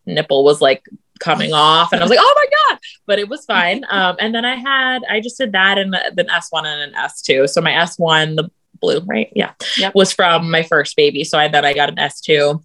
nipple 0.05 0.43
was 0.43 0.61
like 0.61 0.83
coming 1.19 1.53
off 1.53 1.91
and 1.91 1.99
I 1.99 2.03
was 2.03 2.09
like, 2.09 2.19
oh 2.21 2.33
my 2.35 2.45
God, 2.69 2.79
but 3.05 3.19
it 3.19 3.27
was 3.27 3.45
fine. 3.45 3.85
Um, 3.97 4.15
and 4.19 4.35
then 4.35 4.45
I 4.45 4.55
had, 4.55 5.03
I 5.09 5.19
just 5.19 5.37
did 5.37 5.53
that 5.53 5.77
and 5.77 5.93
then 5.93 6.27
S1 6.27 6.65
and 6.65 6.93
an 6.93 6.93
S2. 6.93 7.49
So 7.49 7.61
my 7.61 7.71
S1, 7.71 8.35
the 8.35 8.51
blue, 8.79 8.99
right? 9.05 9.31
Yeah. 9.35 9.53
Yep. 9.77 9.95
Was 9.95 10.11
from 10.11 10.51
my 10.51 10.61
first 10.61 10.95
baby. 10.95 11.23
So 11.23 11.39
I, 11.39 11.47
then 11.47 11.65
I 11.65 11.73
got 11.73 11.89
an 11.89 11.95
S2 11.95 12.63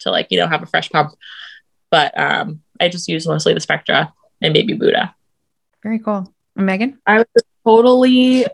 to 0.00 0.10
like, 0.10 0.28
you 0.30 0.38
know, 0.38 0.46
have 0.46 0.62
a 0.62 0.66
fresh 0.66 0.90
pump. 0.90 1.12
But 1.90 2.18
um, 2.18 2.60
I 2.80 2.88
just 2.88 3.08
use 3.08 3.26
mostly 3.26 3.54
the 3.54 3.60
Spectra 3.60 4.12
and 4.42 4.54
BabyBuddha. 4.54 5.14
Very 5.82 6.00
cool. 6.00 6.32
And 6.56 6.66
Megan? 6.66 6.98
I 7.06 7.18
was 7.18 7.26
a 7.38 7.40
totally 7.64 8.46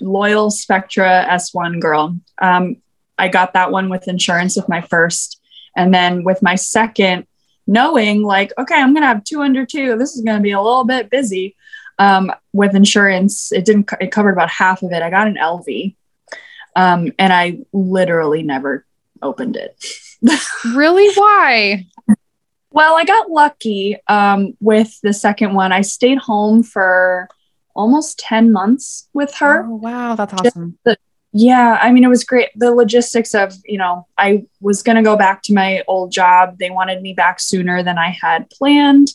loyal 0.00 0.50
Spectra 0.50 1.26
S1 1.30 1.80
girl. 1.80 2.18
Um, 2.40 2.76
I 3.18 3.28
got 3.28 3.52
that 3.54 3.70
one 3.70 3.88
with 3.88 4.08
insurance 4.08 4.56
with 4.56 4.68
my 4.68 4.80
first. 4.80 5.40
And 5.76 5.92
then 5.92 6.24
with 6.24 6.42
my 6.42 6.54
second, 6.54 7.26
knowing 7.66 8.22
like, 8.22 8.52
okay, 8.58 8.74
I'm 8.74 8.92
going 8.92 9.02
to 9.02 9.08
have 9.08 9.24
two 9.24 9.42
under 9.42 9.64
two. 9.64 9.96
This 9.96 10.14
is 10.14 10.22
going 10.22 10.36
to 10.36 10.42
be 10.42 10.50
a 10.50 10.60
little 10.60 10.84
bit 10.84 11.10
busy. 11.10 11.56
Um, 11.98 12.32
with 12.52 12.74
insurance, 12.74 13.52
it 13.52 13.64
didn't, 13.64 13.90
it 14.00 14.10
covered 14.10 14.32
about 14.32 14.50
half 14.50 14.82
of 14.82 14.92
it. 14.92 15.02
I 15.02 15.10
got 15.10 15.28
an 15.28 15.36
Elvie. 15.36 15.94
Um, 16.74 17.12
and 17.18 17.32
I 17.32 17.58
literally 17.72 18.42
never 18.42 18.86
opened 19.20 19.56
it. 19.56 19.76
Really? 20.74 21.12
Why? 21.14 21.86
Well, 22.70 22.96
I 22.96 23.04
got 23.04 23.28
lucky 23.28 23.96
um, 24.06 24.56
with 24.60 24.96
the 25.02 25.12
second 25.12 25.54
one. 25.54 25.72
I 25.72 25.80
stayed 25.80 26.18
home 26.18 26.62
for 26.62 27.28
almost 27.74 28.18
10 28.18 28.52
months 28.52 29.08
with 29.12 29.34
her. 29.36 29.64
Oh, 29.64 29.76
wow. 29.76 30.14
That's 30.14 30.32
awesome. 30.34 30.78
Yeah, 31.34 31.78
I 31.80 31.92
mean, 31.92 32.04
it 32.04 32.08
was 32.08 32.24
great. 32.24 32.50
The 32.56 32.72
logistics 32.72 33.34
of, 33.34 33.54
you 33.64 33.78
know, 33.78 34.06
I 34.18 34.44
was 34.60 34.82
going 34.82 34.96
to 34.96 35.02
go 35.02 35.16
back 35.16 35.42
to 35.44 35.54
my 35.54 35.82
old 35.88 36.12
job. 36.12 36.58
They 36.58 36.68
wanted 36.68 37.00
me 37.00 37.14
back 37.14 37.40
sooner 37.40 37.82
than 37.82 37.96
I 37.96 38.10
had 38.10 38.50
planned. 38.50 39.08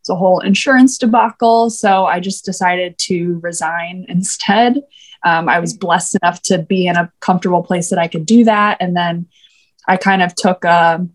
It's 0.00 0.08
a 0.08 0.16
whole 0.16 0.40
insurance 0.40 0.98
debacle. 0.98 1.70
So 1.70 2.06
I 2.06 2.18
just 2.18 2.44
decided 2.44 2.98
to 3.02 3.38
resign 3.44 4.06
instead. 4.08 4.82
Um, 5.24 5.48
I 5.48 5.60
was 5.60 5.72
blessed 5.72 6.16
enough 6.20 6.42
to 6.42 6.58
be 6.58 6.88
in 6.88 6.96
a 6.96 7.12
comfortable 7.20 7.62
place 7.62 7.90
that 7.90 7.98
I 8.00 8.08
could 8.08 8.26
do 8.26 8.42
that. 8.42 8.78
And 8.80 8.96
then 8.96 9.28
I 9.86 9.96
kind 9.96 10.20
of 10.20 10.34
took 10.34 10.64
a, 10.64 11.06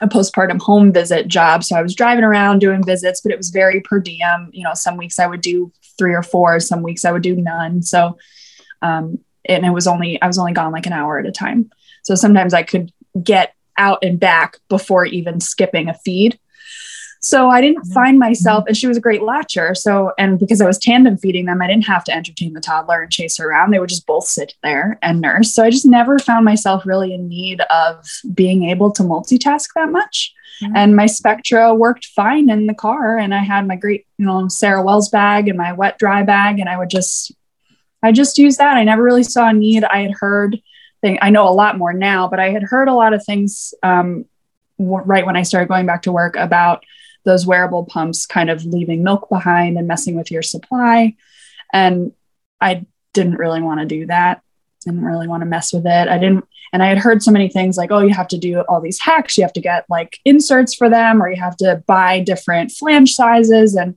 a 0.00 0.08
postpartum 0.08 0.60
home 0.60 0.92
visit 0.92 1.28
job. 1.28 1.62
So 1.62 1.76
I 1.76 1.82
was 1.82 1.94
driving 1.94 2.24
around 2.24 2.58
doing 2.58 2.82
visits, 2.82 3.20
but 3.20 3.30
it 3.30 3.38
was 3.38 3.50
very 3.50 3.80
per 3.80 4.00
diem. 4.00 4.50
You 4.52 4.64
know, 4.64 4.74
some 4.74 4.96
weeks 4.96 5.20
I 5.20 5.28
would 5.28 5.40
do 5.40 5.72
three 5.98 6.14
or 6.14 6.22
four, 6.22 6.60
some 6.60 6.82
weeks 6.82 7.04
I 7.04 7.12
would 7.12 7.22
do 7.22 7.36
none. 7.36 7.82
So, 7.82 8.16
um, 8.80 9.18
and 9.44 9.66
it 9.66 9.70
was 9.70 9.86
only, 9.86 10.20
I 10.22 10.26
was 10.26 10.38
only 10.38 10.52
gone 10.52 10.72
like 10.72 10.86
an 10.86 10.92
hour 10.92 11.18
at 11.18 11.26
a 11.26 11.32
time. 11.32 11.70
So 12.04 12.14
sometimes 12.14 12.54
I 12.54 12.62
could 12.62 12.92
get 13.22 13.54
out 13.76 13.98
and 14.02 14.18
back 14.18 14.58
before 14.68 15.04
even 15.06 15.40
skipping 15.40 15.88
a 15.88 15.94
feed. 15.94 16.38
So 17.20 17.50
I 17.50 17.60
didn't 17.60 17.84
find 17.86 18.18
myself, 18.18 18.64
and 18.68 18.76
she 18.76 18.86
was 18.86 18.96
a 18.96 19.00
great 19.00 19.22
latcher. 19.22 19.76
So, 19.76 20.12
and 20.18 20.38
because 20.38 20.60
I 20.60 20.66
was 20.66 20.78
tandem 20.78 21.18
feeding 21.18 21.46
them, 21.46 21.60
I 21.60 21.66
didn't 21.66 21.86
have 21.86 22.04
to 22.04 22.14
entertain 22.14 22.52
the 22.52 22.60
toddler 22.60 23.02
and 23.02 23.10
chase 23.10 23.38
her 23.38 23.48
around. 23.48 23.72
They 23.72 23.80
would 23.80 23.88
just 23.88 24.06
both 24.06 24.24
sit 24.24 24.54
there 24.62 25.00
and 25.02 25.20
nurse. 25.20 25.52
So 25.52 25.64
I 25.64 25.70
just 25.70 25.84
never 25.84 26.20
found 26.20 26.44
myself 26.44 26.86
really 26.86 27.12
in 27.12 27.28
need 27.28 27.60
of 27.70 28.06
being 28.32 28.64
able 28.64 28.92
to 28.92 29.02
multitask 29.02 29.68
that 29.74 29.90
much. 29.90 30.32
Mhm. 30.62 30.72
And 30.74 30.96
my 30.96 31.06
Spectra 31.06 31.74
worked 31.74 32.06
fine 32.06 32.50
in 32.50 32.66
the 32.66 32.74
car. 32.74 33.18
And 33.18 33.34
I 33.34 33.38
had 33.38 33.66
my 33.66 33.76
great, 33.76 34.06
you 34.18 34.26
know, 34.26 34.48
Sarah 34.48 34.82
Wells 34.82 35.08
bag 35.08 35.48
and 35.48 35.58
my 35.58 35.72
wet 35.72 35.98
dry 35.98 36.22
bag. 36.22 36.58
And 36.58 36.68
I 36.68 36.78
would 36.78 36.90
just, 36.90 37.32
I 38.02 38.12
just 38.12 38.38
used 38.38 38.58
that. 38.58 38.76
I 38.76 38.84
never 38.84 39.02
really 39.02 39.22
saw 39.22 39.48
a 39.48 39.52
need. 39.52 39.84
I 39.84 40.02
had 40.02 40.14
heard, 40.18 40.60
thing, 41.00 41.18
I 41.22 41.30
know 41.30 41.48
a 41.48 41.50
lot 41.50 41.78
more 41.78 41.92
now, 41.92 42.28
but 42.28 42.40
I 42.40 42.50
had 42.50 42.62
heard 42.62 42.88
a 42.88 42.94
lot 42.94 43.14
of 43.14 43.24
things 43.24 43.72
um, 43.82 44.24
w- 44.78 45.04
right 45.04 45.24
when 45.24 45.36
I 45.36 45.42
started 45.42 45.68
going 45.68 45.86
back 45.86 46.02
to 46.02 46.12
work 46.12 46.34
about 46.36 46.84
those 47.24 47.46
wearable 47.46 47.84
pumps 47.84 48.26
kind 48.26 48.50
of 48.50 48.64
leaving 48.64 49.04
milk 49.04 49.28
behind 49.28 49.76
and 49.76 49.86
messing 49.86 50.16
with 50.16 50.30
your 50.30 50.42
supply. 50.42 51.14
And 51.72 52.12
I 52.60 52.86
didn't 53.12 53.36
really 53.36 53.62
want 53.62 53.80
to 53.80 53.86
do 53.86 54.06
that. 54.06 54.42
Didn't 54.88 55.04
really 55.04 55.28
want 55.28 55.42
to 55.42 55.46
mess 55.46 55.72
with 55.72 55.86
it. 55.86 56.08
I 56.08 56.16
didn't, 56.16 56.46
and 56.72 56.82
I 56.82 56.86
had 56.86 56.98
heard 56.98 57.22
so 57.22 57.30
many 57.30 57.48
things 57.48 57.76
like, 57.76 57.90
oh, 57.90 58.00
you 58.00 58.14
have 58.14 58.28
to 58.28 58.38
do 58.38 58.60
all 58.68 58.80
these 58.80 59.00
hacks. 59.00 59.36
You 59.36 59.44
have 59.44 59.52
to 59.54 59.60
get 59.60 59.84
like 59.88 60.18
inserts 60.24 60.74
for 60.74 60.88
them, 60.88 61.22
or 61.22 61.30
you 61.30 61.40
have 61.40 61.56
to 61.58 61.82
buy 61.86 62.20
different 62.20 62.72
flange 62.72 63.12
sizes. 63.12 63.74
And 63.74 63.96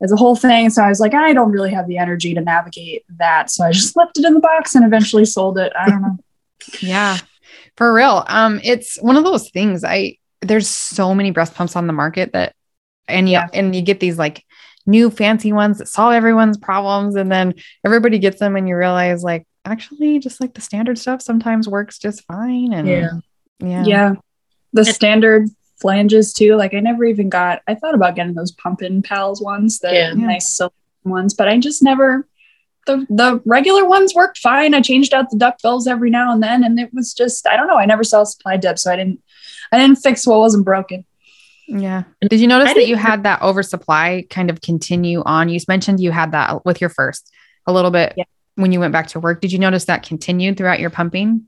it's 0.00 0.12
a 0.12 0.16
whole 0.16 0.36
thing. 0.36 0.70
So 0.70 0.82
I 0.82 0.88
was 0.88 1.00
like, 1.00 1.14
I 1.14 1.32
don't 1.32 1.52
really 1.52 1.72
have 1.72 1.86
the 1.86 1.98
energy 1.98 2.34
to 2.34 2.40
navigate 2.40 3.04
that. 3.18 3.50
So 3.50 3.64
I 3.64 3.72
just 3.72 3.96
left 3.96 4.18
it 4.18 4.24
in 4.24 4.34
the 4.34 4.40
box 4.40 4.74
and 4.74 4.84
eventually 4.84 5.24
sold 5.24 5.58
it. 5.58 5.72
I 5.78 5.88
don't 5.88 6.02
know. 6.02 6.18
Yeah, 6.80 7.16
for 7.76 7.94
real. 7.94 8.24
Um, 8.26 8.60
it's 8.62 9.00
one 9.00 9.16
of 9.16 9.24
those 9.24 9.48
things. 9.50 9.84
I 9.84 10.18
there's 10.42 10.68
so 10.68 11.14
many 11.14 11.30
breast 11.30 11.54
pumps 11.54 11.76
on 11.76 11.86
the 11.86 11.92
market 11.92 12.32
that, 12.32 12.54
and 13.06 13.28
yeah, 13.28 13.46
and 13.54 13.74
you 13.74 13.80
get 13.80 14.00
these 14.00 14.18
like 14.18 14.44
new 14.86 15.08
fancy 15.08 15.52
ones 15.52 15.78
that 15.78 15.88
solve 15.88 16.12
everyone's 16.12 16.58
problems, 16.58 17.14
and 17.14 17.30
then 17.30 17.54
everybody 17.84 18.18
gets 18.18 18.38
them, 18.38 18.56
and 18.56 18.68
you 18.68 18.76
realize 18.76 19.22
like 19.22 19.46
actually 19.68 20.18
just 20.18 20.40
like 20.40 20.54
the 20.54 20.60
standard 20.60 20.98
stuff 20.98 21.22
sometimes 21.22 21.68
works 21.68 21.98
just 21.98 22.24
fine. 22.24 22.72
And 22.72 22.88
Yeah. 22.88 23.10
yeah, 23.60 23.84
yeah. 23.84 24.12
The 24.72 24.84
standard 24.84 25.48
flanges 25.80 26.32
too. 26.32 26.56
Like 26.56 26.74
I 26.74 26.80
never 26.80 27.04
even 27.04 27.28
got, 27.28 27.62
I 27.66 27.74
thought 27.74 27.94
about 27.94 28.16
getting 28.16 28.34
those 28.34 28.52
pumping 28.52 29.02
pals 29.02 29.40
ones, 29.42 29.78
the 29.78 29.92
Yeah. 29.92 30.12
nice 30.14 30.48
silk 30.48 30.74
ones, 31.04 31.34
but 31.34 31.48
I 31.48 31.58
just 31.58 31.82
never, 31.82 32.26
the, 32.86 33.06
the 33.10 33.40
regular 33.44 33.84
ones 33.84 34.14
worked 34.14 34.38
fine. 34.38 34.74
I 34.74 34.80
changed 34.80 35.12
out 35.12 35.30
the 35.30 35.36
duck 35.36 35.60
bills 35.62 35.86
every 35.86 36.10
now 36.10 36.32
and 36.32 36.42
then. 36.42 36.64
And 36.64 36.80
it 36.80 36.92
was 36.94 37.12
just, 37.12 37.46
I 37.46 37.56
don't 37.56 37.66
know. 37.66 37.76
I 37.76 37.84
never 37.86 38.02
saw 38.04 38.22
a 38.22 38.26
supply 38.26 38.56
dip. 38.56 38.78
So 38.78 38.90
I 38.92 38.96
didn't, 38.96 39.22
I 39.70 39.78
didn't 39.78 39.96
fix 39.96 40.26
what 40.26 40.38
wasn't 40.38 40.64
broken. 40.64 41.04
Yeah. 41.66 42.04
Did 42.22 42.40
you 42.40 42.46
notice 42.46 42.70
I 42.70 42.74
that 42.74 42.88
you 42.88 42.96
had 42.96 43.24
that 43.24 43.42
oversupply 43.42 44.24
kind 44.30 44.48
of 44.48 44.62
continue 44.62 45.22
on? 45.26 45.50
You 45.50 45.60
mentioned 45.68 46.00
you 46.00 46.10
had 46.10 46.32
that 46.32 46.64
with 46.64 46.80
your 46.80 46.88
first 46.88 47.30
a 47.66 47.72
little 47.72 47.90
bit 47.90 48.14
Yeah. 48.16 48.24
When 48.58 48.72
you 48.72 48.80
went 48.80 48.92
back 48.92 49.06
to 49.08 49.20
work. 49.20 49.40
Did 49.40 49.52
you 49.52 49.58
notice 49.58 49.84
that 49.84 50.02
continued 50.02 50.56
throughout 50.56 50.80
your 50.80 50.90
pumping? 50.90 51.46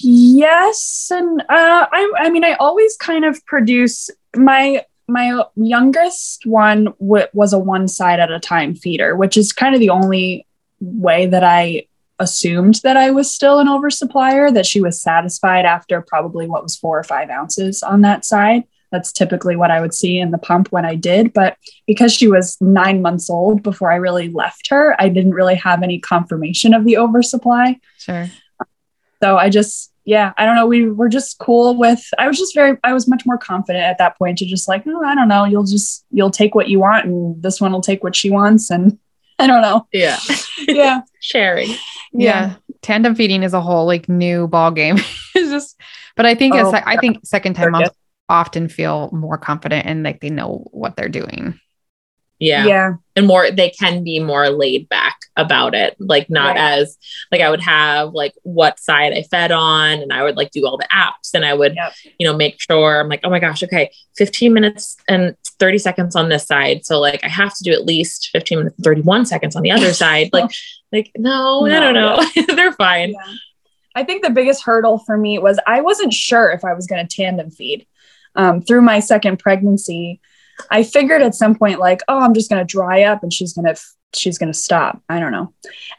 Yes, 0.00 1.10
and 1.12 1.40
uh, 1.42 1.44
I 1.48 2.12
I 2.18 2.30
mean 2.30 2.44
I 2.44 2.54
always 2.54 2.96
kind 2.96 3.24
of 3.24 3.44
produce 3.46 4.10
my 4.36 4.84
my 5.06 5.44
youngest 5.56 6.44
one 6.44 6.86
w- 7.00 7.26
was 7.32 7.52
a 7.52 7.58
one 7.58 7.88
side 7.88 8.20
at 8.20 8.30
a 8.30 8.38
time 8.38 8.74
feeder, 8.74 9.16
which 9.16 9.36
is 9.36 9.52
kind 9.52 9.74
of 9.74 9.80
the 9.80 9.90
only 9.90 10.46
way 10.80 11.26
that 11.26 11.42
I 11.42 11.86
assumed 12.20 12.80
that 12.82 12.96
I 12.96 13.10
was 13.10 13.32
still 13.32 13.58
an 13.60 13.68
oversupplier. 13.68 14.52
That 14.52 14.66
she 14.66 14.80
was 14.80 15.00
satisfied 15.00 15.64
after 15.64 16.02
probably 16.02 16.46
what 16.46 16.62
was 16.62 16.76
four 16.76 16.98
or 16.98 17.04
five 17.04 17.30
ounces 17.30 17.82
on 17.82 18.02
that 18.02 18.24
side. 18.24 18.64
That's 18.90 19.12
typically 19.12 19.56
what 19.56 19.70
I 19.70 19.80
would 19.80 19.94
see 19.94 20.18
in 20.18 20.30
the 20.30 20.38
pump 20.38 20.68
when 20.70 20.84
I 20.84 20.94
did. 20.94 21.32
But 21.32 21.56
because 21.86 22.12
she 22.12 22.28
was 22.28 22.56
nine 22.60 23.02
months 23.02 23.28
old 23.28 23.62
before 23.62 23.92
I 23.92 23.96
really 23.96 24.28
left 24.30 24.68
her, 24.70 24.96
I 25.00 25.08
didn't 25.08 25.34
really 25.34 25.56
have 25.56 25.82
any 25.82 25.98
confirmation 25.98 26.74
of 26.74 26.84
the 26.84 26.96
oversupply. 26.98 27.80
Sure. 27.98 28.28
So 29.22 29.36
I 29.36 29.50
just, 29.50 29.92
yeah, 30.04 30.32
I 30.38 30.46
don't 30.46 30.56
know. 30.56 30.66
We 30.66 30.90
were 30.90 31.08
just 31.08 31.38
cool 31.38 31.76
with, 31.76 32.00
I 32.18 32.28
was 32.28 32.38
just 32.38 32.54
very, 32.54 32.78
I 32.84 32.92
was 32.92 33.08
much 33.08 33.26
more 33.26 33.36
confident 33.36 33.84
at 33.84 33.98
that 33.98 34.16
point 34.16 34.38
to 34.38 34.46
just 34.46 34.68
like, 34.68 34.84
oh, 34.86 35.04
I 35.04 35.14
don't 35.14 35.28
know, 35.28 35.44
you'll 35.44 35.64
just, 35.64 36.04
you'll 36.10 36.30
take 36.30 36.54
what 36.54 36.68
you 36.68 36.78
want 36.78 37.04
and 37.04 37.42
this 37.42 37.60
one 37.60 37.72
will 37.72 37.80
take 37.80 38.02
what 38.02 38.16
she 38.16 38.30
wants. 38.30 38.70
And 38.70 38.98
I 39.38 39.46
don't 39.46 39.62
know. 39.62 39.86
Yeah. 39.92 40.18
Yeah. 40.66 41.00
Sharing. 41.20 41.70
Yeah. 42.12 42.56
Tandem 42.82 43.14
feeding 43.14 43.42
is 43.42 43.54
a 43.54 43.60
whole 43.60 43.86
like 43.86 44.08
new 44.08 44.48
ball 44.48 44.70
game. 44.70 44.96
it's 45.34 45.50
just, 45.50 45.80
but 46.14 46.26
I 46.26 46.34
think 46.34 46.54
Oh, 46.56 46.68
it's, 46.68 46.82
I 46.84 46.96
think 46.96 47.20
second 47.24 47.54
time 47.54 47.72
moms. 47.72 47.88
Often 48.28 48.68
feel 48.68 49.10
more 49.12 49.38
confident 49.38 49.86
and 49.86 50.02
like 50.02 50.20
they 50.20 50.30
know 50.30 50.66
what 50.72 50.96
they're 50.96 51.08
doing. 51.08 51.58
Yeah. 52.40 52.66
Yeah. 52.66 52.92
And 53.16 53.26
more, 53.26 53.50
they 53.50 53.70
can 53.70 54.04
be 54.04 54.20
more 54.20 54.48
laid 54.48 54.88
back 54.88 55.16
about 55.36 55.74
it. 55.74 55.96
Like, 55.98 56.30
not 56.30 56.54
Right. 56.54 56.78
as, 56.78 56.96
like, 57.32 57.40
I 57.40 57.50
would 57.50 57.60
have 57.62 58.12
like 58.12 58.32
what 58.44 58.78
side 58.78 59.12
I 59.12 59.22
fed 59.24 59.50
on, 59.50 59.98
and 59.98 60.12
I 60.12 60.22
would 60.22 60.36
like 60.36 60.52
do 60.52 60.64
all 60.64 60.76
the 60.76 60.86
apps, 60.92 61.34
and 61.34 61.44
I 61.44 61.52
would, 61.54 61.74
Yep. 61.74 61.92
you 62.20 62.24
know, 62.28 62.36
make 62.36 62.60
sure 62.60 63.00
I'm 63.00 63.08
like, 63.08 63.22
oh 63.24 63.30
my 63.30 63.40
gosh, 63.40 63.64
okay, 63.64 63.90
15 64.16 64.52
minutes 64.52 64.96
and 65.08 65.34
30 65.58 65.78
seconds 65.78 66.14
on 66.14 66.28
this 66.28 66.46
side. 66.46 66.86
So, 66.86 67.00
like, 67.00 67.24
I 67.24 67.28
have 67.28 67.56
to 67.56 67.64
do 67.64 67.72
at 67.72 67.84
least 67.84 68.28
15 68.32 68.58
minutes, 68.58 68.76
and 68.76 68.84
31 68.84 69.26
seconds 69.26 69.56
on 69.56 69.62
the 69.64 69.72
other 69.72 69.92
side. 70.04 70.30
Like, 70.32 70.48
like, 70.92 71.10
no, 71.16 71.66
I 71.66 71.80
don't 71.80 71.94
know. 71.94 72.22
They're 72.54 72.70
fine. 72.72 73.14
Yeah. 73.14 73.34
I 73.96 74.04
think 74.04 74.22
the 74.22 74.30
biggest 74.30 74.62
hurdle 74.62 74.98
for 75.00 75.16
me 75.18 75.40
was 75.40 75.58
I 75.66 75.80
wasn't 75.80 76.12
sure 76.12 76.50
if 76.52 76.64
I 76.64 76.72
was 76.72 76.86
going 76.86 77.04
to 77.04 77.16
tandem 77.16 77.50
feed. 77.50 77.84
Um, 78.38 78.62
through 78.62 78.82
my 78.82 79.00
second 79.00 79.38
pregnancy, 79.38 80.20
I 80.70 80.82
figured 80.82 81.22
at 81.22 81.34
some 81.34 81.54
point 81.54 81.78
like, 81.78 82.00
oh, 82.08 82.20
I'm 82.20 82.34
just 82.34 82.48
going 82.48 82.64
to 82.64 82.72
dry 82.72 83.02
up 83.02 83.22
and 83.22 83.32
she's 83.32 83.52
going 83.52 83.66
to 83.66 83.78
she's 84.14 84.38
going 84.38 84.50
to 84.50 84.58
stop. 84.58 85.02
I 85.10 85.20
don't 85.20 85.32
know. 85.32 85.52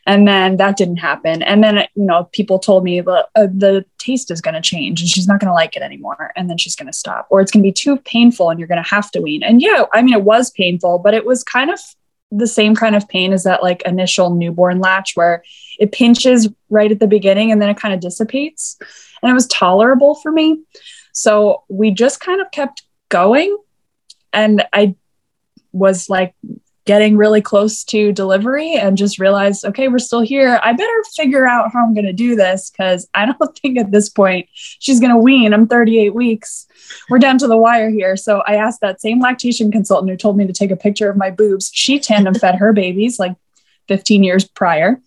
And 0.07 0.27
then 0.27 0.57
that 0.57 0.77
didn't 0.77 0.97
happen. 0.97 1.43
And 1.43 1.63
then 1.63 1.77
you 1.95 2.05
know, 2.05 2.27
people 2.31 2.57
told 2.57 2.83
me 2.83 3.01
the 3.01 3.27
uh, 3.35 3.47
the 3.53 3.85
taste 3.99 4.31
is 4.31 4.41
going 4.41 4.55
to 4.55 4.61
change 4.61 5.01
and 5.01 5.09
she's 5.09 5.27
not 5.27 5.39
going 5.39 5.49
to 5.49 5.53
like 5.53 5.75
it 5.75 5.83
anymore 5.83 6.31
and 6.35 6.49
then 6.49 6.57
she's 6.57 6.75
going 6.75 6.87
to 6.87 6.97
stop 6.97 7.27
or 7.29 7.39
it's 7.39 7.51
going 7.51 7.61
to 7.61 7.67
be 7.67 7.73
too 7.73 7.97
painful 7.97 8.49
and 8.49 8.59
you're 8.59 8.67
going 8.67 8.83
to 8.83 8.89
have 8.89 9.11
to 9.11 9.21
wean. 9.21 9.43
And 9.43 9.61
yeah, 9.61 9.83
I 9.93 10.01
mean 10.01 10.13
it 10.13 10.23
was 10.23 10.49
painful, 10.51 10.99
but 10.99 11.13
it 11.13 11.25
was 11.25 11.43
kind 11.43 11.69
of 11.69 11.79
the 12.31 12.47
same 12.47 12.75
kind 12.75 12.95
of 12.95 13.07
pain 13.09 13.33
as 13.33 13.43
that 13.43 13.63
like 13.63 13.81
initial 13.83 14.35
newborn 14.35 14.79
latch 14.79 15.15
where 15.15 15.43
it 15.79 15.91
pinches 15.91 16.47
right 16.69 16.91
at 16.91 16.99
the 16.99 17.07
beginning 17.07 17.51
and 17.51 17.61
then 17.61 17.69
it 17.69 17.77
kind 17.77 17.93
of 17.93 17.99
dissipates 17.99 18.77
and 19.21 19.31
it 19.31 19.33
was 19.33 19.47
tolerable 19.47 20.15
for 20.15 20.31
me 20.31 20.59
so 21.11 21.63
we 21.69 21.91
just 21.91 22.19
kind 22.19 22.41
of 22.41 22.51
kept 22.51 22.83
going. 23.09 23.57
And 24.31 24.63
i 24.73 24.95
was 25.71 26.09
like 26.09 26.33
getting 26.85 27.15
really 27.15 27.41
close 27.41 27.83
to 27.83 28.11
delivery 28.11 28.73
and 28.73 28.97
just 28.97 29.19
realized 29.19 29.63
okay 29.63 29.87
we're 29.87 29.99
still 29.99 30.21
here. 30.21 30.59
I 30.63 30.73
better 30.73 31.03
figure 31.15 31.47
out 31.47 31.71
how 31.71 31.83
i'm 31.83 31.93
going 31.93 32.05
to 32.05 32.13
do 32.13 32.35
this 32.35 32.69
because 32.69 33.07
i 33.13 33.25
don't 33.25 33.59
think 33.61 33.77
at 33.77 33.91
this 33.91 34.09
point 34.09 34.47
she's 34.53 34.99
going 34.99 35.11
to 35.11 35.17
wean. 35.17 35.53
I'm 35.53 35.67
38 35.67 36.15
weeks. 36.15 36.65
We're 37.09 37.19
down 37.19 37.37
to 37.39 37.47
the 37.47 37.57
wire 37.57 37.89
here. 37.89 38.17
So 38.17 38.41
i 38.47 38.55
asked 38.55 38.81
that 38.81 39.01
same 39.01 39.19
lactation 39.19 39.71
consultant 39.71 40.09
who 40.09 40.17
told 40.17 40.37
me 40.37 40.47
to 40.47 40.53
take 40.53 40.71
a 40.71 40.75
picture 40.75 41.09
of 41.09 41.17
my 41.17 41.29
boobs. 41.29 41.69
She 41.73 41.99
tandem 41.99 42.33
fed 42.33 42.55
her 42.55 42.73
babies 42.73 43.19
like 43.19 43.35
15 43.87 44.23
years 44.23 44.47
prior. 44.47 44.99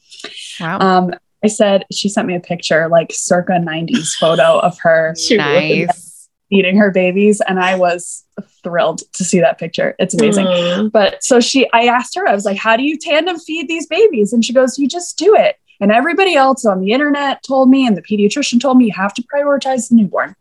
Wow. 0.61 0.78
um, 0.78 1.14
I 1.45 1.49
said 1.49 1.84
she 1.93 2.09
sent 2.09 2.26
me 2.28 2.34
a 2.34 2.40
picture, 2.40 2.88
like 2.88 3.12
circa 3.12 3.53
90s 3.53 4.14
photo 4.14 4.59
of 4.61 4.78
her 4.80 5.14
Shoot. 5.18 5.38
nice. 5.38 6.28
eating 6.51 6.76
her 6.76 6.90
babies, 6.90 7.40
and 7.47 7.59
I 7.59 7.76
was 7.76 8.24
thrilled 8.62 9.03
to 9.14 9.24
see 9.24 9.40
that 9.40 9.59
picture. 9.59 9.97
It's 9.99 10.14
amazing. 10.14 10.47
Mm. 10.47 10.93
But 10.93 11.22
so 11.24 11.40
she, 11.40 11.68
I 11.72 11.86
asked 11.86 12.14
her, 12.16 12.28
I 12.28 12.34
was 12.34 12.45
like, 12.45 12.59
"How 12.59 12.76
do 12.76 12.84
you 12.84 12.99
tandem 12.99 13.38
feed 13.38 13.68
these 13.68 13.86
babies?" 13.86 14.32
And 14.32 14.45
she 14.45 14.53
goes, 14.53 14.78
"You 14.78 14.86
just 14.86 15.18
do 15.18 15.34
it." 15.34 15.57
And 15.80 15.90
everybody 15.90 16.36
else 16.36 16.64
on 16.64 16.80
the 16.80 16.93
internet 16.93 17.43
told 17.43 17.68
me, 17.68 17.86
and 17.88 17.97
the 17.97 18.03
pediatrician 18.03 18.61
told 18.61 18.78
me, 18.78 18.84
you 18.86 18.93
have 18.93 19.12
to 19.14 19.22
prioritize 19.22 19.88
the 19.88 19.97
newborn. 19.97 20.36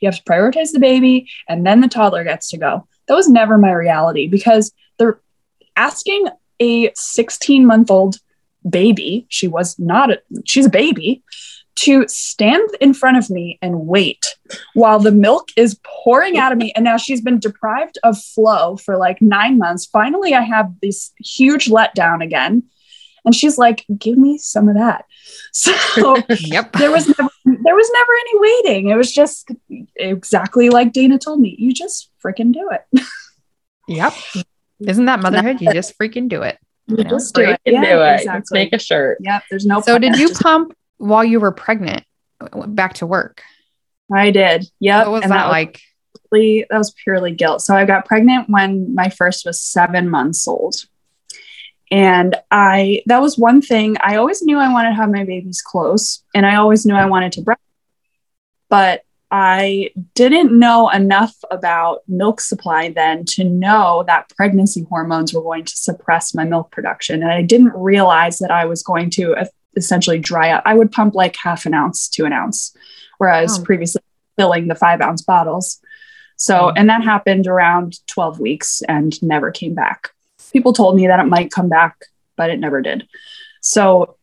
You 0.00 0.06
have 0.08 0.16
to 0.16 0.24
prioritize 0.24 0.72
the 0.72 0.78
baby, 0.80 1.28
and 1.50 1.66
then 1.66 1.82
the 1.82 1.88
toddler 1.88 2.24
gets 2.24 2.48
to 2.50 2.56
go. 2.56 2.88
That 3.06 3.14
was 3.14 3.28
never 3.28 3.58
my 3.58 3.72
reality 3.72 4.26
because 4.26 4.72
they're 4.98 5.20
asking 5.76 6.28
a 6.60 6.90
16 6.94 7.66
month 7.66 7.90
old 7.90 8.16
baby, 8.68 9.26
she 9.28 9.48
was 9.48 9.78
not 9.78 10.10
a, 10.10 10.20
she's 10.44 10.66
a 10.66 10.70
baby, 10.70 11.22
to 11.76 12.08
stand 12.08 12.68
in 12.80 12.94
front 12.94 13.18
of 13.18 13.28
me 13.28 13.58
and 13.60 13.86
wait 13.86 14.36
while 14.72 14.98
the 14.98 15.12
milk 15.12 15.48
is 15.56 15.78
pouring 15.84 16.38
out 16.38 16.50
of 16.50 16.56
me. 16.58 16.72
And 16.74 16.84
now 16.84 16.96
she's 16.96 17.20
been 17.20 17.38
deprived 17.38 17.98
of 18.02 18.18
flow 18.20 18.76
for 18.78 18.96
like 18.96 19.20
nine 19.20 19.58
months. 19.58 19.84
Finally, 19.84 20.32
I 20.34 20.40
have 20.40 20.72
this 20.80 21.12
huge 21.18 21.66
letdown 21.66 22.24
again. 22.24 22.62
And 23.26 23.34
she's 23.34 23.58
like, 23.58 23.84
give 23.98 24.16
me 24.16 24.38
some 24.38 24.68
of 24.68 24.76
that. 24.76 25.04
So 25.52 26.16
Yep. 26.28 26.72
there 26.74 26.90
was 26.90 27.08
never 27.08 27.30
there 27.44 27.74
was 27.74 27.90
never 27.92 28.12
any 28.12 28.38
waiting. 28.38 28.88
It 28.90 28.96
was 28.96 29.10
just 29.12 29.50
exactly 29.96 30.68
like 30.68 30.92
Dana 30.92 31.18
told 31.18 31.40
me. 31.40 31.56
You 31.58 31.72
just 31.72 32.10
freaking 32.24 32.52
do 32.52 32.70
it. 32.70 33.02
Yep. 33.88 34.12
Isn't 34.80 35.04
that 35.06 35.20
motherhood? 35.20 35.60
You 35.60 35.72
just 35.72 35.96
freaking 35.98 36.28
do 36.28 36.42
it. 36.42 36.58
You 36.86 36.98
You 36.98 37.04
know, 37.04 37.10
just 37.10 37.34
do 37.34 37.42
it. 37.42 37.60
Yeah, 37.64 37.80
do 37.80 38.02
it. 38.02 38.26
Let's 38.26 38.52
make 38.52 38.72
a 38.72 38.78
shirt. 38.78 39.18
Yep. 39.20 39.42
There's 39.50 39.66
no. 39.66 39.80
So 39.80 39.98
did 39.98 40.14
plan. 40.14 40.20
you 40.20 40.34
pump 40.34 40.76
while 40.98 41.24
you 41.24 41.40
were 41.40 41.52
pregnant 41.52 42.04
uh, 42.40 42.66
back 42.66 42.94
to 42.94 43.06
work? 43.06 43.42
I 44.14 44.30
did. 44.30 44.66
Yep. 44.80 45.06
What 45.06 45.12
was 45.12 45.22
and 45.22 45.32
that 45.32 45.46
was 45.46 45.52
like? 45.52 45.80
purely- 46.30 46.66
that 46.70 46.78
was 46.78 46.92
purely 46.92 47.32
guilt. 47.32 47.62
So 47.62 47.74
I 47.74 47.84
got 47.84 48.04
pregnant 48.06 48.48
when 48.48 48.94
my 48.94 49.08
first 49.08 49.44
was 49.44 49.60
seven 49.60 50.08
months 50.08 50.46
old. 50.46 50.76
And 51.90 52.34
I, 52.50 53.02
that 53.06 53.20
was 53.22 53.38
one 53.38 53.62
thing 53.62 53.96
I 54.00 54.16
always 54.16 54.42
knew 54.42 54.58
I 54.58 54.72
wanted 54.72 54.90
to 54.90 54.96
have 54.96 55.10
my 55.10 55.24
babies 55.24 55.62
close 55.62 56.24
and 56.34 56.44
I 56.44 56.56
always 56.56 56.84
knew 56.84 56.94
I 56.94 57.06
wanted 57.06 57.32
to 57.32 57.42
breast, 57.42 57.60
but 58.68 59.02
I 59.30 59.90
didn't 60.14 60.56
know 60.56 60.88
enough 60.88 61.34
about 61.50 62.02
milk 62.06 62.40
supply 62.40 62.90
then 62.90 63.24
to 63.26 63.44
know 63.44 64.04
that 64.06 64.28
pregnancy 64.36 64.86
hormones 64.88 65.34
were 65.34 65.42
going 65.42 65.64
to 65.64 65.76
suppress 65.76 66.32
my 66.34 66.44
milk 66.44 66.70
production. 66.70 67.22
And 67.22 67.32
I 67.32 67.42
didn't 67.42 67.72
realize 67.74 68.38
that 68.38 68.52
I 68.52 68.66
was 68.66 68.82
going 68.82 69.10
to 69.10 69.34
essentially 69.76 70.18
dry 70.18 70.50
up. 70.50 70.62
I 70.64 70.74
would 70.74 70.92
pump 70.92 71.14
like 71.14 71.36
half 71.36 71.66
an 71.66 71.74
ounce 71.74 72.08
to 72.10 72.24
an 72.24 72.32
ounce, 72.32 72.74
whereas 73.18 73.58
Wow. 73.58 73.64
previously 73.64 74.02
filling 74.38 74.68
the 74.68 74.74
five 74.74 75.00
ounce 75.00 75.22
bottles. 75.22 75.80
So, 76.36 76.54
mm. 76.54 76.72
and 76.76 76.88
that 76.88 77.02
happened 77.02 77.46
around 77.46 77.98
12 78.06 78.38
weeks 78.38 78.82
and 78.88 79.20
never 79.22 79.50
came 79.50 79.74
back. 79.74 80.10
People 80.52 80.72
told 80.72 80.96
me 80.96 81.06
that 81.06 81.20
it 81.20 81.24
might 81.28 81.50
come 81.50 81.68
back, 81.68 81.96
but 82.36 82.50
it 82.50 82.60
never 82.60 82.80
did. 82.80 83.08
So, 83.60 84.16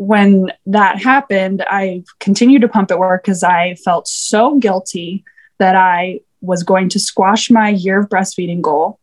when 0.00 0.50
that 0.64 0.96
happened, 0.96 1.62
I 1.66 2.04
continued 2.20 2.62
to 2.62 2.68
pump 2.68 2.90
at 2.90 2.98
work 2.98 3.22
because 3.22 3.42
I 3.42 3.74
felt 3.74 4.08
so 4.08 4.58
guilty 4.58 5.24
that 5.58 5.76
I 5.76 6.20
was 6.40 6.62
going 6.62 6.88
to 6.88 6.98
squash 6.98 7.50
my 7.50 7.68
year 7.68 8.00
of 8.00 8.08
breastfeeding 8.08 8.62
goal. 8.62 8.98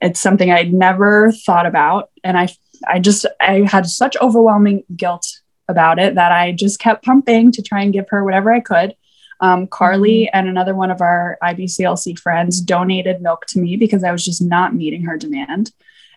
It's 0.00 0.18
something 0.18 0.50
I'd 0.50 0.72
never 0.72 1.30
thought 1.30 1.66
about. 1.66 2.08
And 2.24 2.38
I, 2.38 2.48
I 2.86 3.00
just, 3.00 3.26
I 3.38 3.68
had 3.70 3.84
such 3.84 4.16
overwhelming 4.16 4.84
guilt 4.96 5.26
about 5.68 5.98
it 5.98 6.14
that 6.14 6.32
I 6.32 6.52
just 6.52 6.78
kept 6.78 7.04
pumping 7.04 7.52
to 7.52 7.60
try 7.60 7.82
and 7.82 7.92
give 7.92 8.08
her 8.08 8.24
whatever 8.24 8.50
I 8.50 8.60
could. 8.60 8.96
Um, 9.40 9.66
Carly 9.66 10.30
and 10.30 10.48
another 10.48 10.74
one 10.74 10.90
of 10.90 11.02
our 11.02 11.36
IBCLC 11.42 12.18
friends 12.18 12.62
donated 12.62 13.20
milk 13.20 13.44
to 13.48 13.58
me 13.58 13.76
because 13.76 14.02
I 14.02 14.12
was 14.12 14.24
just 14.24 14.40
not 14.40 14.74
meeting 14.74 15.02
her 15.02 15.18
demand. 15.18 15.70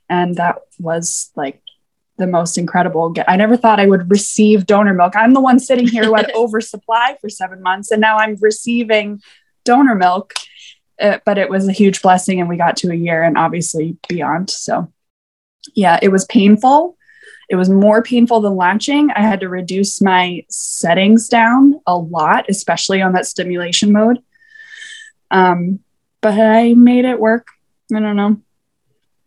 And 0.08 0.38
that 0.38 0.60
was 0.80 1.30
like 1.36 1.61
the 2.22 2.28
most 2.28 2.58
incredible. 2.58 3.14
I 3.28 3.36
never 3.36 3.58
thought 3.58 3.80
I 3.80 3.88
would 3.88 4.10
receive 4.10 4.66
donor 4.66 4.94
milk. 4.94 5.16
I'm 5.16 5.34
the 5.34 5.42
one 5.42 5.60
sitting 5.60 5.88
here 5.88 6.06
who 6.06 6.16
had 6.16 6.32
oversupply 6.36 7.18
for 7.20 7.30
seven 7.30 7.62
months, 7.62 7.92
and 7.92 8.00
now 8.00 8.18
I'm 8.18 8.38
receiving 8.40 9.22
donor 9.66 9.96
milk, 9.96 10.34
uh, 11.02 11.18
but 11.26 11.38
it 11.38 11.50
was 11.50 11.68
a 11.68 11.74
huge 11.74 12.02
blessing 12.02 12.40
and 12.40 12.48
we 12.48 12.58
got 12.58 12.78
to 12.78 12.92
a 12.92 12.96
year 12.96 13.24
and 13.24 13.38
obviously 13.38 13.98
beyond. 14.08 14.50
So, 14.50 14.92
yeah, 15.76 16.00
it 16.02 16.10
was 16.10 16.26
painful. 16.26 16.98
It 17.50 17.56
was 17.56 17.70
more 17.70 18.02
painful 18.02 18.40
than 18.42 18.56
latching. 18.56 19.12
I 19.12 19.22
had 19.22 19.42
to 19.42 19.50
reduce 19.50 20.02
my 20.02 20.46
settings 20.50 21.28
down 21.28 21.82
a 21.86 21.98
lot, 21.98 22.46
especially 22.50 23.02
on 23.02 23.14
that 23.14 23.26
stimulation 23.26 23.92
mode. 23.92 24.20
Um, 25.32 25.80
but 26.22 26.40
I 26.40 26.76
made 26.76 27.06
it 27.06 27.20
work. 27.20 27.48
I 27.94 28.00
don't 28.00 28.16
know. 28.16 28.42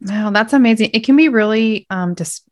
Wow, 0.01 0.31
that's 0.31 0.53
amazing. 0.53 0.91
It 0.93 1.05
can 1.05 1.17
be 1.17 1.29
really 1.29 1.87
um, 1.91 2.15
dis- 2.15 2.43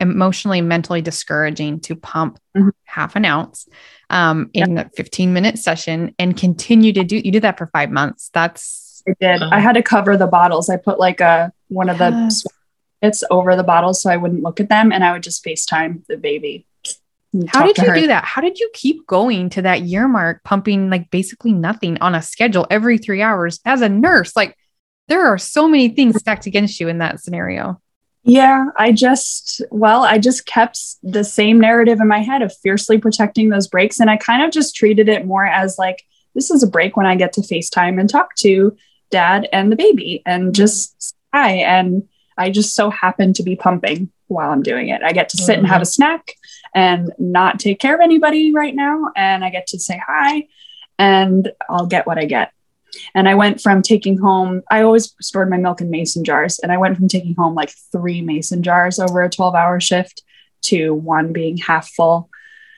emotionally, 0.00 0.60
mentally 0.60 1.02
discouraging 1.02 1.80
to 1.80 1.96
pump 1.96 2.38
mm-hmm. 2.56 2.68
half 2.84 3.16
an 3.16 3.24
ounce 3.24 3.68
um, 4.10 4.50
in 4.52 4.78
a 4.78 4.88
15 4.96 5.32
minute 5.32 5.58
session 5.58 6.14
and 6.18 6.36
continue 6.36 6.92
to 6.92 7.04
do. 7.04 7.16
You 7.16 7.32
did 7.32 7.42
that 7.42 7.58
for 7.58 7.66
five 7.68 7.90
months. 7.90 8.30
That's 8.32 9.02
I 9.08 9.14
did. 9.20 9.42
I 9.42 9.60
had 9.60 9.74
to 9.74 9.82
cover 9.82 10.16
the 10.16 10.26
bottles. 10.26 10.68
I 10.68 10.76
put 10.76 10.98
like 10.98 11.20
a 11.20 11.52
one 11.68 11.88
of 11.88 11.98
yes. 11.98 12.42
the 12.42 12.50
it's 13.02 13.22
over 13.30 13.56
the 13.56 13.62
bottles 13.62 14.02
so 14.02 14.10
I 14.10 14.16
wouldn't 14.16 14.42
look 14.42 14.60
at 14.60 14.68
them, 14.68 14.92
and 14.92 15.04
I 15.04 15.12
would 15.12 15.22
just 15.22 15.44
FaceTime 15.44 16.06
the 16.06 16.16
baby. 16.16 16.66
How 17.48 17.66
did 17.66 17.76
you 17.76 17.88
her. 17.88 17.94
do 17.94 18.06
that? 18.06 18.24
How 18.24 18.40
did 18.40 18.58
you 18.58 18.70
keep 18.72 19.06
going 19.06 19.50
to 19.50 19.62
that 19.62 19.82
year 19.82 20.08
mark, 20.08 20.42
pumping 20.42 20.88
like 20.88 21.10
basically 21.10 21.52
nothing 21.52 21.98
on 22.00 22.14
a 22.14 22.22
schedule 22.22 22.66
every 22.70 22.98
three 22.98 23.22
hours 23.22 23.60
as 23.64 23.82
a 23.82 23.88
nurse? 23.88 24.34
Like 24.34 24.56
there 25.08 25.26
are 25.26 25.38
so 25.38 25.68
many 25.68 25.88
things 25.90 26.16
stacked 26.16 26.46
against 26.46 26.80
you 26.80 26.88
in 26.88 26.98
that 26.98 27.20
scenario. 27.20 27.80
Yeah, 28.28 28.66
I 28.76 28.90
just, 28.90 29.62
well, 29.70 30.02
I 30.02 30.18
just 30.18 30.46
kept 30.46 30.80
the 31.04 31.22
same 31.22 31.60
narrative 31.60 32.00
in 32.00 32.08
my 32.08 32.18
head 32.18 32.42
of 32.42 32.52
fiercely 32.56 32.98
protecting 32.98 33.50
those 33.50 33.68
breaks. 33.68 34.00
And 34.00 34.10
I 34.10 34.16
kind 34.16 34.42
of 34.42 34.50
just 34.50 34.74
treated 34.74 35.08
it 35.08 35.24
more 35.24 35.46
as 35.46 35.78
like, 35.78 36.02
this 36.34 36.50
is 36.50 36.64
a 36.64 36.66
break 36.66 36.96
when 36.96 37.06
I 37.06 37.14
get 37.14 37.32
to 37.34 37.40
FaceTime 37.40 38.00
and 38.00 38.10
talk 38.10 38.34
to 38.38 38.76
dad 39.12 39.48
and 39.52 39.70
the 39.70 39.76
baby 39.76 40.22
and 40.26 40.54
just 40.54 41.14
hi. 41.32 41.52
And 41.52 42.08
I 42.36 42.50
just 42.50 42.74
so 42.74 42.90
happen 42.90 43.32
to 43.34 43.44
be 43.44 43.54
pumping 43.54 44.10
while 44.26 44.50
I'm 44.50 44.62
doing 44.62 44.88
it. 44.88 45.02
I 45.04 45.12
get 45.12 45.28
to 45.30 45.36
sit 45.36 45.52
mm-hmm. 45.52 45.60
and 45.60 45.68
have 45.68 45.82
a 45.82 45.86
snack 45.86 46.32
and 46.74 47.12
not 47.18 47.60
take 47.60 47.78
care 47.78 47.94
of 47.94 48.00
anybody 48.00 48.52
right 48.52 48.74
now. 48.74 49.12
And 49.14 49.44
I 49.44 49.50
get 49.50 49.68
to 49.68 49.78
say 49.78 50.02
hi 50.04 50.48
and 50.98 51.52
I'll 51.68 51.86
get 51.86 52.08
what 52.08 52.18
I 52.18 52.24
get. 52.24 52.52
And 53.14 53.28
I 53.28 53.34
went 53.34 53.60
from 53.60 53.82
taking 53.82 54.18
home, 54.18 54.62
I 54.70 54.82
always 54.82 55.14
stored 55.20 55.50
my 55.50 55.56
milk 55.56 55.80
in 55.80 55.90
mason 55.90 56.24
jars. 56.24 56.58
And 56.58 56.72
I 56.72 56.76
went 56.76 56.96
from 56.96 57.08
taking 57.08 57.34
home 57.34 57.54
like 57.54 57.72
three 57.92 58.22
mason 58.22 58.62
jars 58.62 58.98
over 58.98 59.22
a 59.22 59.30
12 59.30 59.54
hour 59.54 59.80
shift 59.80 60.22
to 60.62 60.94
one 60.94 61.32
being 61.32 61.56
half 61.56 61.88
full. 61.88 62.28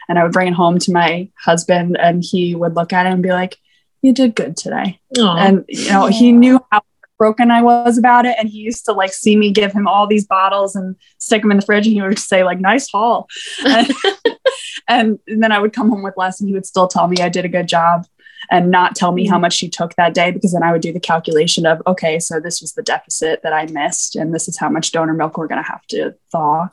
And 0.09 0.19
I 0.19 0.23
would 0.23 0.33
bring 0.33 0.49
it 0.49 0.55
home 0.55 0.79
to 0.81 0.93
my 0.93 1.29
husband 1.39 1.97
and 1.99 2.25
he 2.25 2.55
would 2.55 2.75
look 2.75 2.93
at 2.93 3.07
it 3.07 3.13
and 3.13 3.23
be 3.23 3.31
like, 3.31 3.57
You 4.03 4.13
did 4.13 4.35
good 4.35 4.57
today. 4.57 5.01
Aww. 5.17 5.39
And, 5.39 5.65
you 5.69 5.91
know, 5.91 6.07
he 6.07 6.33
knew 6.33 6.65
how 6.73 6.83
broken 7.19 7.51
I 7.51 7.63
was 7.63 7.99
about 7.99 8.25
it. 8.25 8.37
And 8.39 8.49
he 8.49 8.59
used 8.59 8.85
to 8.87 8.93
like 8.93 9.13
see 9.13 9.37
me 9.37 9.51
give 9.53 9.73
him 9.73 9.87
all 9.87 10.07
these 10.07 10.27
bottles 10.27 10.77
and 10.77 10.97
stick 11.19 11.43
them 11.43 11.51
in 11.51 11.59
the 11.59 11.67
fridge. 11.67 11.87
And 11.87 11.95
he 11.95 12.01
would 12.01 12.19
say, 12.19 12.45
like, 12.45 12.61
nice 12.61 12.89
haul. 12.89 13.29
and, 13.67 13.93
and 14.89 15.19
then 15.27 15.53
I 15.53 15.59
would 15.59 15.73
come 15.73 15.91
home 15.91 16.03
with 16.03 16.17
less 16.17 16.41
and 16.41 16.49
he 16.49 16.55
would 16.55 16.67
still 16.67 16.89
tell 16.89 17.09
me 17.09 17.19
I 17.21 17.29
did 17.29 17.45
a 17.45 17.49
good 17.49 17.69
job 17.69 18.07
and 18.51 18.71
not 18.71 18.97
tell 18.97 19.13
me 19.13 19.27
how 19.27 19.35
mm-hmm. 19.35 19.43
much 19.43 19.55
she 19.55 19.69
took 19.69 19.95
that 19.95 20.15
day 20.15 20.31
because 20.31 20.53
then 20.53 20.63
I 20.63 20.73
would 20.73 20.83
do 20.83 20.93
the 20.93 21.01
calculation 21.01 21.67
of 21.67 21.83
okay, 21.87 22.19
so 22.19 22.41
this 22.41 22.61
was 22.61 22.73
the 22.73 22.83
deficit 22.83 23.43
that 23.43 23.53
I 23.53 23.67
missed, 23.67 24.17
and 24.17 24.35
this 24.35 24.49
is 24.49 24.59
how 24.59 24.69
much 24.69 24.93
donor 24.93 25.15
milk 25.15 25.37
we're 25.37 25.47
going 25.47 25.63
to 25.63 25.71
have 25.71 25.87
to 25.89 26.15
thaw. 26.31 26.69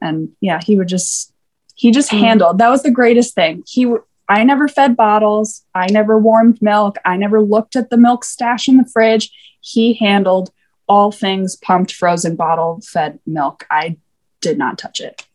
And 0.00 0.30
yeah, 0.40 0.60
he 0.62 0.76
would 0.76 0.88
just 0.88 1.32
he 1.74 1.90
just 1.90 2.10
mm. 2.10 2.20
handled. 2.20 2.58
That 2.58 2.70
was 2.70 2.82
the 2.82 2.90
greatest 2.90 3.34
thing. 3.34 3.62
He 3.66 3.92
I 4.28 4.44
never 4.44 4.68
fed 4.68 4.96
bottles. 4.96 5.64
I 5.74 5.86
never 5.86 6.18
warmed 6.18 6.62
milk. 6.62 6.96
I 7.04 7.16
never 7.16 7.42
looked 7.42 7.74
at 7.74 7.90
the 7.90 7.96
milk 7.96 8.24
stash 8.24 8.68
in 8.68 8.76
the 8.76 8.84
fridge. 8.84 9.30
He 9.60 9.94
handled 9.94 10.50
all 10.88 11.10
things 11.10 11.56
pumped, 11.56 11.92
frozen, 11.92 12.36
bottle 12.36 12.80
fed 12.84 13.18
milk. 13.26 13.66
I 13.70 13.96
did 14.40 14.58
not 14.58 14.78
touch 14.78 15.00
it. 15.00 15.26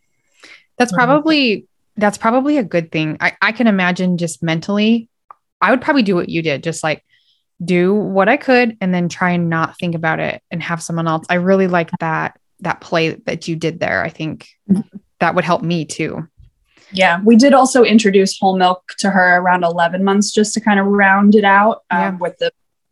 That's 0.78 0.91
probably 0.91 1.67
that's 1.97 2.17
probably 2.17 2.57
a 2.57 2.63
good 2.63 2.91
thing. 2.91 3.17
I, 3.19 3.38
I 3.41 3.51
can 3.51 3.67
imagine 3.67 4.17
just 4.17 4.43
mentally 4.43 5.09
I 5.61 5.71
would 5.71 5.81
probably 5.81 6.03
do 6.03 6.15
what 6.15 6.29
you 6.29 6.41
did, 6.41 6.63
just 6.63 6.83
like 6.83 7.03
do 7.63 7.93
what 7.93 8.27
I 8.27 8.37
could 8.37 8.77
and 8.81 8.93
then 8.93 9.07
try 9.07 9.31
and 9.31 9.49
not 9.49 9.77
think 9.77 9.95
about 9.95 10.19
it 10.19 10.41
and 10.51 10.61
have 10.61 10.81
someone 10.81 11.07
else. 11.07 11.25
I 11.29 11.35
really 11.35 11.67
like 11.67 11.89
that 11.99 12.39
that 12.59 12.81
play 12.81 13.15
that 13.25 13.47
you 13.47 13.55
did 13.55 13.79
there. 13.79 14.03
I 14.03 14.09
think 14.09 14.47
mm-hmm. 14.69 14.81
that 15.19 15.35
would 15.35 15.45
help 15.45 15.61
me 15.61 15.85
too. 15.85 16.27
Yeah, 16.91 17.21
we 17.23 17.35
did 17.35 17.53
also 17.53 17.83
introduce 17.83 18.37
whole 18.39 18.57
milk 18.57 18.93
to 18.99 19.09
her 19.09 19.37
around 19.37 19.63
11 19.63 20.03
months 20.03 20.31
just 20.31 20.53
to 20.53 20.61
kind 20.61 20.79
of 20.79 20.85
round 20.85 21.35
it 21.35 21.43
out 21.43 21.83
um, 21.89 21.99
yeah. 21.99 22.17
with 22.17 22.37
the 22.37 22.51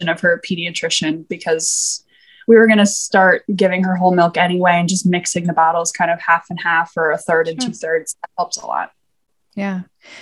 of 0.09 0.19
her 0.19 0.41
pediatrician 0.45 1.25
because 1.29 2.03
we 2.45 2.57
were 2.57 2.67
going 2.67 2.79
to 2.79 2.85
start 2.85 3.43
giving 3.55 3.83
her 3.83 3.95
whole 3.95 4.13
milk 4.13 4.35
anyway 4.35 4.73
and 4.73 4.89
just 4.89 5.05
mixing 5.05 5.47
the 5.47 5.53
bottles 5.53 5.93
kind 5.93 6.11
of 6.11 6.19
half 6.19 6.45
and 6.49 6.59
half 6.61 6.91
or 6.97 7.11
a 7.11 7.17
third 7.17 7.47
and 7.47 7.61
two 7.61 7.71
thirds. 7.71 8.15
That 8.21 8.29
helps 8.37 8.57
a 8.57 8.65
lot. 8.65 8.91
Yeah. 9.55 9.81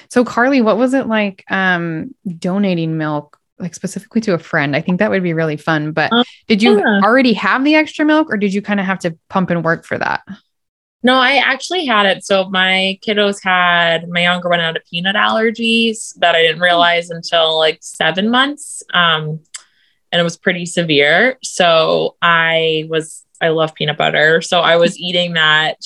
So 0.09 0.23
Carly, 0.23 0.61
what 0.61 0.77
was 0.77 0.93
it 0.93 1.07
like 1.07 1.43
um 1.49 2.13
donating 2.37 2.97
milk 2.97 3.37
like 3.59 3.75
specifically 3.75 4.21
to 4.21 4.33
a 4.33 4.39
friend? 4.39 4.75
I 4.75 4.81
think 4.81 4.99
that 4.99 5.11
would 5.11 5.23
be 5.23 5.33
really 5.33 5.57
fun, 5.57 5.91
but 5.91 6.11
um, 6.11 6.23
did 6.47 6.63
you 6.63 6.79
yeah. 6.79 7.01
already 7.03 7.33
have 7.33 7.63
the 7.63 7.75
extra 7.75 8.05
milk 8.05 8.31
or 8.31 8.37
did 8.37 8.53
you 8.53 8.61
kind 8.61 8.79
of 8.79 8.85
have 8.85 8.99
to 8.99 9.17
pump 9.29 9.49
and 9.49 9.63
work 9.63 9.85
for 9.85 9.97
that? 9.97 10.23
No, 11.03 11.15
I 11.15 11.37
actually 11.37 11.85
had 11.85 12.05
it. 12.05 12.23
So 12.23 12.49
my 12.49 12.99
kiddos 13.05 13.43
had 13.43 14.07
my 14.09 14.21
younger 14.21 14.49
one 14.49 14.59
had 14.59 14.77
a 14.77 14.81
peanut 14.81 15.15
allergies 15.15 16.13
that 16.19 16.35
I 16.35 16.41
didn't 16.41 16.57
hmm. 16.57 16.63
realize 16.63 17.09
until 17.09 17.57
like 17.57 17.79
seven 17.81 18.29
months. 18.29 18.83
Um, 18.93 19.39
and 20.11 20.19
it 20.19 20.23
was 20.23 20.37
pretty 20.37 20.65
severe. 20.65 21.37
So 21.41 22.17
I 22.21 22.85
was 22.89 23.25
I 23.39 23.49
love 23.49 23.73
peanut 23.73 23.97
butter. 23.97 24.41
So 24.41 24.59
I 24.61 24.75
was 24.75 24.99
eating 24.99 25.33
that 25.33 25.77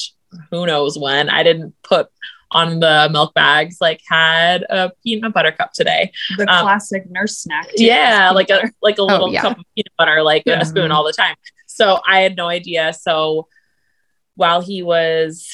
who 0.51 0.65
knows 0.65 0.97
when. 0.97 1.29
I 1.29 1.43
didn't 1.43 1.73
put 1.83 2.09
on 2.51 2.79
the 2.79 3.09
milk 3.11 3.33
bags, 3.33 3.77
like 3.81 4.01
had 4.07 4.63
a 4.69 4.91
peanut 5.03 5.33
butter 5.33 5.51
cup 5.51 5.73
today. 5.73 6.11
The 6.37 6.49
um, 6.51 6.63
classic 6.63 7.09
nurse 7.09 7.37
snack. 7.39 7.67
Yeah, 7.75 8.31
like 8.31 8.49
a 8.49 8.71
like 8.81 8.97
a 8.97 9.01
oh, 9.01 9.05
little 9.05 9.27
oh, 9.27 9.31
yeah. 9.31 9.41
cup 9.41 9.57
of 9.57 9.65
peanut 9.75 9.93
butter, 9.97 10.23
like 10.23 10.43
yeah. 10.45 10.61
a 10.61 10.65
spoon 10.65 10.91
all 10.91 11.03
the 11.03 11.13
time. 11.13 11.35
So 11.65 11.99
I 12.07 12.19
had 12.19 12.35
no 12.35 12.47
idea. 12.47 12.93
So 12.93 13.47
while 14.35 14.61
he 14.61 14.83
was 14.83 15.49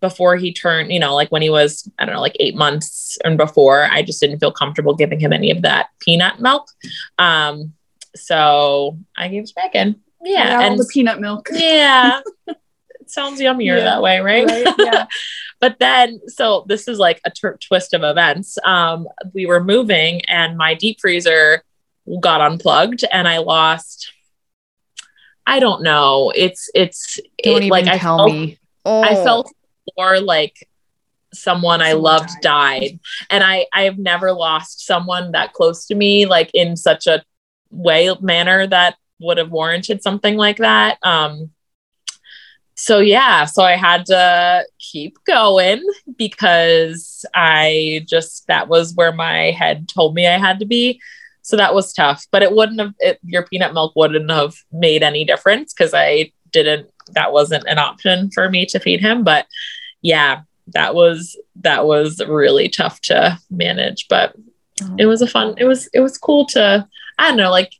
before 0.00 0.36
he 0.36 0.52
turned, 0.52 0.92
you 0.92 1.00
know, 1.00 1.14
like 1.14 1.30
when 1.30 1.42
he 1.42 1.50
was, 1.50 1.90
I 1.98 2.04
don't 2.04 2.14
know, 2.14 2.20
like 2.20 2.36
eight 2.38 2.54
months 2.54 3.18
and 3.24 3.36
before, 3.36 3.88
I 3.90 4.02
just 4.02 4.20
didn't 4.20 4.38
feel 4.38 4.52
comfortable 4.52 4.94
giving 4.94 5.18
him 5.18 5.32
any 5.32 5.50
of 5.50 5.62
that 5.62 5.88
peanut 6.00 6.40
milk. 6.40 6.68
Um, 7.18 7.72
so 8.14 8.98
I 9.16 9.28
gave 9.28 9.44
it 9.44 9.54
back 9.56 9.74
in. 9.74 10.00
Yeah. 10.22 10.60
and 10.60 10.78
the 10.78 10.88
peanut 10.92 11.20
milk. 11.20 11.48
Yeah. 11.52 12.20
it 13.08 13.12
sounds 13.12 13.40
yummier 13.40 13.78
yeah. 13.78 13.84
that 13.84 14.02
way, 14.02 14.20
right? 14.20 14.46
right? 14.46 14.74
Yeah. 14.78 15.06
But 15.60 15.80
then, 15.80 16.20
so 16.28 16.64
this 16.68 16.86
is 16.86 17.00
like 17.00 17.20
a 17.24 17.30
t- 17.30 17.48
twist 17.66 17.92
of 17.92 18.04
events. 18.04 18.58
Um, 18.64 19.08
we 19.34 19.44
were 19.44 19.58
moving 19.60 20.20
and 20.26 20.56
my 20.56 20.74
deep 20.74 21.00
freezer 21.00 21.64
got 22.20 22.40
unplugged 22.40 23.02
and 23.10 23.26
I 23.26 23.38
lost, 23.38 24.12
I 25.48 25.58
don't 25.58 25.82
know. 25.82 26.32
It's, 26.32 26.70
it's 26.76 27.18
it, 27.38 27.68
like, 27.68 27.88
I 27.88 27.98
felt, 27.98 28.30
me. 28.30 28.56
Oh. 28.84 29.02
I 29.02 29.16
felt 29.16 29.52
more 29.96 30.20
like 30.20 30.64
someone 31.34 31.82
I 31.82 31.94
loved 31.94 32.30
died. 32.40 32.80
died. 32.80 33.00
And 33.28 33.42
I, 33.42 33.66
I've 33.72 33.98
never 33.98 34.30
lost 34.30 34.86
someone 34.86 35.32
that 35.32 35.54
close 35.54 35.86
to 35.86 35.96
me, 35.96 36.26
like 36.26 36.52
in 36.54 36.76
such 36.76 37.08
a 37.08 37.24
way 37.72 38.14
manner 38.20 38.64
that 38.64 38.94
would 39.18 39.38
have 39.38 39.50
warranted 39.50 40.04
something 40.04 40.36
like 40.36 40.58
that. 40.58 40.98
Um, 41.02 41.50
so 42.78 43.00
yeah, 43.00 43.44
so 43.44 43.64
I 43.64 43.74
had 43.74 44.06
to 44.06 44.64
keep 44.78 45.18
going 45.24 45.82
because 46.16 47.26
I 47.34 48.06
just 48.08 48.46
that 48.46 48.68
was 48.68 48.94
where 48.94 49.10
my 49.10 49.50
head 49.50 49.88
told 49.88 50.14
me 50.14 50.28
I 50.28 50.38
had 50.38 50.60
to 50.60 50.64
be. 50.64 51.00
So 51.42 51.56
that 51.56 51.74
was 51.74 51.92
tough, 51.92 52.26
but 52.30 52.44
it 52.44 52.52
wouldn't 52.52 52.78
have 52.78 52.94
it, 53.00 53.18
your 53.24 53.44
peanut 53.44 53.74
milk 53.74 53.96
wouldn't 53.96 54.30
have 54.30 54.54
made 54.70 55.02
any 55.02 55.24
difference 55.24 55.74
because 55.74 55.92
I 55.92 56.30
didn't 56.52 56.88
that 57.14 57.32
wasn't 57.32 57.64
an 57.66 57.78
option 57.78 58.30
for 58.30 58.48
me 58.48 58.64
to 58.66 58.78
feed 58.78 59.00
him. 59.00 59.24
But 59.24 59.46
yeah, 60.00 60.42
that 60.68 60.94
was 60.94 61.36
that 61.56 61.84
was 61.84 62.22
really 62.28 62.68
tough 62.68 63.00
to 63.02 63.40
manage, 63.50 64.06
but 64.08 64.36
oh. 64.84 64.94
it 64.98 65.06
was 65.06 65.20
a 65.20 65.26
fun. 65.26 65.54
It 65.58 65.64
was 65.64 65.88
it 65.92 66.00
was 66.00 66.16
cool 66.16 66.46
to 66.46 66.86
I 67.18 67.28
don't 67.28 67.38
know 67.38 67.50
like 67.50 67.72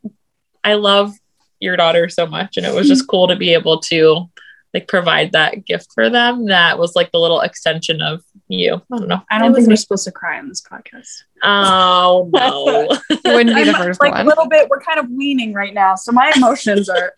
I 0.61 0.73
love 0.73 1.13
your 1.61 1.77
daughter 1.77 2.09
so 2.09 2.27
much, 2.27 2.57
and 2.57 2.65
it 2.65 2.75
was 2.75 2.89
just 2.89 3.07
cool 3.09 3.29
to 3.29 3.37
be 3.37 3.53
able 3.53 3.79
to 3.79 4.29
like 4.73 4.87
provide 4.87 5.31
that 5.31 5.65
gift 5.65 5.91
for 5.93 6.09
them 6.09 6.45
that 6.45 6.77
was 6.77 6.95
like 6.95 7.11
the 7.11 7.19
little 7.19 7.41
extension 7.41 8.01
of 8.01 8.23
you. 8.47 8.75
I 8.91 8.97
don't 8.97 9.07
know. 9.07 9.21
I 9.29 9.39
don't 9.39 9.53
think 9.53 9.67
we're 9.67 9.75
supposed 9.75 10.05
to 10.05 10.11
cry 10.11 10.39
on 10.39 10.47
this 10.47 10.61
podcast. 10.61 11.23
Oh 11.43 12.29
no. 12.33 12.99
you 13.09 13.35
wouldn't 13.35 13.55
be 13.55 13.63
the 13.63 13.73
first 13.77 14.01
like 14.01 14.13
one. 14.13 14.25
a 14.25 14.29
little 14.29 14.47
bit, 14.47 14.69
we're 14.69 14.81
kind 14.81 14.99
of 14.99 15.09
weaning 15.09 15.53
right 15.53 15.73
now. 15.73 15.95
So 15.95 16.11
my 16.11 16.31
emotions 16.35 16.89
are 16.89 17.13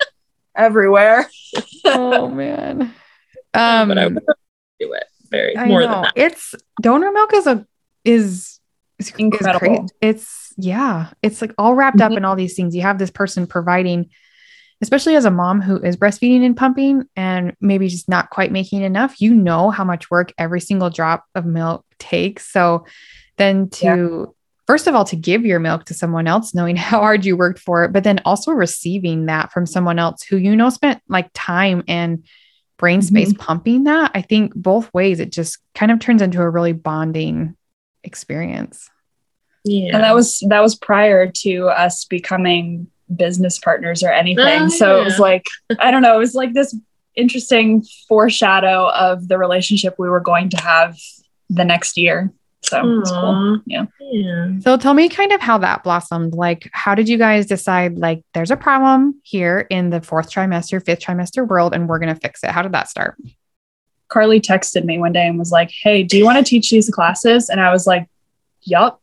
everywhere. 0.55 1.29
oh 1.85 2.27
man. 2.29 2.93
Um 3.53 3.87
but 3.89 3.97
I 3.97 4.07
would 4.07 4.23
do 4.79 4.93
it 4.93 5.03
very 5.29 5.57
I 5.57 5.65
more 5.65 5.81
know. 5.81 5.87
than 5.87 6.01
that. 6.03 6.13
It's 6.15 6.55
donor 6.81 7.11
milk 7.11 7.33
is 7.33 7.47
a 7.47 7.65
is 8.03 8.59
it's 8.99 9.09
incredible. 9.11 9.85
It's, 9.85 9.93
it's 10.01 10.53
yeah, 10.57 11.09
it's 11.23 11.41
like 11.41 11.53
all 11.57 11.75
wrapped 11.75 11.97
mm-hmm. 11.97 12.11
up 12.11 12.17
in 12.17 12.25
all 12.25 12.35
these 12.35 12.55
things. 12.55 12.75
You 12.75 12.83
have 12.83 12.99
this 12.99 13.09
person 13.09 13.47
providing, 13.47 14.09
especially 14.81 15.15
as 15.15 15.25
a 15.25 15.31
mom 15.31 15.61
who 15.61 15.77
is 15.77 15.95
breastfeeding 15.95 16.43
and 16.45 16.57
pumping 16.57 17.07
and 17.15 17.55
maybe 17.61 17.87
just 17.87 18.09
not 18.09 18.29
quite 18.29 18.51
making 18.51 18.81
enough. 18.81 19.21
You 19.21 19.33
know 19.33 19.69
how 19.69 19.83
much 19.83 20.09
work 20.09 20.33
every 20.37 20.59
single 20.59 20.89
drop 20.89 21.25
of 21.35 21.45
milk 21.45 21.85
takes. 21.99 22.51
So 22.51 22.85
then 23.37 23.69
to 23.69 23.85
yeah. 23.85 24.25
first 24.67 24.87
of 24.87 24.95
all 24.95 25.05
to 25.05 25.15
give 25.15 25.45
your 25.45 25.59
milk 25.59 25.85
to 25.85 25.93
someone 25.93 26.27
else 26.27 26.53
knowing 26.53 26.75
how 26.77 26.99
hard 26.99 27.25
you 27.25 27.37
worked 27.37 27.59
for 27.59 27.83
it, 27.83 27.93
but 27.93 28.03
then 28.03 28.19
also 28.25 28.51
receiving 28.51 29.27
that 29.27 29.51
from 29.51 29.65
someone 29.65 29.99
else 29.99 30.23
who 30.23 30.37
you 30.37 30.55
know 30.55 30.69
spent 30.69 31.01
like 31.07 31.29
time 31.33 31.83
and 31.87 32.25
brain 32.77 33.01
space 33.03 33.29
mm-hmm. 33.29 33.39
pumping 33.39 33.83
that, 33.83 34.11
I 34.15 34.23
think 34.23 34.53
both 34.55 34.91
ways 34.93 35.19
it 35.19 35.31
just 35.31 35.59
kind 35.75 35.91
of 35.91 35.99
turns 35.99 36.21
into 36.21 36.41
a 36.41 36.49
really 36.49 36.73
bonding 36.73 37.55
experience. 38.03 38.89
Yeah. 39.63 39.93
And 39.93 40.03
that 40.03 40.15
was 40.15 40.43
that 40.49 40.61
was 40.61 40.75
prior 40.75 41.29
to 41.29 41.67
us 41.67 42.05
becoming 42.05 42.87
business 43.15 43.59
partners 43.59 44.03
or 44.03 44.11
anything. 44.11 44.63
Oh, 44.63 44.69
so 44.69 44.95
yeah. 44.95 45.01
it 45.01 45.05
was 45.05 45.19
like 45.19 45.45
I 45.79 45.91
don't 45.91 46.01
know, 46.01 46.15
it 46.15 46.19
was 46.19 46.35
like 46.35 46.53
this 46.53 46.75
interesting 47.15 47.83
foreshadow 48.07 48.89
of 48.89 49.27
the 49.27 49.37
relationship 49.37 49.95
we 49.97 50.09
were 50.09 50.19
going 50.19 50.49
to 50.49 50.57
have 50.57 50.97
the 51.49 51.65
next 51.65 51.97
year. 51.97 52.31
So 52.63 52.83
Aww. 52.83 53.01
it's 53.01 53.11
cool. 53.11 53.59
Yeah. 53.65 53.85
yeah. 53.99 54.59
So 54.59 54.77
tell 54.77 54.93
me 54.93 55.09
kind 55.09 55.31
of 55.31 55.41
how 55.41 55.57
that 55.57 55.83
blossomed. 55.83 56.33
Like, 56.33 56.69
how 56.73 56.95
did 56.95 57.09
you 57.09 57.17
guys 57.17 57.45
decide, 57.45 57.97
like, 57.97 58.23
there's 58.33 58.51
a 58.51 58.57
problem 58.57 59.19
here 59.23 59.65
in 59.69 59.89
the 59.89 60.01
fourth 60.01 60.31
trimester, 60.31 60.83
fifth 60.83 60.99
trimester 60.99 61.47
world, 61.47 61.73
and 61.73 61.89
we're 61.89 61.99
going 61.99 62.13
to 62.13 62.19
fix 62.19 62.43
it? 62.43 62.51
How 62.51 62.61
did 62.61 62.71
that 62.73 62.87
start? 62.87 63.17
Carly 64.09 64.39
texted 64.39 64.85
me 64.85 64.99
one 64.99 65.13
day 65.13 65.25
and 65.25 65.39
was 65.39 65.51
like, 65.51 65.71
Hey, 65.71 66.03
do 66.03 66.17
you 66.17 66.25
want 66.25 66.37
to 66.37 66.49
teach 66.49 66.69
these 66.69 66.89
classes? 66.89 67.49
And 67.49 67.59
I 67.59 67.71
was 67.71 67.87
like, 67.87 68.07
Yup. 68.63 69.01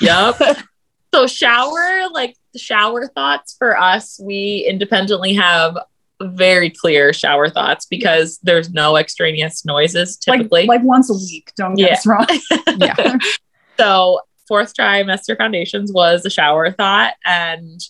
Yup. 0.00 0.40
so, 1.14 1.26
shower, 1.26 2.08
like, 2.12 2.36
the 2.52 2.58
shower 2.58 3.06
thoughts 3.08 3.54
for 3.58 3.78
us, 3.78 4.20
we 4.22 4.66
independently 4.68 5.34
have 5.34 5.78
very 6.20 6.70
clear 6.70 7.12
shower 7.12 7.48
thoughts 7.48 7.86
because 7.86 8.38
yeah. 8.42 8.52
there's 8.52 8.70
no 8.70 8.96
extraneous 8.96 9.64
noises 9.64 10.16
typically. 10.16 10.66
Like, 10.66 10.80
like 10.80 10.82
once 10.82 11.10
a 11.10 11.14
week. 11.14 11.52
Don't 11.56 11.74
get 11.74 11.90
yeah. 11.90 11.94
us 11.94 12.06
wrong. 12.06 12.26
yeah. 12.78 13.18
So 13.78 14.20
fourth 14.46 14.74
trimester 14.74 15.36
foundations 15.36 15.92
was 15.92 16.24
a 16.24 16.30
shower 16.30 16.70
thought. 16.70 17.14
And 17.24 17.80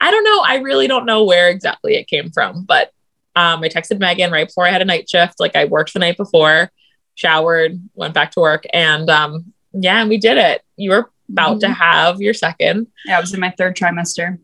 I 0.00 0.10
don't 0.10 0.24
know, 0.24 0.42
I 0.46 0.56
really 0.56 0.86
don't 0.86 1.06
know 1.06 1.24
where 1.24 1.48
exactly 1.48 1.96
it 1.96 2.08
came 2.08 2.30
from, 2.30 2.64
but 2.64 2.92
um, 3.36 3.62
I 3.62 3.68
texted 3.68 3.98
Megan 3.98 4.30
right 4.30 4.46
before 4.46 4.66
I 4.66 4.70
had 4.70 4.82
a 4.82 4.84
night 4.84 5.08
shift. 5.08 5.40
Like 5.40 5.56
I 5.56 5.64
worked 5.64 5.92
the 5.92 5.98
night 5.98 6.16
before, 6.16 6.70
showered, 7.14 7.80
went 7.94 8.14
back 8.14 8.30
to 8.32 8.40
work, 8.40 8.64
and 8.72 9.10
um, 9.10 9.52
yeah, 9.72 10.00
and 10.00 10.08
we 10.08 10.18
did 10.18 10.38
it. 10.38 10.62
You 10.76 10.90
were 10.90 11.10
about 11.30 11.58
mm-hmm. 11.58 11.60
to 11.60 11.68
have 11.68 12.20
your 12.20 12.34
second. 12.34 12.86
Yeah, 13.04 13.18
I 13.18 13.20
was 13.20 13.34
in 13.34 13.40
my 13.40 13.50
third 13.50 13.76
trimester. 13.76 14.38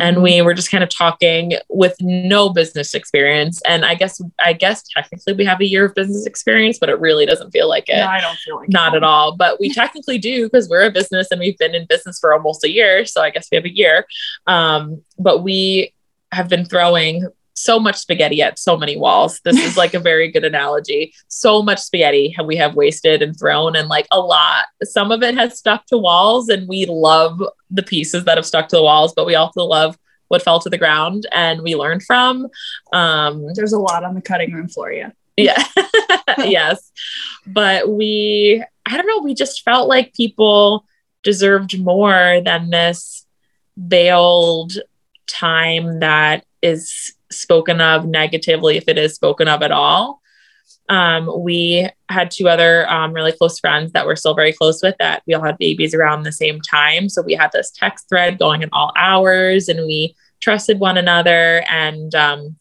And 0.00 0.22
we 0.22 0.40
were 0.40 0.54
just 0.54 0.70
kind 0.70 0.84
of 0.84 0.88
talking 0.88 1.54
with 1.68 1.94
no 2.00 2.48
business 2.48 2.94
experience. 2.94 3.60
And 3.66 3.84
i 3.84 3.94
guess 3.94 4.20
i 4.42 4.52
guess 4.52 4.82
technically 4.82 5.32
we 5.32 5.44
have 5.44 5.60
a 5.60 5.66
year 5.66 5.84
of 5.84 5.94
business 5.94 6.26
experience 6.26 6.78
but 6.78 6.88
it 6.88 6.98
really 7.00 7.26
doesn't 7.26 7.50
feel 7.50 7.68
like 7.68 7.88
it. 7.88 7.96
No, 7.96 8.06
i 8.06 8.20
don't 8.20 8.38
feel 8.38 8.56
like 8.56 8.68
not 8.68 8.94
it. 8.94 8.98
at 8.98 9.02
all. 9.02 9.36
But 9.36 9.58
we 9.60 9.72
technically 9.74 10.18
do 10.18 10.44
because 10.44 10.68
we're 10.68 10.86
a 10.86 10.90
business 10.90 11.28
and 11.30 11.40
we've 11.40 11.58
been 11.58 11.74
in 11.74 11.86
business 11.86 12.18
for 12.18 12.32
almost 12.32 12.64
a 12.64 12.70
year. 12.70 13.04
So 13.04 13.20
i 13.20 13.30
guess 13.30 13.48
we 13.50 13.56
have 13.56 13.64
a 13.64 13.74
year. 13.74 14.06
Um, 14.46 15.02
but 15.18 15.42
we 15.42 15.92
have 16.32 16.48
been 16.48 16.64
throwing 16.64 17.28
so 17.54 17.78
much 17.78 17.96
spaghetti 17.96 18.42
at 18.42 18.58
so 18.58 18.76
many 18.76 18.96
walls. 18.96 19.40
This 19.44 19.58
is 19.58 19.76
like 19.76 19.94
a 19.94 20.00
very 20.00 20.30
good 20.30 20.44
analogy. 20.44 21.12
So 21.28 21.62
much 21.62 21.78
spaghetti 21.78 22.34
have 22.36 22.46
we 22.46 22.56
have 22.56 22.74
wasted 22.74 23.22
and 23.22 23.38
thrown, 23.38 23.76
and 23.76 23.88
like 23.88 24.06
a 24.10 24.20
lot. 24.20 24.66
Some 24.82 25.12
of 25.12 25.22
it 25.22 25.34
has 25.34 25.58
stuck 25.58 25.86
to 25.86 25.98
walls, 25.98 26.48
and 26.48 26.68
we 26.68 26.86
love 26.86 27.42
the 27.70 27.82
pieces 27.82 28.24
that 28.24 28.38
have 28.38 28.46
stuck 28.46 28.68
to 28.68 28.76
the 28.76 28.82
walls, 28.82 29.12
but 29.14 29.26
we 29.26 29.34
also 29.34 29.64
love 29.64 29.98
what 30.30 30.42
fell 30.42 30.60
to 30.60 30.70
the 30.70 30.78
ground 30.78 31.26
and 31.32 31.60
we 31.60 31.74
learned 31.74 32.04
from. 32.04 32.48
Um, 32.92 33.48
There's 33.54 33.72
a 33.72 33.78
lot 33.78 34.04
on 34.04 34.14
the 34.14 34.22
cutting 34.22 34.52
room 34.52 34.68
floor, 34.68 34.92
yeah. 34.92 35.10
Yeah. 35.36 35.62
yes. 36.38 36.92
But 37.46 37.88
we, 37.88 38.64
I 38.86 38.96
don't 38.96 39.08
know, 39.08 39.22
we 39.24 39.34
just 39.34 39.62
felt 39.62 39.88
like 39.88 40.14
people 40.14 40.86
deserved 41.24 41.78
more 41.80 42.40
than 42.44 42.70
this 42.70 43.26
veiled 43.76 44.72
time 45.26 46.00
that 46.00 46.44
is 46.62 47.14
spoken 47.30 47.80
of 47.80 48.06
negatively 48.06 48.76
if 48.76 48.84
it 48.88 48.98
is 48.98 49.14
spoken 49.14 49.48
of 49.48 49.62
at 49.62 49.72
all. 49.72 50.20
Um, 50.88 51.30
we 51.38 51.88
had 52.08 52.32
two 52.32 52.48
other 52.48 52.88
um, 52.90 53.12
really 53.12 53.32
close 53.32 53.60
friends 53.60 53.92
that 53.92 54.06
we're 54.06 54.16
still 54.16 54.34
very 54.34 54.52
close 54.52 54.82
with 54.82 54.96
that 54.98 55.22
we 55.26 55.34
all 55.34 55.42
had 55.42 55.56
babies 55.56 55.94
around 55.94 56.24
the 56.24 56.32
same 56.32 56.60
time. 56.60 57.08
So 57.08 57.22
we 57.22 57.34
had 57.34 57.52
this 57.52 57.70
text 57.70 58.08
thread 58.08 58.38
going 58.38 58.64
at 58.64 58.70
all 58.72 58.92
hours 58.96 59.68
and 59.68 59.86
we 59.86 60.16
trusted 60.40 60.80
one 60.80 60.98
another. 60.98 61.64
And 61.68 62.12
um, 62.16 62.56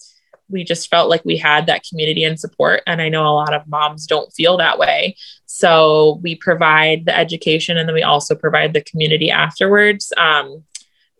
we 0.50 0.64
just 0.64 0.90
felt 0.90 1.10
like 1.10 1.24
we 1.26 1.38
had 1.38 1.66
that 1.68 1.84
community 1.90 2.24
and 2.24 2.40
support. 2.40 2.82
And 2.86 3.02
I 3.02 3.10
know 3.10 3.24
a 3.24 3.34
lot 3.34 3.54
of 3.54 3.68
moms 3.68 4.06
don't 4.06 4.34
feel 4.34 4.58
that 4.58 4.78
way. 4.78 5.16
So 5.46 6.20
we 6.22 6.36
provide 6.36 7.06
the 7.06 7.18
education 7.18 7.78
and 7.78 7.88
then 7.88 7.96
we 7.96 8.04
also 8.04 8.36
provide 8.36 8.74
the 8.74 8.82
community 8.82 9.32
afterwards. 9.32 10.12
Um, 10.18 10.64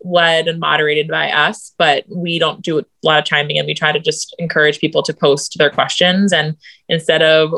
led 0.02 0.48
and 0.48 0.58
moderated 0.58 1.08
by 1.08 1.30
us, 1.30 1.74
but 1.78 2.04
we 2.08 2.38
don't 2.38 2.62
do 2.62 2.78
a 2.78 2.84
lot 3.02 3.18
of 3.18 3.24
timing 3.24 3.58
and 3.58 3.66
we 3.66 3.74
try 3.74 3.92
to 3.92 4.00
just 4.00 4.34
encourage 4.38 4.78
people 4.78 5.02
to 5.02 5.12
post 5.12 5.56
their 5.58 5.70
questions. 5.70 6.32
And 6.32 6.56
instead 6.88 7.22
of 7.22 7.52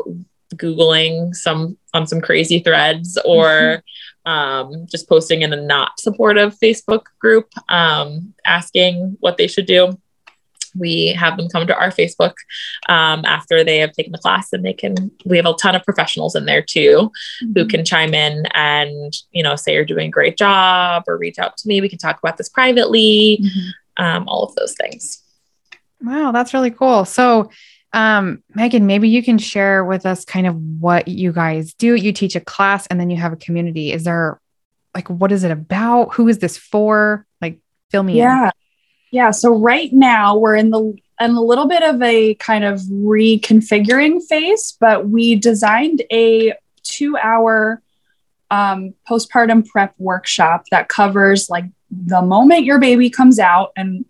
Googling 0.56 1.34
some 1.34 1.78
on 1.94 2.06
some 2.06 2.20
crazy 2.20 2.58
threads 2.58 3.18
or 3.24 3.82
mm-hmm. 4.26 4.30
um, 4.30 4.86
just 4.90 5.08
posting 5.08 5.42
in 5.42 5.52
a 5.52 5.56
not 5.56 5.98
supportive 5.98 6.58
Facebook 6.58 7.04
group, 7.18 7.48
um, 7.68 8.34
asking 8.44 9.16
what 9.20 9.36
they 9.36 9.46
should 9.46 9.66
do, 9.66 9.98
we 10.76 11.08
have 11.08 11.36
them 11.36 11.48
come 11.48 11.66
to 11.66 11.76
our 11.76 11.90
Facebook 11.90 12.34
um, 12.88 13.24
after 13.24 13.62
they 13.64 13.78
have 13.78 13.92
taken 13.92 14.12
the 14.12 14.18
class, 14.18 14.52
and 14.52 14.64
they 14.64 14.72
can. 14.72 15.10
We 15.24 15.36
have 15.36 15.46
a 15.46 15.54
ton 15.54 15.74
of 15.74 15.84
professionals 15.84 16.34
in 16.34 16.46
there 16.46 16.62
too, 16.62 17.10
mm-hmm. 17.42 17.52
who 17.54 17.66
can 17.66 17.84
chime 17.84 18.14
in 18.14 18.46
and 18.54 19.12
you 19.32 19.42
know 19.42 19.56
say 19.56 19.74
you're 19.74 19.84
doing 19.84 20.08
a 20.08 20.10
great 20.10 20.36
job, 20.36 21.04
or 21.06 21.18
reach 21.18 21.38
out 21.38 21.56
to 21.58 21.68
me. 21.68 21.80
We 21.80 21.88
can 21.88 21.98
talk 21.98 22.18
about 22.18 22.36
this 22.36 22.48
privately. 22.48 23.40
Mm-hmm. 23.42 23.68
Um, 23.98 24.26
all 24.26 24.42
of 24.42 24.54
those 24.54 24.74
things. 24.74 25.22
Wow, 26.00 26.32
that's 26.32 26.54
really 26.54 26.70
cool. 26.70 27.04
So, 27.04 27.50
um, 27.92 28.42
Megan, 28.54 28.86
maybe 28.86 29.10
you 29.10 29.22
can 29.22 29.36
share 29.36 29.84
with 29.84 30.06
us 30.06 30.24
kind 30.24 30.46
of 30.46 30.56
what 30.56 31.08
you 31.08 31.30
guys 31.30 31.74
do. 31.74 31.94
You 31.94 32.12
teach 32.12 32.34
a 32.34 32.40
class, 32.40 32.86
and 32.86 32.98
then 32.98 33.10
you 33.10 33.18
have 33.18 33.34
a 33.34 33.36
community. 33.36 33.92
Is 33.92 34.04
there 34.04 34.40
like 34.94 35.08
what 35.08 35.32
is 35.32 35.44
it 35.44 35.50
about? 35.50 36.14
Who 36.14 36.28
is 36.28 36.38
this 36.38 36.56
for? 36.56 37.26
Like, 37.40 37.58
fill 37.90 38.02
me 38.02 38.16
yeah. 38.18 38.46
In. 38.46 38.50
Yeah. 39.12 39.30
So 39.30 39.54
right 39.54 39.92
now 39.92 40.36
we're 40.36 40.56
in 40.56 40.70
the 40.70 40.96
in 41.20 41.30
a 41.32 41.42
little 41.42 41.68
bit 41.68 41.82
of 41.82 42.02
a 42.02 42.34
kind 42.36 42.64
of 42.64 42.80
reconfiguring 42.80 44.22
phase, 44.28 44.76
but 44.80 45.08
we 45.08 45.36
designed 45.36 46.02
a 46.10 46.54
two 46.82 47.16
hour 47.16 47.80
um, 48.50 48.94
postpartum 49.08 49.66
prep 49.68 49.94
workshop 49.98 50.64
that 50.70 50.88
covers 50.88 51.48
like 51.48 51.66
the 51.90 52.22
moment 52.22 52.64
your 52.64 52.80
baby 52.80 53.08
comes 53.10 53.38
out 53.38 53.72
and 53.76 54.04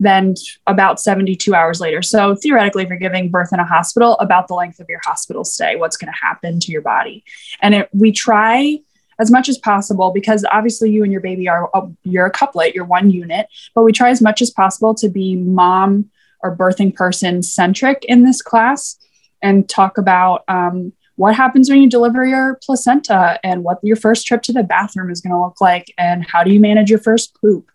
then 0.00 0.34
about 0.68 1.00
72 1.00 1.54
hours 1.54 1.80
later. 1.80 2.00
So 2.02 2.36
theoretically, 2.36 2.84
if 2.84 2.88
you're 2.88 2.98
giving 2.98 3.30
birth 3.30 3.52
in 3.52 3.58
a 3.58 3.66
hospital, 3.66 4.16
about 4.18 4.46
the 4.46 4.54
length 4.54 4.78
of 4.78 4.88
your 4.88 5.00
hospital 5.04 5.44
stay, 5.44 5.74
what's 5.74 5.96
going 5.96 6.12
to 6.12 6.18
happen 6.18 6.60
to 6.60 6.72
your 6.72 6.82
body. 6.82 7.24
And 7.60 7.74
it, 7.74 7.88
we 7.92 8.12
try 8.12 8.78
as 9.18 9.30
much 9.30 9.48
as 9.48 9.58
possible 9.58 10.10
because 10.12 10.44
obviously 10.50 10.90
you 10.90 11.02
and 11.02 11.12
your 11.12 11.20
baby 11.20 11.48
are 11.48 11.68
a, 11.74 11.82
you're 12.04 12.26
a 12.26 12.30
couplet, 12.30 12.74
you're 12.74 12.84
one 12.84 13.10
unit, 13.10 13.48
but 13.74 13.82
we 13.82 13.92
try 13.92 14.10
as 14.10 14.22
much 14.22 14.40
as 14.40 14.50
possible 14.50 14.94
to 14.94 15.08
be 15.08 15.36
mom 15.36 16.10
or 16.42 16.56
birthing 16.56 16.94
person 16.94 17.42
centric 17.42 18.04
in 18.04 18.22
this 18.22 18.42
class 18.42 18.98
and 19.42 19.68
talk 19.68 19.98
about 19.98 20.44
um, 20.48 20.92
what 21.16 21.34
happens 21.34 21.68
when 21.68 21.82
you 21.82 21.88
deliver 21.88 22.24
your 22.24 22.60
placenta 22.62 23.40
and 23.42 23.64
what 23.64 23.78
your 23.82 23.96
first 23.96 24.26
trip 24.26 24.42
to 24.42 24.52
the 24.52 24.62
bathroom 24.62 25.10
is 25.10 25.20
going 25.20 25.32
to 25.32 25.40
look 25.40 25.60
like 25.60 25.92
and 25.98 26.24
how 26.24 26.44
do 26.44 26.52
you 26.52 26.60
manage 26.60 26.90
your 26.90 27.00
first 27.00 27.36
poop? 27.40 27.70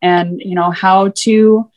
And 0.00 0.40
you 0.40 0.54
know 0.54 0.70
how 0.70 1.08
to 1.16 1.70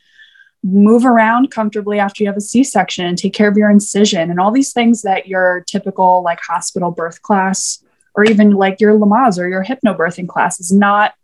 move 0.62 1.04
around 1.04 1.50
comfortably 1.50 1.98
after 1.98 2.22
you 2.22 2.28
have 2.28 2.36
a 2.36 2.40
c-section 2.40 3.06
and 3.06 3.16
take 3.16 3.32
care 3.32 3.48
of 3.48 3.56
your 3.56 3.70
incision 3.70 4.30
and 4.30 4.38
all 4.38 4.50
these 4.50 4.74
things 4.74 5.02
that 5.02 5.26
your 5.26 5.64
typical 5.66 6.22
like 6.22 6.38
hospital 6.40 6.90
birth 6.90 7.22
class 7.22 7.82
or 8.14 8.24
even 8.24 8.52
like 8.52 8.80
your 8.80 8.98
Lamaze 8.98 9.38
or 9.38 9.48
your 9.48 9.64
hypnobirthing 9.64 10.28
class 10.28 10.60
is 10.60 10.72
not 10.72 11.14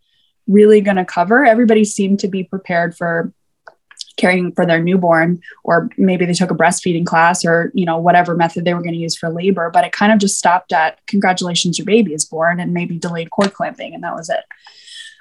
really 0.47 0.80
going 0.80 0.97
to 0.97 1.05
cover. 1.05 1.45
Everybody 1.45 1.84
seemed 1.84 2.20
to 2.20 2.28
be 2.28 2.45
prepared 2.45 2.97
for 2.97 3.32
caring 4.16 4.53
for 4.53 4.64
their 4.64 4.82
newborn 4.82 5.41
or 5.62 5.91
maybe 5.97 6.24
they 6.24 6.32
took 6.32 6.51
a 6.51 6.55
breastfeeding 6.55 7.07
class 7.07 7.45
or 7.45 7.70
you 7.74 7.84
know 7.84 7.99
whatever 7.99 8.34
method 8.34 8.64
they 8.64 8.74
were 8.74 8.82
going 8.82 8.95
to 8.95 8.99
use 8.99 9.16
for 9.16 9.28
labor 9.28 9.70
but 9.70 9.84
it 9.84 9.93
kind 9.93 10.12
of 10.12 10.18
just 10.18 10.39
stopped 10.39 10.72
at 10.72 10.99
congratulations 11.07 11.78
your 11.78 11.84
baby 11.84 12.14
is 12.14 12.24
born 12.24 12.59
and 12.59 12.72
maybe 12.72 12.99
delayed 12.99 13.30
cord 13.30 13.53
clamping 13.53 13.95
and 13.95 14.03
that 14.03 14.14
was 14.14 14.30
it. 14.30 14.45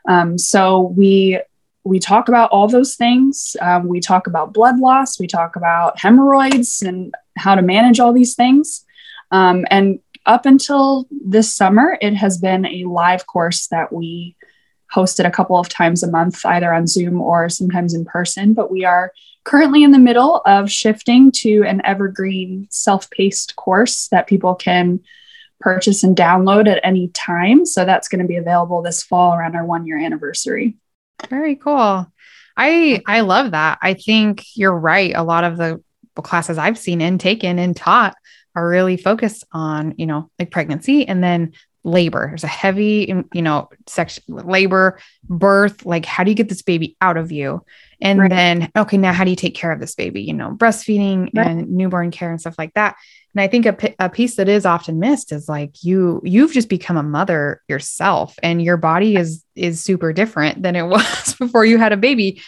Um, 0.08 0.38
so 0.38 0.94
we 0.96 1.40
we 1.84 2.00
talk 2.00 2.30
about 2.30 2.50
all 2.50 2.68
those 2.68 2.96
things. 2.96 3.56
Um, 3.62 3.88
we 3.88 4.00
talk 4.00 4.28
about 4.28 4.54
blood 4.54 4.80
loss 4.80 5.20
we 5.20 5.28
talk 5.28 5.56
about 5.56 6.00
hemorrhoids 6.00 6.82
and 6.82 7.14
how 7.38 7.56
to 7.56 7.62
manage 7.62 8.00
all 8.00 8.14
these 8.14 8.36
things. 8.36 8.86
Um, 9.32 9.66
and 9.70 10.00
up 10.26 10.46
until 10.46 11.08
this 11.12 11.54
summer, 11.54 11.98
it 12.02 12.16
has 12.16 12.38
been 12.38 12.66
a 12.66 12.86
live 12.86 13.28
course 13.28 13.68
that 13.68 13.94
we 13.94 14.36
hosted 14.94 15.26
a 15.26 15.32
couple 15.32 15.58
of 15.58 15.70
times 15.70 16.04
a 16.04 16.12
month, 16.12 16.46
either 16.46 16.74
on 16.74 16.88
Zoom 16.88 17.22
or 17.22 17.50
sometimes 17.50 17.94
in 17.94 18.06
person. 18.06 18.54
But 18.54 18.72
we 18.72 18.86
are 18.86 19.12
currently 19.44 19.84
in 19.84 19.92
the 19.92 20.00
middle 20.00 20.42
of 20.46 20.72
shifting 20.72 21.32
to 21.32 21.64
an 21.64 21.82
evergreen 21.86 22.68
self 22.70 23.10
paced 23.10 23.56
course 23.56 24.08
that 24.10 24.28
people 24.28 24.56
can 24.56 25.02
purchase 25.60 26.04
and 26.04 26.16
download 26.16 26.68
at 26.68 26.82
any 26.84 27.10
time. 27.10 27.66
So 27.66 27.86
that's 27.86 28.08
going 28.08 28.22
to 28.22 28.28
be 28.28 28.38
available 28.38 28.82
this 28.82 29.04
fall 29.04 29.34
around 29.34 29.56
our 29.56 29.66
one 29.66 29.86
year 29.86 29.98
anniversary. 29.98 30.76
Very 31.30 31.56
cool. 31.56 32.12
I 32.58 33.02
I 33.06 33.22
love 33.22 33.52
that. 33.52 33.80
I 33.82 33.94
think 33.94 34.46
you're 34.56 34.78
right. 34.78 35.14
A 35.16 35.24
lot 35.24 35.44
of 35.44 35.58
the 35.58 35.82
classes 36.22 36.58
I've 36.58 36.78
seen 36.78 37.02
and 37.02 37.20
taken 37.20 37.60
and 37.60 37.76
taught 37.76 38.16
are 38.56 38.68
really 38.68 38.98
focused 38.98 39.44
on, 39.52 39.96
you 39.98 40.06
know, 40.06 40.30
like 40.40 40.52
pregnancy 40.52 41.08
and 41.08 41.24
then 41.24 41.54
labor. 41.84 42.28
There's 42.30 42.44
a 42.44 42.48
heavy, 42.48 43.14
you 43.34 43.42
know, 43.42 43.70
section 43.86 44.24
labor, 44.28 45.00
birth, 45.24 45.86
like 45.86 46.06
how 46.06 46.24
do 46.24 46.32
you 46.32 46.36
get 46.36 46.50
this 46.50 46.64
baby 46.64 46.98
out 47.00 47.18
of 47.18 47.32
you? 47.32 47.64
And 48.02 48.20
right. 48.20 48.30
then, 48.30 48.72
okay, 48.76 48.98
now 48.98 49.14
how 49.14 49.24
do 49.24 49.30
you 49.30 49.36
take 49.36 49.56
care 49.56 49.72
of 49.72 49.80
this 49.80 49.96
baby? 49.96 50.24
You 50.24 50.34
know, 50.34 50.52
breastfeeding 50.52 51.30
right. 51.36 51.48
and 51.48 51.72
newborn 51.72 52.12
care 52.12 52.32
and 52.32 52.42
stuff 52.42 52.56
like 52.58 52.74
that. 52.74 52.96
And 53.34 53.42
I 53.42 53.48
think 53.48 53.66
a, 53.66 53.96
a 54.00 54.10
piece 54.10 54.36
that 54.36 54.50
is 54.50 54.66
often 54.66 55.00
missed 55.00 55.32
is 55.32 55.48
like 55.48 55.84
you, 55.84 56.22
you've 56.24 56.54
just 56.54 56.70
become 56.70 56.98
a 56.98 57.04
mother 57.04 57.62
yourself 57.68 58.36
and 58.42 58.62
your 58.62 58.78
body 58.78 59.16
is, 59.16 59.44
is 59.56 59.82
super 59.82 60.12
different 60.12 60.62
than 60.62 60.76
it 60.76 60.84
was 60.88 61.36
before 61.36 61.66
you 61.66 61.78
had 61.78 61.94
a 61.94 61.98
baby 61.98 62.42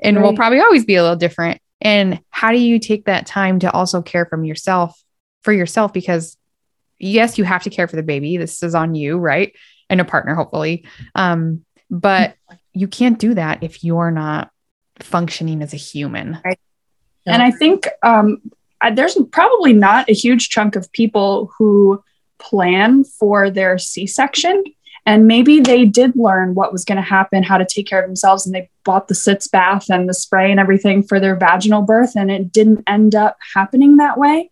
and 0.00 0.16
right. 0.16 0.24
will 0.24 0.34
probably 0.34 0.60
always 0.60 0.84
be 0.84 0.96
a 0.96 1.02
little 1.02 1.16
different. 1.16 1.60
And 1.80 2.20
how 2.30 2.50
do 2.50 2.58
you 2.58 2.78
take 2.78 3.04
that 3.04 3.26
time 3.26 3.60
to 3.60 3.70
also 3.70 4.02
care 4.02 4.26
from 4.26 4.44
yourself 4.44 5.00
for 5.42 5.52
yourself? 5.52 5.92
Because 5.92 6.36
yes, 6.98 7.38
you 7.38 7.44
have 7.44 7.62
to 7.64 7.70
care 7.70 7.88
for 7.88 7.96
the 7.96 8.02
baby. 8.02 8.36
This 8.36 8.62
is 8.62 8.74
on 8.74 8.94
you, 8.94 9.18
right? 9.18 9.52
And 9.88 10.00
a 10.00 10.04
partner, 10.04 10.34
hopefully. 10.34 10.84
Um, 11.14 11.64
but 11.90 12.34
you 12.72 12.86
can't 12.86 13.18
do 13.18 13.34
that 13.34 13.62
if 13.62 13.82
you're 13.82 14.10
not 14.10 14.50
functioning 15.00 15.62
as 15.62 15.72
a 15.72 15.78
human. 15.78 16.38
Right. 16.44 16.60
And 17.26 17.42
I 17.42 17.50
think 17.50 17.88
um, 18.02 18.40
there's 18.94 19.18
probably 19.32 19.72
not 19.72 20.08
a 20.08 20.14
huge 20.14 20.48
chunk 20.48 20.76
of 20.76 20.90
people 20.92 21.50
who 21.58 22.02
plan 22.38 23.04
for 23.04 23.50
their 23.50 23.78
C 23.78 24.06
section. 24.06 24.64
And 25.06 25.26
maybe 25.26 25.60
they 25.60 25.86
did 25.86 26.14
learn 26.14 26.54
what 26.54 26.72
was 26.72 26.84
going 26.84 26.96
to 26.96 27.02
happen, 27.02 27.42
how 27.42 27.58
to 27.58 27.64
take 27.64 27.86
care 27.86 28.00
of 28.00 28.06
themselves, 28.06 28.46
and 28.46 28.54
they 28.54 28.68
bought 28.84 29.08
the 29.08 29.14
sitz 29.14 29.48
bath 29.48 29.86
and 29.88 30.08
the 30.08 30.14
spray 30.14 30.50
and 30.50 30.60
everything 30.60 31.02
for 31.02 31.18
their 31.18 31.36
vaginal 31.36 31.82
birth, 31.82 32.14
and 32.16 32.30
it 32.30 32.52
didn't 32.52 32.84
end 32.86 33.14
up 33.14 33.38
happening 33.54 33.96
that 33.96 34.18
way. 34.18 34.50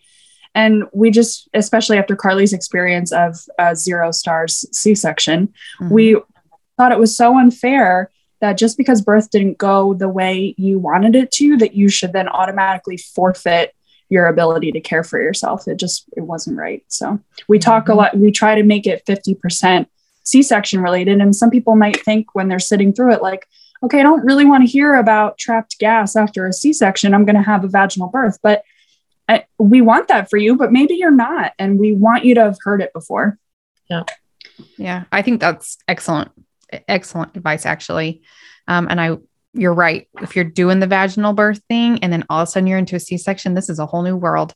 And 0.59 0.85
we 0.93 1.11
just, 1.11 1.49
especially 1.55 1.99
after 1.99 2.17
Carly's 2.17 2.53
experience 2.53 3.13
of 3.13 3.37
a 3.59 3.77
zero 3.77 4.11
stars 4.11 4.67
C 4.73 4.95
section, 4.95 5.47
mm-hmm. 5.81 5.95
we 5.95 6.05
thought 6.77 6.91
it 6.91 6.99
was 6.99 7.17
so 7.17 7.39
unfair 7.39 8.11
that 8.41 8.59
just 8.59 8.77
because 8.77 9.01
birth 9.11 9.31
didn't 9.31 9.59
go 9.59 9.95
the 9.95 10.09
way 10.09 10.55
you 10.59 10.81
wanted 10.81 11.15
it 11.15 11.31
to, 11.39 11.57
that 11.59 11.75
you 11.75 11.89
should 11.89 12.13
then 12.13 12.29
automatically 12.29 12.97
forfeit 12.97 13.73
your 14.09 14.27
ability 14.27 14.73
to 14.73 14.81
care 14.81 15.05
for 15.05 15.21
yourself. 15.21 15.69
It 15.69 15.77
just 15.77 16.07
it 16.17 16.23
wasn't 16.23 16.59
right. 16.59 16.83
So 16.89 17.21
we 17.47 17.59
talk 17.59 17.85
mm-hmm. 17.85 17.93
a 17.93 18.01
lot. 18.01 18.17
We 18.17 18.33
try 18.33 18.55
to 18.57 18.65
make 18.65 18.87
it 18.87 19.07
fifty 19.07 19.35
percent 19.35 19.89
C-section 20.25 20.81
related, 20.81 21.21
and 21.21 21.37
some 21.37 21.51
people 21.51 21.77
might 21.77 22.05
think 22.05 22.35
when 22.35 22.49
they're 22.49 22.59
sitting 22.71 22.93
through 22.93 23.13
it, 23.15 23.23
like, 23.23 23.47
okay, 23.83 24.01
I 24.01 24.03
don't 24.03 24.27
really 24.27 24.45
want 24.45 24.63
to 24.65 24.73
hear 24.77 24.97
about 24.97 25.39
trapped 25.39 25.79
gas 25.79 26.17
after 26.17 26.47
a 26.47 26.53
C-section. 26.53 27.15
I'm 27.15 27.25
going 27.25 27.43
to 27.43 27.51
have 27.53 27.65
a 27.65 27.69
vaginal 27.69 28.09
birth, 28.09 28.39
but 28.43 28.63
I, 29.29 29.45
we 29.59 29.83
want 29.83 30.09
that 30.09 30.31
for 30.31 30.39
you, 30.39 30.57
but 30.57 30.73
maybe 30.73 30.95
you're 30.95 31.11
not, 31.11 31.53
and 31.59 31.79
we 31.79 31.93
want 31.93 32.25
you 32.25 32.35
to 32.37 32.45
have 32.45 32.57
heard 32.63 32.81
it 32.81 32.93
before. 32.93 33.39
Yeah, 33.91 34.05
yeah, 34.77 35.05
I 35.13 35.23
think 35.23 35.41
that's 35.41 35.77
excellent 35.87 36.31
excellent 36.89 37.37
advice 37.37 37.67
actually. 37.67 38.23
Um, 38.67 38.89
and 38.91 39.01
I, 39.01 39.17
you're 39.55 39.75
right. 39.75 40.09
If 40.21 40.37
you're 40.37 40.45
doing 40.45 40.81
the 40.81 40.87
vaginal 40.87 41.33
birth 41.33 41.61
thing 41.69 41.99
and 42.03 42.13
then 42.13 42.25
all 42.29 42.43
of 42.43 42.49
a 42.49 42.51
sudden 42.51 42.67
you're 42.67 42.79
into 42.79 42.97
a 42.97 43.01
C-section, 43.01 43.55
this 43.55 43.71
is 43.71 43.79
a 43.79 43.87
whole 43.87 44.03
new 44.03 44.17
world, 44.17 44.55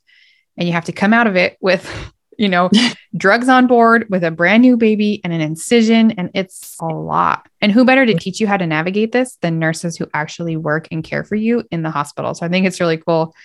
and 0.57 0.67
you 0.67 0.73
have 0.73 0.85
to 0.85 0.91
come 0.91 1.13
out 1.13 1.27
of 1.27 1.35
it 1.35 1.57
with, 1.61 1.89
you 2.37 2.49
know, 2.49 2.69
drugs 3.17 3.49
on 3.49 3.67
board 3.67 4.07
with 4.09 4.23
a 4.23 4.31
brand 4.31 4.61
new 4.61 4.77
baby 4.77 5.21
and 5.23 5.33
an 5.33 5.41
incision, 5.41 6.11
and 6.11 6.31
it's 6.33 6.75
a 6.79 6.85
lot. 6.85 7.47
And 7.61 7.71
who 7.71 7.85
better 7.85 8.05
to 8.05 8.13
teach 8.13 8.39
you 8.39 8.47
how 8.47 8.57
to 8.57 8.67
navigate 8.67 9.11
this 9.11 9.37
than 9.41 9.59
nurses 9.59 9.97
who 9.97 10.07
actually 10.13 10.57
work 10.57 10.87
and 10.91 11.03
care 11.03 11.23
for 11.23 11.35
you 11.35 11.63
in 11.71 11.83
the 11.83 11.91
hospital? 11.91 12.33
So 12.33 12.45
I 12.45 12.49
think 12.49 12.65
it's 12.65 12.79
really 12.79 12.97
cool. 12.97 13.35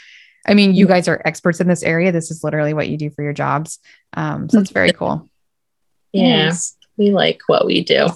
I 0.49 0.55
mean, 0.55 0.74
you 0.74 0.86
guys 0.86 1.07
are 1.09 1.20
experts 1.24 1.61
in 1.61 1.68
this 1.68 1.82
area. 1.82 2.11
This 2.11 2.30
is 2.30 2.42
literally 2.42 2.74
what 2.74 2.88
you 2.88 2.96
do 2.96 3.11
for 3.11 3.22
your 3.22 3.34
jobs. 3.34 3.78
Um, 4.14 4.49
so 4.49 4.61
it's 4.61 4.70
very 4.70 4.92
cool. 4.92 5.28
Yeah 6.12 6.53
we 6.99 7.12
like 7.12 7.40
what 7.46 7.64
we 7.64 7.82
do. 7.82 8.09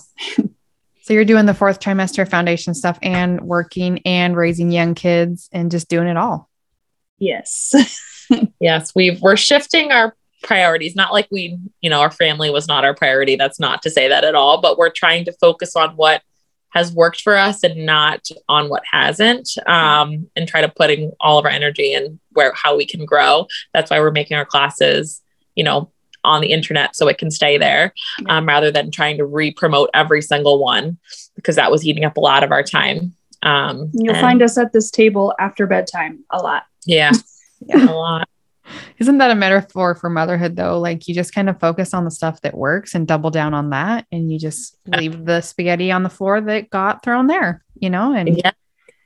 So 1.04 1.14
you're 1.14 1.24
doing 1.24 1.46
the 1.46 1.54
fourth 1.54 1.80
trimester 1.80 2.28
foundation 2.28 2.74
stuff 2.74 2.98
and 3.02 3.40
working 3.40 4.00
and 4.04 4.36
raising 4.36 4.70
young 4.70 4.94
kids 4.94 5.48
and 5.50 5.70
just 5.70 5.88
doing 5.88 6.06
it 6.06 6.16
all. 6.16 6.48
Yes. 7.18 7.74
yes, 8.60 8.94
we 8.94 9.18
we're 9.20 9.36
shifting 9.36 9.90
our 9.90 10.14
priorities. 10.42 10.94
Not 10.94 11.12
like 11.12 11.28
we, 11.30 11.58
you 11.80 11.90
know, 11.90 12.00
our 12.00 12.10
family 12.10 12.50
was 12.50 12.68
not 12.68 12.84
our 12.84 12.94
priority. 12.94 13.36
That's 13.36 13.58
not 13.58 13.82
to 13.82 13.90
say 13.90 14.08
that 14.08 14.22
at 14.22 14.34
all, 14.34 14.60
but 14.60 14.78
we're 14.78 14.90
trying 14.90 15.24
to 15.24 15.32
focus 15.40 15.74
on 15.74 15.96
what 15.96 16.22
has 16.72 16.92
worked 16.92 17.20
for 17.20 17.36
us 17.36 17.62
and 17.62 17.84
not 17.84 18.26
on 18.48 18.68
what 18.68 18.82
hasn't 18.90 19.48
um, 19.66 20.28
and 20.36 20.48
try 20.48 20.60
to 20.60 20.68
putting 20.68 21.12
all 21.20 21.38
of 21.38 21.44
our 21.44 21.50
energy 21.50 21.92
in 21.94 22.18
where 22.32 22.52
how 22.54 22.76
we 22.76 22.86
can 22.86 23.04
grow. 23.04 23.46
That's 23.72 23.90
why 23.90 24.00
we're 24.00 24.10
making 24.10 24.36
our 24.36 24.46
classes 24.46 25.22
you 25.54 25.64
know 25.64 25.90
on 26.24 26.40
the 26.40 26.52
internet 26.52 26.94
so 26.94 27.08
it 27.08 27.18
can 27.18 27.30
stay 27.30 27.58
there 27.58 27.92
um, 28.28 28.46
rather 28.46 28.70
than 28.70 28.92
trying 28.92 29.18
to 29.18 29.24
re-promote 29.24 29.90
every 29.92 30.22
single 30.22 30.62
one 30.62 30.96
because 31.34 31.56
that 31.56 31.70
was 31.70 31.84
eating 31.84 32.04
up 32.04 32.16
a 32.16 32.20
lot 32.20 32.44
of 32.44 32.52
our 32.52 32.62
time 32.62 33.12
um, 33.42 33.90
you'll 33.92 34.14
and, 34.14 34.20
find 34.20 34.42
us 34.42 34.56
at 34.56 34.72
this 34.72 34.90
table 34.90 35.34
after 35.38 35.66
bedtime 35.66 36.24
a 36.30 36.38
lot. 36.38 36.64
Yeah, 36.86 37.12
yeah. 37.66 37.90
A 37.90 37.92
lot 37.92 38.28
isn't 38.98 39.18
that 39.18 39.30
a 39.30 39.34
metaphor 39.34 39.94
for 39.94 40.10
motherhood 40.10 40.56
though 40.56 40.78
like 40.78 41.08
you 41.08 41.14
just 41.14 41.34
kind 41.34 41.48
of 41.48 41.58
focus 41.60 41.94
on 41.94 42.04
the 42.04 42.10
stuff 42.10 42.40
that 42.42 42.56
works 42.56 42.94
and 42.94 43.06
double 43.06 43.30
down 43.30 43.54
on 43.54 43.70
that 43.70 44.06
and 44.12 44.32
you 44.32 44.38
just 44.38 44.76
leave 44.86 45.24
the 45.24 45.40
spaghetti 45.40 45.90
on 45.90 46.02
the 46.02 46.10
floor 46.10 46.40
that 46.40 46.70
got 46.70 47.02
thrown 47.02 47.26
there 47.26 47.62
you 47.78 47.90
know 47.90 48.14
and 48.14 48.38
yeah 48.38 48.52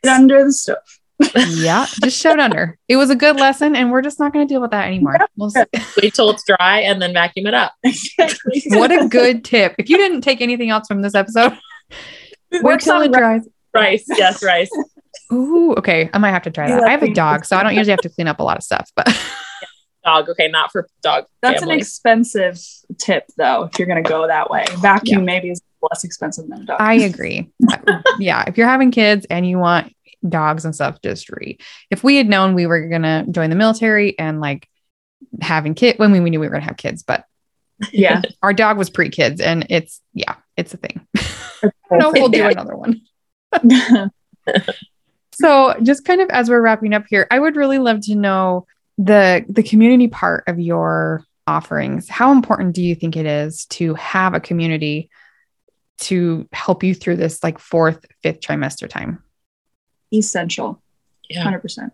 under 0.08 0.44
the 0.44 0.52
stove 0.52 0.76
yeah, 1.48 1.86
just 2.02 2.20
showed 2.20 2.38
under. 2.38 2.78
It 2.88 2.96
was 2.96 3.08
a 3.08 3.16
good 3.16 3.36
lesson, 3.36 3.74
and 3.74 3.90
we're 3.90 4.02
just 4.02 4.20
not 4.20 4.34
going 4.34 4.46
to 4.46 4.52
deal 4.52 4.60
with 4.60 4.70
that 4.72 4.86
anymore. 4.86 5.16
We'll 5.36 5.50
Wait 6.02 6.12
till 6.14 6.28
it's 6.30 6.44
dry 6.44 6.80
and 6.80 7.00
then 7.00 7.14
vacuum 7.14 7.46
it 7.46 7.54
up. 7.54 7.72
what 8.66 8.92
a 8.92 9.08
good 9.08 9.44
tip! 9.44 9.74
If 9.78 9.88
you 9.88 9.96
didn't 9.96 10.20
take 10.20 10.42
anything 10.42 10.68
else 10.68 10.86
from 10.86 11.00
this 11.00 11.14
episode, 11.14 11.56
wait 12.52 12.80
till 12.80 13.00
it 13.00 13.12
dries. 13.12 13.48
Rice, 13.72 14.04
yes, 14.08 14.42
rice. 14.42 14.70
Ooh, 15.32 15.74
okay. 15.74 16.10
I 16.12 16.18
might 16.18 16.32
have 16.32 16.42
to 16.42 16.50
try 16.50 16.68
that. 16.68 16.84
I 16.84 16.90
have 16.90 17.02
a 17.02 17.12
dog, 17.12 17.46
so 17.46 17.56
I 17.56 17.62
don't 17.62 17.74
usually 17.74 17.92
have 17.92 18.00
to 18.00 18.10
clean 18.10 18.28
up 18.28 18.38
a 18.38 18.42
lot 18.42 18.58
of 18.58 18.62
stuff, 18.62 18.90
but 18.94 19.08
dog. 20.06 20.28
Okay, 20.30 20.48
not 20.48 20.72
for 20.72 20.88
dog. 21.02 21.26
That's 21.42 21.60
family. 21.60 21.74
an 21.74 21.80
expensive 21.80 22.58
tip, 22.98 23.24
though. 23.36 23.64
If 23.64 23.78
you're 23.78 23.88
going 23.88 24.02
to 24.02 24.08
go 24.08 24.26
that 24.26 24.48
way, 24.48 24.64
vacuum 24.78 25.20
yeah. 25.20 25.24
maybe 25.24 25.50
is 25.50 25.60
less 25.82 26.04
expensive 26.04 26.48
than 26.48 26.62
a 26.62 26.64
dog. 26.64 26.80
I 26.80 26.94
agree. 26.94 27.50
yeah, 28.18 28.44
if 28.46 28.56
you're 28.56 28.68
having 28.68 28.90
kids 28.90 29.26
and 29.28 29.46
you 29.46 29.58
want 29.58 29.92
dogs 30.26 30.64
and 30.64 30.74
stuff 30.74 31.00
just 31.02 31.30
read. 31.30 31.60
If 31.90 32.02
we 32.02 32.16
had 32.16 32.28
known 32.28 32.54
we 32.54 32.66
were 32.66 32.88
gonna 32.88 33.26
join 33.30 33.50
the 33.50 33.56
military 33.56 34.18
and 34.18 34.40
like 34.40 34.68
having 35.40 35.74
kid 35.74 35.98
when 35.98 36.12
we, 36.12 36.20
we 36.20 36.30
knew 36.30 36.40
we 36.40 36.46
were 36.46 36.54
gonna 36.54 36.64
have 36.64 36.76
kids, 36.76 37.02
but 37.02 37.24
yeah, 37.92 38.22
our 38.42 38.52
dog 38.52 38.78
was 38.78 38.90
pre 38.90 39.08
kids 39.08 39.40
and 39.40 39.66
it's 39.70 40.00
yeah, 40.14 40.36
it's 40.56 40.74
a 40.74 40.78
thing. 40.78 41.06
no, 41.90 42.10
we'll 42.12 42.28
do 42.28 42.46
another 42.46 42.76
one. 42.76 43.02
so 45.32 45.74
just 45.82 46.04
kind 46.04 46.20
of 46.20 46.30
as 46.30 46.48
we're 46.48 46.62
wrapping 46.62 46.94
up 46.94 47.04
here, 47.08 47.26
I 47.30 47.38
would 47.38 47.56
really 47.56 47.78
love 47.78 48.00
to 48.02 48.14
know 48.14 48.66
the 48.98 49.44
the 49.48 49.62
community 49.62 50.08
part 50.08 50.44
of 50.46 50.58
your 50.58 51.24
offerings. 51.46 52.08
How 52.08 52.32
important 52.32 52.74
do 52.74 52.82
you 52.82 52.94
think 52.94 53.16
it 53.16 53.26
is 53.26 53.66
to 53.66 53.94
have 53.94 54.34
a 54.34 54.40
community 54.40 55.10
to 55.98 56.48
help 56.52 56.82
you 56.82 56.94
through 56.94 57.16
this 57.16 57.42
like 57.42 57.58
fourth, 57.58 58.04
fifth 58.22 58.40
trimester 58.40 58.88
time? 58.88 59.22
essential. 60.12 60.82
Yeah. 61.28 61.44
100%. 61.44 61.90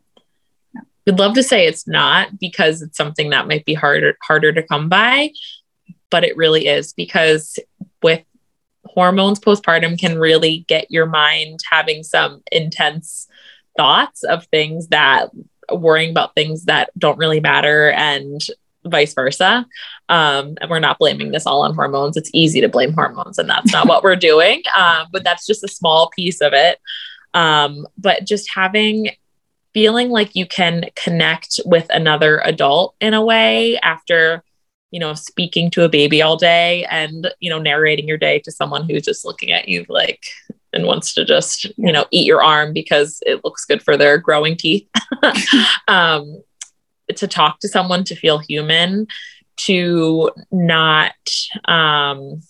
Yeah. 0.75 0.81
We'd 1.07 1.19
love 1.19 1.35
to 1.35 1.43
say 1.43 1.67
it's 1.67 1.87
not 1.89 2.39
because 2.39 2.83
it's 2.83 2.97
something 2.97 3.31
that 3.31 3.49
might 3.49 3.65
be 3.65 3.75
harder 3.75 4.17
harder 4.23 4.53
to 4.53 4.63
come 4.63 4.89
by, 4.89 5.31
but 6.11 6.25
it 6.25 6.37
really 6.37 6.67
is 6.67 6.93
because 6.93 7.59
with 8.03 8.23
hormones 8.85 9.41
postpartum 9.41 9.99
can 9.99 10.19
really 10.19 10.65
get 10.69 10.91
your 10.91 11.07
mind 11.07 11.61
having 11.71 12.03
some 12.03 12.43
intense 12.51 13.27
thoughts 13.77 14.23
of 14.23 14.45
things 14.47 14.89
that 14.89 15.31
worrying 15.81 16.11
about 16.11 16.35
things 16.35 16.65
that 16.65 16.91
don't 16.99 17.19
really 17.19 17.41
matter 17.41 17.91
and 17.93 18.41
vice 18.85 19.15
versa. 19.15 19.67
Um, 20.09 20.57
and 20.61 20.69
we're 20.69 20.81
not 20.81 20.99
blaming 20.99 21.31
this 21.31 21.47
all 21.47 21.63
on 21.63 21.75
hormones. 21.75 22.17
It's 22.17 22.31
easy 22.33 22.61
to 22.61 22.69
blame 22.69 22.93
hormones, 22.93 23.39
and 23.39 23.49
that's 23.49 23.73
not 23.73 23.87
what 23.87 24.03
we're 24.03 24.17
doing. 24.31 24.63
Um, 24.77 25.07
but 25.13 25.25
that's 25.25 25.47
just 25.47 25.65
a 25.65 25.69
small 25.69 26.11
piece 26.11 26.41
of 26.41 26.53
it. 26.53 26.79
Um, 27.35 27.87
but 27.97 28.27
just 28.27 28.51
having 28.55 29.11
feeling 29.73 30.11
like 30.11 30.37
you 30.37 30.47
can 30.47 30.85
connect 30.97 31.61
with 31.65 31.87
another 31.91 32.41
adult 32.45 32.95
in 33.01 33.15
a 33.15 33.25
way 33.25 33.79
after 33.79 34.45
you 34.93 35.01
know, 35.01 35.15
speaking 35.15 35.71
to 35.71 35.85
a 35.85 35.89
baby 35.89 36.23
all 36.23 36.37
day 36.37 36.85
and, 36.85 37.33
you 37.41 37.51
know, 37.51 37.59
narrating 37.59 38.07
your 38.07 38.19
day 38.19 38.39
to 38.41 38.53
someone 38.53 38.89
who's 38.89 39.03
just 39.03 39.25
looking 39.25 39.51
at 39.51 39.67
you 39.67 39.85
like 39.89 40.27
and 40.73 40.87
wants 40.87 41.15
to 41.15 41.25
just, 41.25 41.65
you 41.77 41.93
know, 41.93 42.07
eat 42.11 42.27
your 42.27 42.43
arm 42.43 42.73
because 42.73 43.23
it 43.27 43.45
looks 43.45 43.65
good 43.65 43.83
for 43.83 43.97
their 43.97 44.19
growing 44.19 44.57
teeth. 44.57 44.89
um, 45.89 46.43
to 47.17 47.27
talk 47.27 47.59
to 47.61 47.69
someone 47.69 48.05
to 48.05 48.17
feel 48.17 48.39
human, 48.39 49.07
to 49.57 50.31
not, 50.51 51.15
um, 51.67 52.41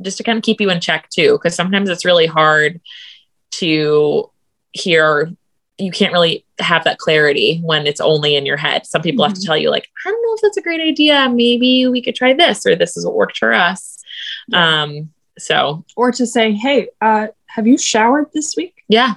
just 0.00 0.16
to 0.16 0.24
kind 0.24 0.38
of 0.38 0.42
keep 0.44 0.60
you 0.60 0.70
in 0.70 0.80
check 0.80 1.08
too, 1.10 1.32
because 1.32 1.54
sometimes 1.54 1.90
it's 1.90 2.04
really 2.04 2.26
hard 2.26 2.80
to 3.52 4.30
hear 4.72 5.30
you 5.78 5.90
can't 5.90 6.12
really 6.12 6.44
have 6.60 6.84
that 6.84 6.98
clarity 6.98 7.60
when 7.64 7.86
it's 7.86 8.00
only 8.00 8.36
in 8.36 8.46
your 8.46 8.56
head. 8.56 8.86
Some 8.86 9.02
people 9.02 9.24
mm-hmm. 9.24 9.30
have 9.30 9.34
to 9.34 9.40
mm-hmm. 9.40 9.46
tell 9.46 9.56
you, 9.56 9.70
like, 9.70 9.88
I 10.06 10.10
don't 10.10 10.22
know 10.22 10.34
if 10.34 10.40
that's 10.40 10.56
a 10.56 10.62
great 10.62 10.80
idea. 10.80 11.28
Maybe 11.28 11.86
we 11.86 12.02
could 12.02 12.14
try 12.14 12.34
this, 12.34 12.64
or 12.66 12.76
this 12.76 12.96
is 12.96 13.04
what 13.04 13.14
worked 13.14 13.38
for 13.38 13.52
us. 13.52 14.02
Yeah. 14.48 14.82
Um, 14.82 15.10
so, 15.38 15.84
or 15.96 16.12
to 16.12 16.26
say, 16.26 16.52
hey, 16.52 16.88
uh, 17.00 17.28
have 17.46 17.66
you 17.66 17.78
showered 17.78 18.26
this 18.34 18.54
week? 18.56 18.82
Yeah. 18.88 19.14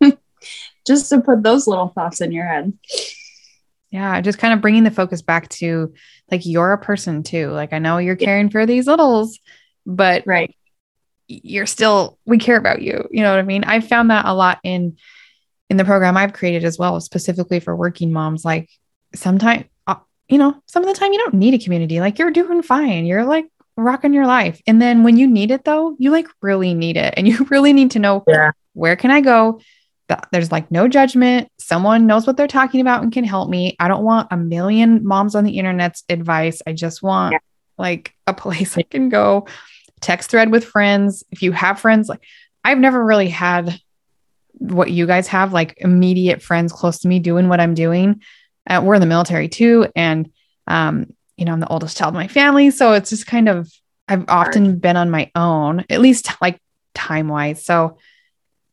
just 0.86 1.08
to 1.10 1.20
put 1.20 1.42
those 1.42 1.66
little 1.66 1.88
thoughts 1.88 2.20
in 2.20 2.32
your 2.32 2.46
head. 2.46 2.72
Yeah, 3.90 4.20
just 4.22 4.38
kind 4.38 4.54
of 4.54 4.62
bringing 4.62 4.84
the 4.84 4.90
focus 4.90 5.20
back 5.20 5.48
to 5.50 5.92
like 6.30 6.46
you're 6.46 6.72
a 6.72 6.78
person 6.78 7.22
too. 7.22 7.50
Like 7.50 7.72
I 7.72 7.78
know 7.78 7.98
you're 7.98 8.16
caring 8.16 8.48
for 8.48 8.64
these 8.64 8.86
littles, 8.86 9.38
but 9.84 10.26
right, 10.26 10.54
you're 11.28 11.66
still 11.66 12.18
we 12.24 12.38
care 12.38 12.56
about 12.56 12.80
you. 12.80 13.06
You 13.10 13.22
know 13.22 13.30
what 13.30 13.38
I 13.38 13.42
mean? 13.42 13.64
I 13.64 13.80
found 13.80 14.10
that 14.10 14.24
a 14.24 14.34
lot 14.34 14.60
in 14.64 14.96
in 15.68 15.76
the 15.76 15.84
program 15.84 16.16
I've 16.16 16.32
created 16.32 16.64
as 16.64 16.78
well, 16.78 17.00
specifically 17.00 17.60
for 17.60 17.76
working 17.76 18.12
moms. 18.12 18.46
Like 18.46 18.70
sometimes, 19.14 19.64
uh, 19.86 19.96
you 20.28 20.38
know, 20.38 20.62
some 20.66 20.82
of 20.82 20.88
the 20.88 20.98
time 20.98 21.12
you 21.12 21.18
don't 21.18 21.34
need 21.34 21.54
a 21.54 21.62
community. 21.62 22.00
Like 22.00 22.18
you're 22.18 22.30
doing 22.30 22.62
fine. 22.62 23.04
You're 23.04 23.24
like 23.24 23.46
rocking 23.76 24.12
your 24.12 24.26
life. 24.26 24.60
And 24.66 24.80
then 24.80 25.02
when 25.02 25.16
you 25.16 25.26
need 25.26 25.50
it 25.50 25.64
though, 25.64 25.96
you 25.98 26.10
like 26.10 26.26
really 26.40 26.74
need 26.74 26.96
it. 26.96 27.14
And 27.16 27.26
you 27.28 27.44
really 27.50 27.72
need 27.72 27.92
to 27.92 27.98
know 27.98 28.24
yeah. 28.26 28.52
where 28.74 28.96
can 28.96 29.10
I 29.10 29.20
go? 29.20 29.60
There's 30.30 30.52
like 30.52 30.70
no 30.70 30.88
judgment. 30.88 31.48
Someone 31.58 32.06
knows 32.06 32.26
what 32.26 32.36
they're 32.36 32.46
talking 32.46 32.82
about 32.82 33.02
and 33.02 33.10
can 33.10 33.24
help 33.24 33.48
me. 33.48 33.76
I 33.80 33.88
don't 33.88 34.04
want 34.04 34.28
a 34.30 34.36
million 34.36 35.06
moms 35.06 35.34
on 35.34 35.44
the 35.44 35.58
internet's 35.58 36.04
advice. 36.10 36.60
I 36.66 36.74
just 36.74 37.02
want 37.02 37.32
yeah. 37.32 37.38
like 37.78 38.14
a 38.26 38.34
place 38.34 38.76
I 38.76 38.82
can 38.82 39.08
go 39.08 39.46
text 40.00 40.30
thread 40.30 40.50
with 40.50 40.64
friends. 40.64 41.24
If 41.30 41.42
you 41.42 41.52
have 41.52 41.80
friends, 41.80 42.10
like 42.10 42.22
I've 42.62 42.78
never 42.78 43.02
really 43.02 43.28
had 43.28 43.80
what 44.58 44.90
you 44.90 45.06
guys 45.06 45.28
have, 45.28 45.54
like 45.54 45.74
immediate 45.78 46.42
friends 46.42 46.72
close 46.72 46.98
to 47.00 47.08
me 47.08 47.18
doing 47.18 47.48
what 47.48 47.60
I'm 47.60 47.74
doing. 47.74 48.22
Uh, 48.68 48.82
we're 48.84 48.94
in 48.94 49.00
the 49.00 49.06
military 49.06 49.48
too. 49.48 49.86
And, 49.96 50.30
um, 50.66 51.14
you 51.42 51.46
know, 51.46 51.52
I'm 51.54 51.58
the 51.58 51.66
oldest 51.66 51.96
child 51.96 52.14
in 52.14 52.20
my 52.20 52.28
family. 52.28 52.70
So 52.70 52.92
it's 52.92 53.10
just 53.10 53.26
kind 53.26 53.48
of, 53.48 53.68
I've 54.06 54.24
often 54.28 54.78
been 54.78 54.96
on 54.96 55.10
my 55.10 55.28
own, 55.34 55.84
at 55.90 56.00
least 56.00 56.30
like 56.40 56.60
time 56.94 57.26
wise. 57.26 57.64
So 57.64 57.98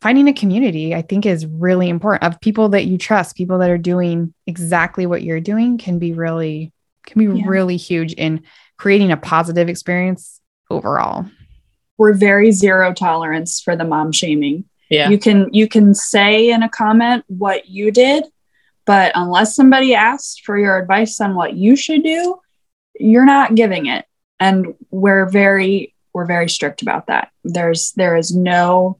finding 0.01 0.27
a 0.27 0.33
community, 0.33 0.93
I 0.93 1.01
think, 1.01 1.25
is 1.25 1.47
really 1.47 1.89
important 1.89 2.31
of 2.31 2.39
people 2.41 2.69
that 2.69 2.85
you 2.85 2.99
trust, 2.99 3.35
people 3.35 3.57
that 3.57 3.71
are 3.71 3.79
doing 3.79 4.35
exactly 4.45 5.07
what 5.07 5.23
you're 5.23 5.39
doing 5.39 5.79
can 5.79 5.97
be 5.97 6.13
really, 6.13 6.71
can 7.07 7.17
be 7.17 7.39
yeah. 7.39 7.45
really 7.47 7.75
huge 7.75 8.13
in 8.13 8.43
creating 8.77 9.11
a 9.11 9.17
positive 9.17 9.67
experience 9.67 10.39
overall. 10.69 11.25
We're 11.97 12.13
very 12.13 12.51
zero 12.51 12.93
tolerance 12.93 13.61
for 13.61 13.75
the 13.75 13.83
mom 13.83 14.11
shaming. 14.11 14.65
Yeah. 14.91 15.09
You 15.09 15.17
can 15.17 15.51
you 15.53 15.67
can 15.67 15.95
say 15.95 16.51
in 16.51 16.61
a 16.61 16.69
comment 16.69 17.25
what 17.25 17.67
you 17.67 17.89
did, 17.91 18.25
but 18.85 19.11
unless 19.15 19.55
somebody 19.55 19.95
asks 19.95 20.37
for 20.37 20.55
your 20.55 20.77
advice 20.77 21.19
on 21.19 21.33
what 21.33 21.55
you 21.55 21.75
should 21.75 22.03
do, 22.03 22.39
you're 22.99 23.25
not 23.25 23.55
giving 23.55 23.87
it. 23.87 24.05
And 24.39 24.75
we're 24.91 25.27
very 25.27 25.95
we're 26.13 26.25
very 26.25 26.49
strict 26.49 26.81
about 26.81 27.07
that. 27.07 27.31
There's 27.43 27.91
there 27.93 28.15
is 28.15 28.35
no 28.35 28.99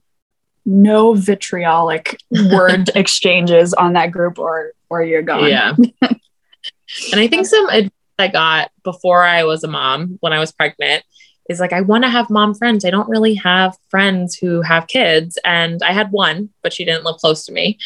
no 0.65 1.13
vitriolic 1.13 2.17
word 2.31 2.89
exchanges 2.95 3.73
on 3.73 3.93
that 3.93 4.11
group 4.11 4.39
or 4.39 4.73
or 4.89 5.03
you're 5.03 5.21
gone. 5.21 5.47
Yeah. 5.47 5.75
and 6.01 7.19
I 7.19 7.27
think 7.27 7.45
some 7.45 7.69
advice 7.69 7.91
I 8.17 8.27
got 8.27 8.71
before 8.83 9.23
I 9.23 9.45
was 9.45 9.63
a 9.63 9.67
mom 9.69 10.17
when 10.19 10.33
I 10.33 10.39
was 10.39 10.51
pregnant 10.51 11.03
is 11.49 11.59
like, 11.59 11.73
I 11.73 11.81
want 11.81 12.03
to 12.03 12.09
have 12.09 12.29
mom 12.29 12.53
friends. 12.53 12.85
I 12.85 12.91
don't 12.91 13.09
really 13.09 13.33
have 13.35 13.75
friends 13.89 14.35
who 14.35 14.61
have 14.61 14.87
kids. 14.87 15.37
And 15.43 15.81
I 15.83 15.91
had 15.91 16.11
one, 16.11 16.49
but 16.61 16.71
she 16.71 16.85
didn't 16.85 17.03
live 17.03 17.17
close 17.17 17.45
to 17.45 17.51
me. 17.51 17.77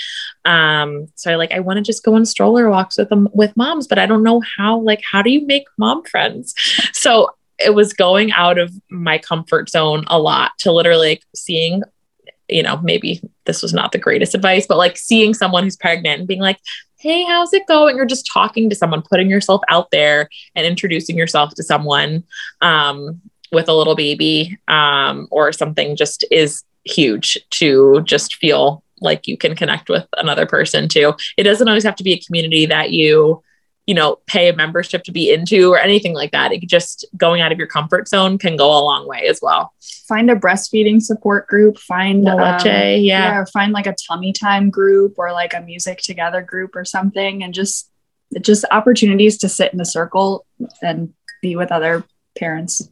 Um, 0.46 1.08
so 1.16 1.32
I 1.32 1.36
like, 1.36 1.54
I 1.54 1.62
want 1.62 1.78
to 1.78 1.84
just 1.84 2.04
go 2.04 2.16
on 2.16 2.26
stroller 2.26 2.70
walks 2.70 2.98
with 2.98 3.10
them 3.10 3.30
with 3.34 3.56
moms, 3.58 3.88
but 3.88 3.98
I 3.98 4.06
don't 4.06 4.24
know 4.24 4.42
how, 4.58 4.80
like, 4.80 5.02
how 5.10 5.22
do 5.22 5.32
you 5.32 5.46
make 5.48 5.66
mom 5.78 6.04
friends? 6.04 6.54
So 6.94 7.30
it 7.60 7.74
was 7.76 7.94
going 7.94 8.32
out 8.32 8.58
of 8.58 8.74
my 8.90 9.18
comfort 9.18 9.70
zone 9.70 10.06
a 10.08 10.18
lot 10.20 10.52
to 10.60 10.72
literally 10.72 11.22
seeing 11.36 11.84
you 12.50 12.62
know, 12.62 12.78
maybe 12.78 13.22
this 13.46 13.62
was 13.62 13.74
not 13.74 13.92
the 13.92 13.98
greatest 13.98 14.36
advice, 14.36 14.68
but 14.68 14.78
like 14.78 14.98
seeing 14.98 15.34
someone 15.34 15.64
who's 15.64 15.78
pregnant 15.78 16.20
and 16.20 16.28
being 16.28 16.42
like, 16.42 16.60
hey, 17.00 17.24
how's 17.26 17.54
it 17.54 17.68
going? 17.68 17.98
You're 17.98 18.06
just 18.06 18.30
talking 18.32 18.70
to 18.70 18.76
someone, 18.76 19.02
putting 19.02 19.30
yourself 19.30 19.62
out 19.70 19.92
there 19.92 20.30
and 20.56 20.66
introducing 20.66 21.18
yourself 21.18 21.54
to 21.56 21.64
someone. 21.64 22.24
Um, 22.62 23.22
with 23.54 23.70
a 23.70 23.74
little 23.74 23.96
baby 23.96 24.58
um, 24.68 25.28
or 25.32 25.52
something 25.52 25.96
just 25.96 26.26
is 26.32 26.64
huge 26.86 27.38
to 27.52 28.02
just 28.04 28.36
feel 28.36 28.84
like 29.00 29.28
you 29.28 29.38
can 29.38 29.56
connect 29.56 29.90
with 29.90 30.08
another 30.18 30.46
person 30.46 30.88
too. 30.88 31.14
It 31.38 31.44
doesn't 31.44 31.68
always 31.68 31.84
have 31.84 31.96
to 31.98 32.04
be 32.04 32.14
a 32.14 32.20
community 32.20 32.66
that 32.66 32.92
you, 32.92 33.44
you 33.86 33.94
know, 33.94 34.20
pay 34.28 34.48
a 34.48 34.56
membership 34.56 35.04
to 35.04 35.12
be 35.12 35.32
into 35.32 35.72
or 35.72 35.78
anything 35.78 36.14
like 36.14 36.32
that. 36.32 36.54
It 36.54 36.62
just 36.62 37.06
going 37.18 37.42
out 37.42 37.52
of 37.52 37.58
your 37.58 37.68
comfort 37.68 38.08
zone 38.08 38.38
can 38.38 38.56
go 38.56 38.68
a 38.68 38.80
long 38.80 39.08
way 39.08 39.28
as 39.28 39.40
well. 39.42 39.74
Find 40.08 40.32
a 40.32 40.36
breastfeeding 40.36 41.02
support 41.02 41.48
group. 41.48 41.78
Find 41.78 42.28
um, 42.28 42.40
yeah. 42.40 42.96
yeah, 42.96 43.46
find 43.52 43.74
like 43.74 43.88
a 43.88 43.96
tummy 44.08 44.32
time 44.32 44.70
group 44.70 45.16
or 45.18 45.34
like 45.34 45.54
a 45.54 45.62
music 45.62 46.00
together 46.00 46.42
group 46.42 46.76
or 46.76 46.86
something, 46.86 47.44
and 47.44 47.54
just 47.54 47.90
just 48.42 48.66
opportunities 48.72 49.38
to 49.38 49.50
sit 49.50 49.74
in 49.74 49.82
a 49.82 49.86
circle 49.86 50.46
and 50.82 51.14
be 51.42 51.56
with 51.56 51.72
other 51.72 52.04
parents. 52.38 52.90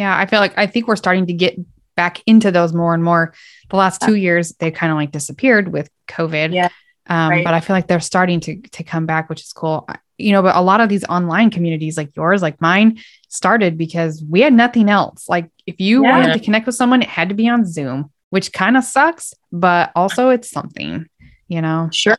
Yeah, 0.00 0.16
I 0.16 0.24
feel 0.24 0.40
like 0.40 0.56
I 0.56 0.66
think 0.66 0.88
we're 0.88 0.96
starting 0.96 1.26
to 1.26 1.34
get 1.34 1.58
back 1.94 2.22
into 2.24 2.50
those 2.50 2.72
more 2.72 2.94
and 2.94 3.04
more. 3.04 3.34
The 3.68 3.76
last 3.76 4.00
two 4.00 4.14
years, 4.14 4.54
they 4.58 4.70
kind 4.70 4.90
of 4.90 4.96
like 4.96 5.10
disappeared 5.10 5.70
with 5.70 5.90
COVID. 6.08 6.54
Yeah. 6.54 6.70
Um, 7.06 7.28
right. 7.28 7.44
But 7.44 7.52
I 7.52 7.60
feel 7.60 7.76
like 7.76 7.86
they're 7.86 8.00
starting 8.00 8.40
to 8.40 8.62
to 8.62 8.82
come 8.82 9.04
back, 9.04 9.28
which 9.28 9.42
is 9.42 9.52
cool. 9.52 9.86
You 10.16 10.32
know, 10.32 10.40
but 10.40 10.56
a 10.56 10.62
lot 10.62 10.80
of 10.80 10.88
these 10.88 11.04
online 11.04 11.50
communities, 11.50 11.98
like 11.98 12.16
yours, 12.16 12.40
like 12.40 12.62
mine, 12.62 13.00
started 13.28 13.76
because 13.76 14.24
we 14.26 14.40
had 14.40 14.54
nothing 14.54 14.88
else. 14.88 15.28
Like 15.28 15.50
if 15.66 15.78
you 15.78 16.02
yeah. 16.02 16.12
wanted 16.12 16.32
to 16.32 16.40
connect 16.40 16.64
with 16.64 16.76
someone, 16.76 17.02
it 17.02 17.08
had 17.08 17.28
to 17.28 17.34
be 17.34 17.46
on 17.46 17.66
Zoom, 17.66 18.10
which 18.30 18.54
kind 18.54 18.78
of 18.78 18.84
sucks, 18.84 19.34
but 19.52 19.92
also 19.94 20.30
it's 20.30 20.50
something. 20.50 21.10
You 21.46 21.60
know. 21.60 21.90
Sure. 21.92 22.16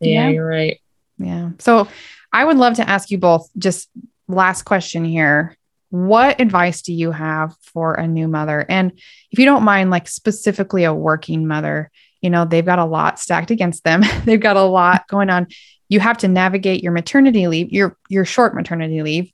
Yeah, 0.00 0.08
yeah, 0.08 0.28
you're 0.30 0.46
right. 0.46 0.80
Yeah. 1.18 1.50
So 1.58 1.86
I 2.32 2.46
would 2.46 2.56
love 2.56 2.76
to 2.76 2.88
ask 2.88 3.10
you 3.10 3.18
both 3.18 3.50
just 3.58 3.90
last 4.26 4.62
question 4.62 5.04
here 5.04 5.58
what 5.94 6.40
advice 6.40 6.82
do 6.82 6.92
you 6.92 7.12
have 7.12 7.54
for 7.60 7.94
a 7.94 8.08
new 8.08 8.26
mother? 8.26 8.66
And 8.68 8.90
if 9.30 9.38
you 9.38 9.44
don't 9.44 9.62
mind, 9.62 9.90
like 9.90 10.08
specifically 10.08 10.82
a 10.82 10.92
working 10.92 11.46
mother, 11.46 11.88
you 12.20 12.30
know, 12.30 12.44
they've 12.44 12.66
got 12.66 12.80
a 12.80 12.84
lot 12.84 13.20
stacked 13.20 13.52
against 13.52 13.84
them. 13.84 14.02
they've 14.24 14.40
got 14.40 14.56
a 14.56 14.62
lot 14.62 15.06
going 15.06 15.30
on. 15.30 15.46
You 15.88 16.00
have 16.00 16.18
to 16.18 16.28
navigate 16.28 16.82
your 16.82 16.90
maternity 16.90 17.46
leave, 17.46 17.70
your 17.70 17.96
your 18.08 18.24
short 18.24 18.56
maternity 18.56 19.02
leave 19.02 19.32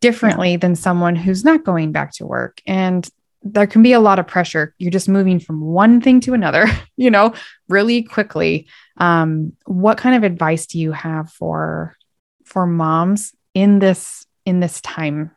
differently 0.00 0.52
yeah. 0.52 0.56
than 0.56 0.74
someone 0.74 1.14
who's 1.14 1.44
not 1.44 1.62
going 1.62 1.92
back 1.92 2.12
to 2.14 2.26
work. 2.26 2.60
And 2.66 3.08
there 3.42 3.68
can 3.68 3.84
be 3.84 3.92
a 3.92 4.00
lot 4.00 4.18
of 4.18 4.26
pressure. 4.26 4.74
You're 4.78 4.90
just 4.90 5.08
moving 5.08 5.38
from 5.38 5.60
one 5.60 6.00
thing 6.00 6.18
to 6.22 6.34
another, 6.34 6.66
you 6.96 7.12
know, 7.12 7.34
really 7.68 8.02
quickly. 8.02 8.66
Um, 8.96 9.52
what 9.64 9.96
kind 9.96 10.16
of 10.16 10.24
advice 10.24 10.66
do 10.66 10.80
you 10.80 10.90
have 10.90 11.30
for 11.30 11.94
for 12.46 12.66
moms 12.66 13.32
in 13.54 13.78
this 13.78 14.26
in 14.44 14.58
this 14.58 14.80
time 14.80 15.30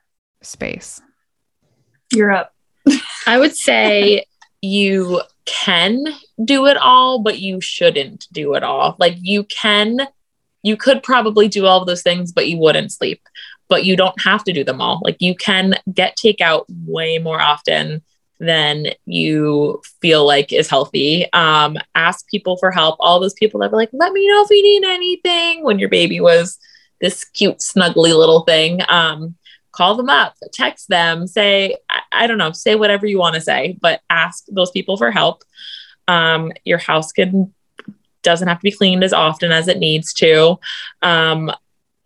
space? 0.46 1.02
You're 2.12 2.32
up. 2.32 2.54
I 3.28 3.38
would 3.38 3.56
say 3.56 4.26
you 4.62 5.22
can 5.46 6.06
do 6.44 6.66
it 6.68 6.78
all, 6.78 7.20
but 7.20 7.40
you 7.40 7.60
shouldn't 7.62 8.28
do 8.32 8.54
it 8.56 8.64
all. 8.64 8.96
Like 9.00 9.16
you 9.20 9.44
can, 9.46 10.08
you 10.62 10.78
could 10.78 11.04
probably 11.04 11.48
do 11.48 11.66
all 11.66 11.82
of 11.82 11.88
those 11.88 12.02
things, 12.02 12.32
but 12.32 12.48
you 12.48 12.58
wouldn't 12.58 12.92
sleep. 12.92 13.22
But 13.68 13.86
you 13.86 13.96
don't 13.96 14.22
have 14.22 14.44
to 14.46 14.54
do 14.54 14.64
them 14.64 14.82
all. 14.82 15.02
Like 15.04 15.18
you 15.20 15.36
can 15.36 15.76
get 15.94 16.18
takeout 16.18 16.66
way 16.86 17.18
more 17.18 17.42
often 17.42 18.04
than 18.40 18.88
you 19.06 19.82
feel 20.02 20.26
like 20.26 20.52
is 20.52 20.70
healthy. 20.70 21.32
Um, 21.34 21.78
ask 21.96 22.28
people 22.28 22.58
for 22.58 22.72
help. 22.72 22.98
All 23.00 23.20
those 23.20 23.34
people 23.34 23.60
that 23.62 23.72
were 23.72 23.78
like, 23.78 23.90
let 23.94 24.12
me 24.12 24.28
know 24.28 24.44
if 24.44 24.50
you 24.50 24.64
need 24.64 24.88
anything 24.88 25.64
when 25.64 25.80
your 25.80 25.90
baby 25.90 26.20
was 26.20 26.58
this 27.02 27.24
cute, 27.26 27.60
snuggly 27.60 28.18
little 28.18 28.42
thing. 28.42 28.82
Um, 28.88 29.36
call 29.74 29.96
them 29.96 30.10
up, 30.10 30.36
text 30.54 30.88
them, 30.88 31.28
say, 31.28 31.76
I, 31.90 32.02
I 32.12 32.28
don't 32.28 32.38
know, 32.38 32.54
say 32.54 32.76
whatever 32.76 33.06
you 33.06 33.20
want 33.20 33.36
to 33.36 33.42
say, 33.42 33.78
but 33.82 34.02
ask 34.10 34.46
those 34.50 34.72
people 34.72 34.96
for 34.96 35.12
help. 35.12 35.44
Um, 36.08 36.52
your 36.64 36.78
house 36.78 37.12
can 37.12 37.54
doesn't 38.22 38.48
have 38.48 38.60
to 38.60 38.64
be 38.64 38.72
cleaned 38.72 39.04
as 39.04 39.12
often 39.12 39.52
as 39.52 39.68
it 39.68 39.80
needs 39.80 40.14
to. 40.14 40.58
Um, 41.02 41.52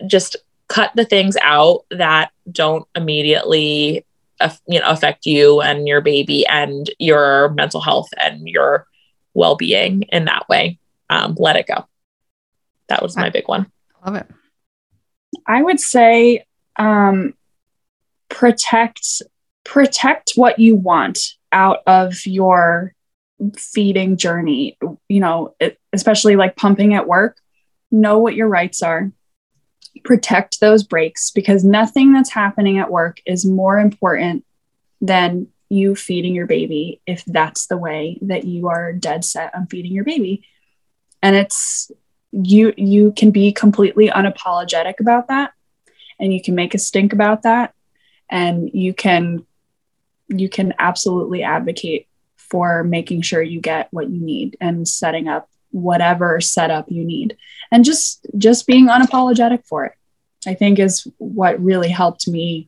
just 0.07 0.35
cut 0.67 0.91
the 0.95 1.05
things 1.05 1.37
out 1.41 1.85
that 1.91 2.31
don't 2.51 2.87
immediately 2.95 4.05
you 4.67 4.79
know 4.79 4.87
affect 4.87 5.25
you 5.25 5.61
and 5.61 5.87
your 5.87 6.01
baby 6.01 6.45
and 6.45 6.89
your 6.99 7.49
mental 7.49 7.81
health 7.81 8.09
and 8.21 8.47
your 8.47 8.85
well-being 9.33 10.03
in 10.03 10.25
that 10.25 10.47
way 10.47 10.77
um, 11.09 11.35
let 11.39 11.55
it 11.55 11.65
go 11.65 11.85
that 12.89 13.01
was 13.01 13.17
my 13.17 13.29
big 13.29 13.47
one 13.47 13.65
I 14.03 14.09
love 14.09 14.15
it 14.15 14.27
i 15.47 15.61
would 15.61 15.79
say 15.79 16.45
um, 16.75 17.33
protect 18.29 19.21
protect 19.63 20.33
what 20.35 20.59
you 20.59 20.75
want 20.75 21.19
out 21.51 21.79
of 21.87 22.25
your 22.25 22.93
feeding 23.55 24.17
journey. 24.17 24.77
You 25.09 25.19
know 25.19 25.55
especially 25.93 26.35
like 26.35 26.55
pumping 26.55 26.93
at 26.93 27.07
work 27.07 27.37
know 27.91 28.19
what 28.19 28.35
your 28.35 28.47
rights 28.47 28.81
are. 28.81 29.11
Protect 30.03 30.59
those 30.59 30.83
breaks 30.83 31.31
because 31.31 31.63
nothing 31.63 32.13
that's 32.13 32.29
happening 32.29 32.77
at 32.77 32.91
work 32.91 33.19
is 33.25 33.45
more 33.45 33.79
important 33.79 34.45
than 35.01 35.47
you 35.69 35.95
feeding 35.95 36.33
your 36.33 36.47
baby 36.47 37.01
if 37.05 37.23
that's 37.25 37.67
the 37.67 37.77
way 37.77 38.17
that 38.21 38.45
you 38.45 38.67
are 38.67 38.93
dead 38.93 39.25
set 39.25 39.53
on 39.55 39.67
feeding 39.67 39.91
your 39.91 40.03
baby. 40.03 40.43
And 41.21 41.35
it's 41.35 41.91
you 42.31 42.73
you 42.77 43.13
can 43.13 43.31
be 43.31 43.51
completely 43.51 44.09
unapologetic 44.09 44.99
about 44.99 45.29
that 45.29 45.51
and 46.19 46.33
you 46.33 46.41
can 46.41 46.55
make 46.55 46.73
a 46.73 46.77
stink 46.77 47.13
about 47.13 47.43
that 47.43 47.73
and 48.29 48.69
you 48.73 48.93
can 48.93 49.45
you 50.27 50.49
can 50.49 50.73
absolutely 50.77 51.43
advocate 51.43 52.07
for 52.35 52.83
making 52.83 53.21
sure 53.21 53.41
you 53.41 53.61
get 53.61 53.87
what 53.91 54.09
you 54.09 54.19
need 54.19 54.57
and 54.59 54.87
setting 54.87 55.27
up 55.27 55.49
whatever 55.71 56.41
setup 56.41 56.89
you 56.89 57.03
need. 57.03 57.37
And 57.71 57.85
just 57.85 58.25
just 58.37 58.67
being 58.67 58.87
unapologetic 58.87 59.65
for 59.65 59.85
it 59.85 59.93
i 60.45 60.53
think 60.53 60.79
is 60.79 61.07
what 61.17 61.61
really 61.61 61.89
helped 61.89 62.27
me 62.27 62.67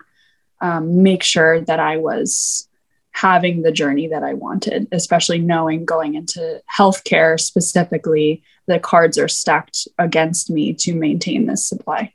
um, 0.61 1.03
make 1.03 1.23
sure 1.23 1.61
that 1.61 1.79
i 1.79 1.97
was 1.97 2.67
having 3.11 3.61
the 3.61 3.71
journey 3.71 4.07
that 4.07 4.23
i 4.23 4.33
wanted 4.33 4.87
especially 4.91 5.39
knowing 5.39 5.85
going 5.85 6.15
into 6.15 6.61
healthcare 6.69 7.39
specifically 7.39 8.43
the 8.69 8.79
cards 8.79 9.17
are 9.17 9.27
stacked 9.27 9.87
against 9.97 10.49
me 10.49 10.73
to 10.75 10.93
maintain 10.93 11.47
this 11.47 11.65
supply. 11.65 12.13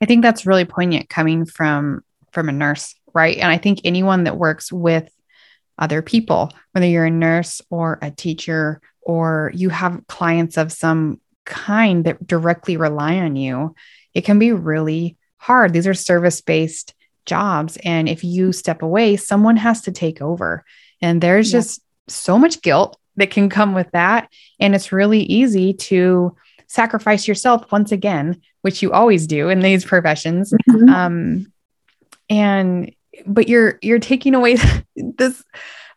I 0.00 0.06
think 0.06 0.22
that's 0.22 0.44
really 0.44 0.64
poignant 0.64 1.08
coming 1.08 1.46
from 1.46 2.02
from 2.32 2.48
a 2.48 2.52
nurse 2.52 2.94
right 3.14 3.36
and 3.38 3.50
i 3.50 3.58
think 3.58 3.80
anyone 3.84 4.24
that 4.24 4.36
works 4.36 4.72
with 4.72 5.10
other 5.78 6.02
people 6.02 6.52
whether 6.72 6.86
you're 6.86 7.04
a 7.04 7.10
nurse 7.10 7.62
or 7.70 7.98
a 8.02 8.10
teacher 8.10 8.80
or 9.02 9.50
you 9.54 9.68
have 9.68 10.06
clients 10.06 10.56
of 10.56 10.72
some 10.72 11.20
kind 11.44 12.04
that 12.04 12.26
directly 12.26 12.76
rely 12.76 13.18
on 13.18 13.36
you, 13.36 13.74
it 14.14 14.22
can 14.22 14.38
be 14.38 14.52
really 14.52 15.16
hard. 15.38 15.72
These 15.72 15.86
are 15.86 15.94
service 15.94 16.40
based 16.40 16.94
jobs. 17.26 17.76
And 17.84 18.08
if 18.08 18.24
you 18.24 18.52
step 18.52 18.82
away, 18.82 19.16
someone 19.16 19.56
has 19.56 19.82
to 19.82 19.92
take 19.92 20.20
over. 20.20 20.64
And 21.00 21.20
there's 21.20 21.52
yeah. 21.52 21.58
just 21.58 21.82
so 22.08 22.38
much 22.38 22.62
guilt 22.62 22.96
that 23.16 23.30
can 23.30 23.48
come 23.48 23.74
with 23.74 23.90
that. 23.92 24.28
And 24.60 24.74
it's 24.74 24.92
really 24.92 25.22
easy 25.22 25.74
to 25.74 26.36
sacrifice 26.66 27.28
yourself 27.28 27.70
once 27.70 27.92
again, 27.92 28.40
which 28.62 28.82
you 28.82 28.92
always 28.92 29.26
do 29.26 29.48
in 29.48 29.60
these 29.60 29.84
professions. 29.84 30.52
Mm-hmm. 30.70 30.88
Um, 30.88 31.51
and 32.28 32.94
but 33.26 33.48
you're 33.48 33.78
you're 33.82 33.98
taking 33.98 34.34
away 34.34 34.56
this 34.96 35.42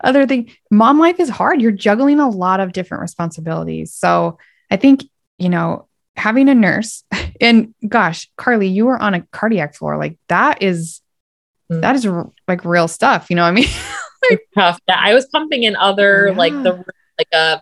other 0.04 0.26
thing. 0.28 0.52
Mom 0.72 1.00
life 1.00 1.20
is 1.20 1.30
hard. 1.30 1.62
You're 1.62 1.72
juggling 1.72 2.20
a 2.20 2.30
lot 2.30 2.60
of 2.60 2.74
different 2.74 3.02
responsibilities. 3.02 3.94
So 3.94 4.38
i 4.72 4.78
think 4.78 5.04
you 5.38 5.50
know 5.50 5.88
having 6.16 6.50
a 6.50 6.56
nurse 6.56 7.04
and 7.42 7.74
gosh 7.88 8.30
carly 8.36 8.68
you 8.68 8.86
were 8.86 8.98
on 8.98 9.14
a 9.14 9.22
cardiac 9.32 9.76
floor. 9.76 9.98
Like 9.98 10.18
that 10.28 10.62
is 10.62 11.02
mm. 11.72 11.82
that 11.82 11.96
is 11.96 12.08
like 12.48 12.66
real 12.66 12.88
stuff 12.88 13.30
you 13.30 13.36
know 13.36 13.44
what 13.44 13.50
i 13.50 13.52
mean? 13.52 13.70
Like, 14.28 14.48
tough. 14.56 14.80
Yeah 14.88 15.00
i 15.00 15.14
was 15.14 15.28
pumping 15.28 15.66
in 15.66 15.76
other 15.76 16.30
yeah. 16.30 16.36
like 16.36 16.54
the 16.54 16.84
like 17.20 17.28
a 17.32 17.62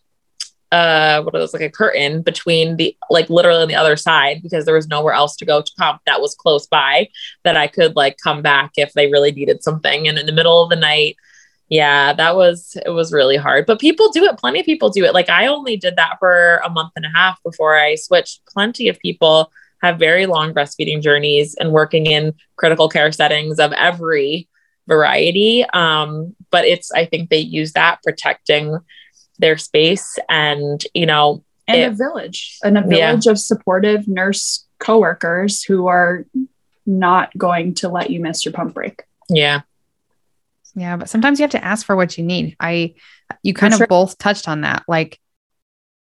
uh 0.74 1.22
what 1.22 1.36
was 1.36 1.54
like 1.54 1.62
a 1.62 1.70
curtain 1.70 2.24
between 2.24 2.78
the 2.78 2.98
like 3.12 3.30
literally 3.30 3.62
on 3.62 3.68
the 3.68 3.76
other 3.76 3.96
side 3.96 4.42
because 4.42 4.66
there 4.66 4.74
was 4.74 4.88
nowhere 4.88 5.14
else 5.14 5.36
to 5.36 5.46
go 5.46 5.62
to 5.62 5.72
pump 5.78 6.02
that 6.08 6.20
was 6.20 6.34
close 6.34 6.66
by 6.66 7.08
that 7.44 7.56
I 7.56 7.68
could 7.68 7.96
like 7.96 8.18
come 8.18 8.42
back 8.42 8.72
if 8.76 8.92
they 8.94 9.12
really 9.12 9.32
needed 9.32 9.62
something. 9.64 10.08
And 10.08 10.18
in 10.18 10.26
the 10.26 10.32
middle 10.32 10.64
of 10.64 10.72
the 10.72 10.76
night 10.76 11.16
yeah 11.70 12.12
that 12.14 12.36
was 12.36 12.76
it 12.86 12.90
was 12.90 13.14
really 13.14 13.38
hard. 13.38 13.68
But 13.68 13.80
people 13.80 14.10
do 14.10 14.24
it. 14.24 14.40
Plenty 14.40 14.62
of 14.62 14.66
people 14.66 14.90
do 14.90 15.06
it. 15.06 15.14
Like 15.14 15.30
i 15.30 15.46
only 15.46 15.78
did 15.78 15.96
that 15.98 16.18
for 16.18 16.58
a 16.66 16.72
month 16.72 16.94
and 16.96 17.06
a 17.06 17.10
half 17.10 17.42
before 17.44 17.78
i 17.78 17.94
switched. 17.94 18.44
Plenty 18.48 18.90
of 18.90 18.98
people 18.98 19.52
have 19.84 20.00
very 20.00 20.26
long 20.26 20.56
breastfeeding 20.56 21.04
journeys 21.04 21.54
and 21.56 21.72
working 21.72 22.08
in 22.08 22.34
critical 22.56 22.90
care 22.90 23.12
settings 23.12 23.60
of 23.60 23.74
every 23.74 24.48
variety. 24.88 25.66
Um, 25.66 26.36
but 26.50 26.66
it's 26.66 26.92
i 26.94 27.06
think 27.06 27.30
they 27.30 27.38
use 27.38 27.74
that 27.74 28.02
protecting 28.02 28.80
their 29.40 29.58
space 29.58 30.18
and 30.30 30.84
you 30.94 31.06
know 31.06 31.44
and 31.68 31.82
it, 31.82 31.92
a 31.92 31.96
village 31.96 32.58
and 32.64 32.78
a 32.78 32.82
village 32.82 33.26
yeah. 33.26 33.32
of 33.32 33.40
supportive 33.40 34.08
nurse 34.08 34.66
coworkers 34.80 35.64
who 35.64 35.88
are 35.88 36.26
not 36.86 37.36
going 37.38 37.74
to 37.74 37.90
let 37.90 38.10
you 38.10 38.20
miss 38.20 38.46
your 38.46 38.54
pump 38.54 38.74
break 38.74 39.04
yeah 39.30 39.62
yeah, 40.76 40.98
but 40.98 41.10
sometimes 41.10 41.40
you 41.40 41.44
have 41.44 41.52
to 41.52 41.64
ask 41.64 41.86
for 41.86 41.96
what 41.96 42.18
you 42.18 42.24
need. 42.24 42.56
I 42.60 42.96
you 43.42 43.54
kind 43.54 43.74
for 43.74 43.76
of 43.76 43.78
sure. 43.80 43.88
both 43.88 44.18
touched 44.18 44.48
on 44.48 44.62
that. 44.62 44.84
Like 44.88 45.20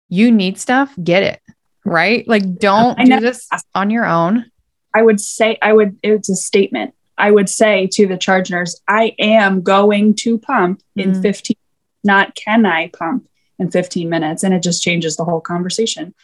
you 0.09 0.31
need 0.31 0.59
stuff, 0.59 0.95
get 1.03 1.23
it. 1.23 1.41
Right? 1.85 2.27
Like 2.27 2.59
don't 2.59 2.97
do 2.99 3.21
this 3.21 3.49
on 3.75 3.91
your 3.91 4.07
own. 4.07 4.51
I 4.95 5.03
would 5.03 5.21
say 5.21 5.59
I 5.61 5.73
would 5.73 5.99
it's 6.03 6.29
a 6.29 6.37
statement. 6.37 6.95
I 7.19 7.31
would 7.31 7.49
say 7.49 7.89
to 7.93 8.07
the 8.07 8.17
charge 8.17 8.51
nurse, 8.51 8.81
I 8.89 9.15
am 9.19 9.63
going 9.63 10.15
to 10.17 10.39
pump 10.39 10.83
in 10.97 11.13
mm. 11.13 11.23
15 11.23 11.57
not 12.05 12.35
can 12.35 12.67
I 12.67 12.89
pump 12.89 13.29
in 13.59 13.71
15 13.71 14.09
minutes 14.09 14.43
and 14.43 14.53
it 14.55 14.63
just 14.63 14.83
changes 14.83 15.17
the 15.17 15.25
whole 15.25 15.41
conversation. 15.41 16.15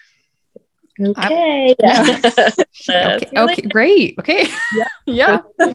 Okay. 1.00 1.74
Yeah. 2.88 3.16
okay. 3.16 3.30
okay. 3.36 3.62
Great. 3.62 4.18
Okay. 4.18 4.48
Yeah. 4.74 4.88
yeah 5.58 5.72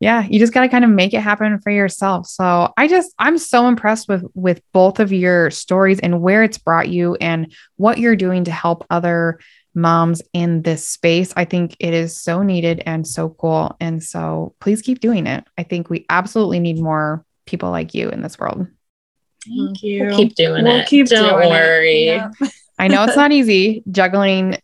yeah 0.00 0.26
you 0.28 0.38
just 0.38 0.52
got 0.52 0.60
to 0.60 0.68
kind 0.68 0.84
of 0.84 0.90
make 0.90 1.14
it 1.14 1.20
happen 1.20 1.58
for 1.60 1.70
yourself 1.70 2.26
so 2.26 2.72
i 2.76 2.86
just 2.86 3.14
i'm 3.18 3.38
so 3.38 3.68
impressed 3.68 4.08
with 4.08 4.24
with 4.34 4.60
both 4.72 5.00
of 5.00 5.12
your 5.12 5.50
stories 5.50 5.98
and 6.00 6.20
where 6.20 6.42
it's 6.42 6.58
brought 6.58 6.88
you 6.88 7.14
and 7.16 7.54
what 7.76 7.98
you're 7.98 8.16
doing 8.16 8.44
to 8.44 8.50
help 8.50 8.84
other 8.90 9.38
moms 9.74 10.20
in 10.32 10.62
this 10.62 10.86
space 10.86 11.32
i 11.36 11.44
think 11.44 11.76
it 11.80 11.94
is 11.94 12.16
so 12.16 12.42
needed 12.42 12.82
and 12.84 13.06
so 13.06 13.30
cool 13.30 13.76
and 13.80 14.02
so 14.02 14.54
please 14.60 14.82
keep 14.82 15.00
doing 15.00 15.26
it 15.26 15.44
i 15.56 15.62
think 15.62 15.88
we 15.88 16.04
absolutely 16.10 16.60
need 16.60 16.78
more 16.78 17.24
people 17.46 17.70
like 17.70 17.94
you 17.94 18.10
in 18.10 18.20
this 18.20 18.38
world 18.38 18.66
thank 19.46 19.82
you 19.82 20.04
we'll 20.04 20.16
keep 20.16 20.34
doing 20.34 20.64
we'll 20.64 20.80
it 20.80 20.86
keep 20.86 21.06
don't 21.06 21.48
worry 21.48 22.06
yeah. 22.06 22.30
i 22.78 22.88
know 22.88 23.04
it's 23.04 23.16
not 23.16 23.32
easy 23.40 23.82
juggling 23.90 24.56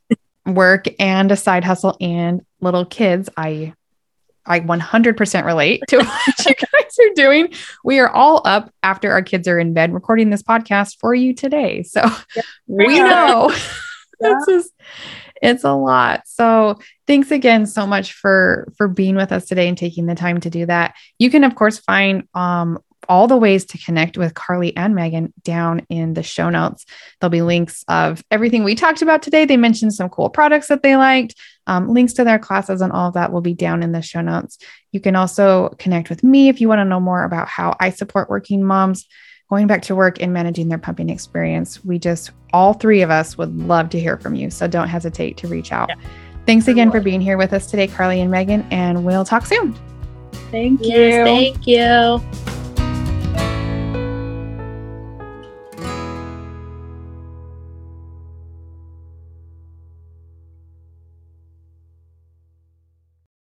work 0.47 0.87
and 0.99 1.31
a 1.31 1.37
side 1.37 1.64
hustle 1.64 1.97
and 2.01 2.45
little 2.61 2.85
kids 2.85 3.28
i 3.37 3.72
I 4.47 4.61
100% 4.61 5.45
relate 5.45 5.83
to 5.89 5.97
what 5.99 6.47
you 6.47 6.55
guys 6.55 6.97
are 6.99 7.14
doing. 7.14 7.53
We 7.85 8.01
are 8.01 8.09
all 8.09 8.43
up 8.45 8.72
after 8.83 9.12
our 9.12 9.22
kids 9.22 9.47
are 9.47 9.59
in 9.59 9.74
bed 9.74 9.93
recording 9.95 10.31
this 10.31 10.43
podcast 10.43 10.97
for 10.99 11.14
you 11.14 11.35
today. 11.35 11.83
So 11.83 12.03
yeah. 12.35 12.43
we 12.66 12.99
know 12.99 13.51
yeah. 13.51 14.35
it's 14.37 14.47
just, 14.47 14.72
it's 15.43 15.64
a 15.64 15.72
lot. 15.72 16.22
So 16.26 16.78
thanks 17.07 17.31
again 17.31 17.66
so 17.66 17.87
much 17.87 18.12
for 18.12 18.72
for 18.76 18.89
being 18.89 19.16
with 19.16 19.33
us 19.33 19.47
today 19.47 19.68
and 19.68 19.78
taking 19.78 20.07
the 20.07 20.14
time 20.14 20.41
to 20.41 20.51
do 20.51 20.66
that. 20.66 20.95
You 21.18 21.31
can 21.31 21.45
of 21.45 21.55
course 21.55 21.78
find 21.78 22.24
um 22.35 22.78
all 23.11 23.26
the 23.26 23.36
ways 23.36 23.64
to 23.64 23.78
connect 23.78 24.16
with 24.16 24.34
Carly 24.34 24.74
and 24.76 24.94
Megan 24.94 25.34
down 25.42 25.84
in 25.90 26.14
the 26.14 26.22
show 26.22 26.48
notes. 26.48 26.86
There'll 27.20 27.30
be 27.30 27.42
links 27.42 27.84
of 27.88 28.22
everything 28.30 28.62
we 28.62 28.76
talked 28.76 29.02
about 29.02 29.20
today. 29.20 29.44
They 29.44 29.56
mentioned 29.56 29.92
some 29.94 30.08
cool 30.08 30.30
products 30.30 30.68
that 30.68 30.84
they 30.84 30.94
liked. 30.94 31.34
Um, 31.66 31.88
links 31.92 32.12
to 32.14 32.24
their 32.24 32.38
classes 32.38 32.80
and 32.80 32.92
all 32.92 33.08
of 33.08 33.14
that 33.14 33.32
will 33.32 33.40
be 33.40 33.52
down 33.52 33.82
in 33.82 33.90
the 33.90 34.00
show 34.00 34.20
notes. 34.20 34.58
You 34.92 35.00
can 35.00 35.16
also 35.16 35.70
connect 35.78 36.08
with 36.08 36.22
me 36.22 36.48
if 36.48 36.61
you 36.61 36.68
want 36.68 36.78
to 36.78 36.84
know 36.84 37.00
more 37.00 37.24
about 37.24 37.48
how 37.48 37.76
I 37.80 37.90
support 37.90 38.30
working 38.30 38.62
moms 38.62 39.06
going 39.48 39.66
back 39.66 39.82
to 39.82 39.96
work 39.96 40.22
and 40.22 40.32
managing 40.32 40.68
their 40.68 40.78
pumping 40.78 41.11
experience. 41.11 41.84
We 41.84 41.98
just, 41.98 42.30
all 42.52 42.74
three 42.74 43.02
of 43.02 43.11
us 43.11 43.36
would 43.36 43.56
love 43.56 43.90
to 43.90 44.00
hear 44.00 44.18
from 44.18 44.36
you. 44.36 44.50
So 44.50 44.68
don't 44.68 44.88
hesitate 44.88 45.36
to 45.38 45.48
reach 45.48 45.72
out. 45.72 45.88
Yeah. 45.88 45.96
Thanks 46.46 46.68
again 46.68 46.92
for 46.92 47.00
being 47.00 47.20
here 47.20 47.36
with 47.36 47.52
us 47.52 47.66
today, 47.66 47.88
Carly 47.88 48.20
and 48.20 48.30
Megan, 48.30 48.66
and 48.70 49.04
we'll 49.04 49.24
talk 49.24 49.46
soon. 49.46 49.76
Thank 50.52 50.80
you. 50.80 50.88
Yes, 50.88 51.26
thank 51.26 51.66
you. 51.66 52.59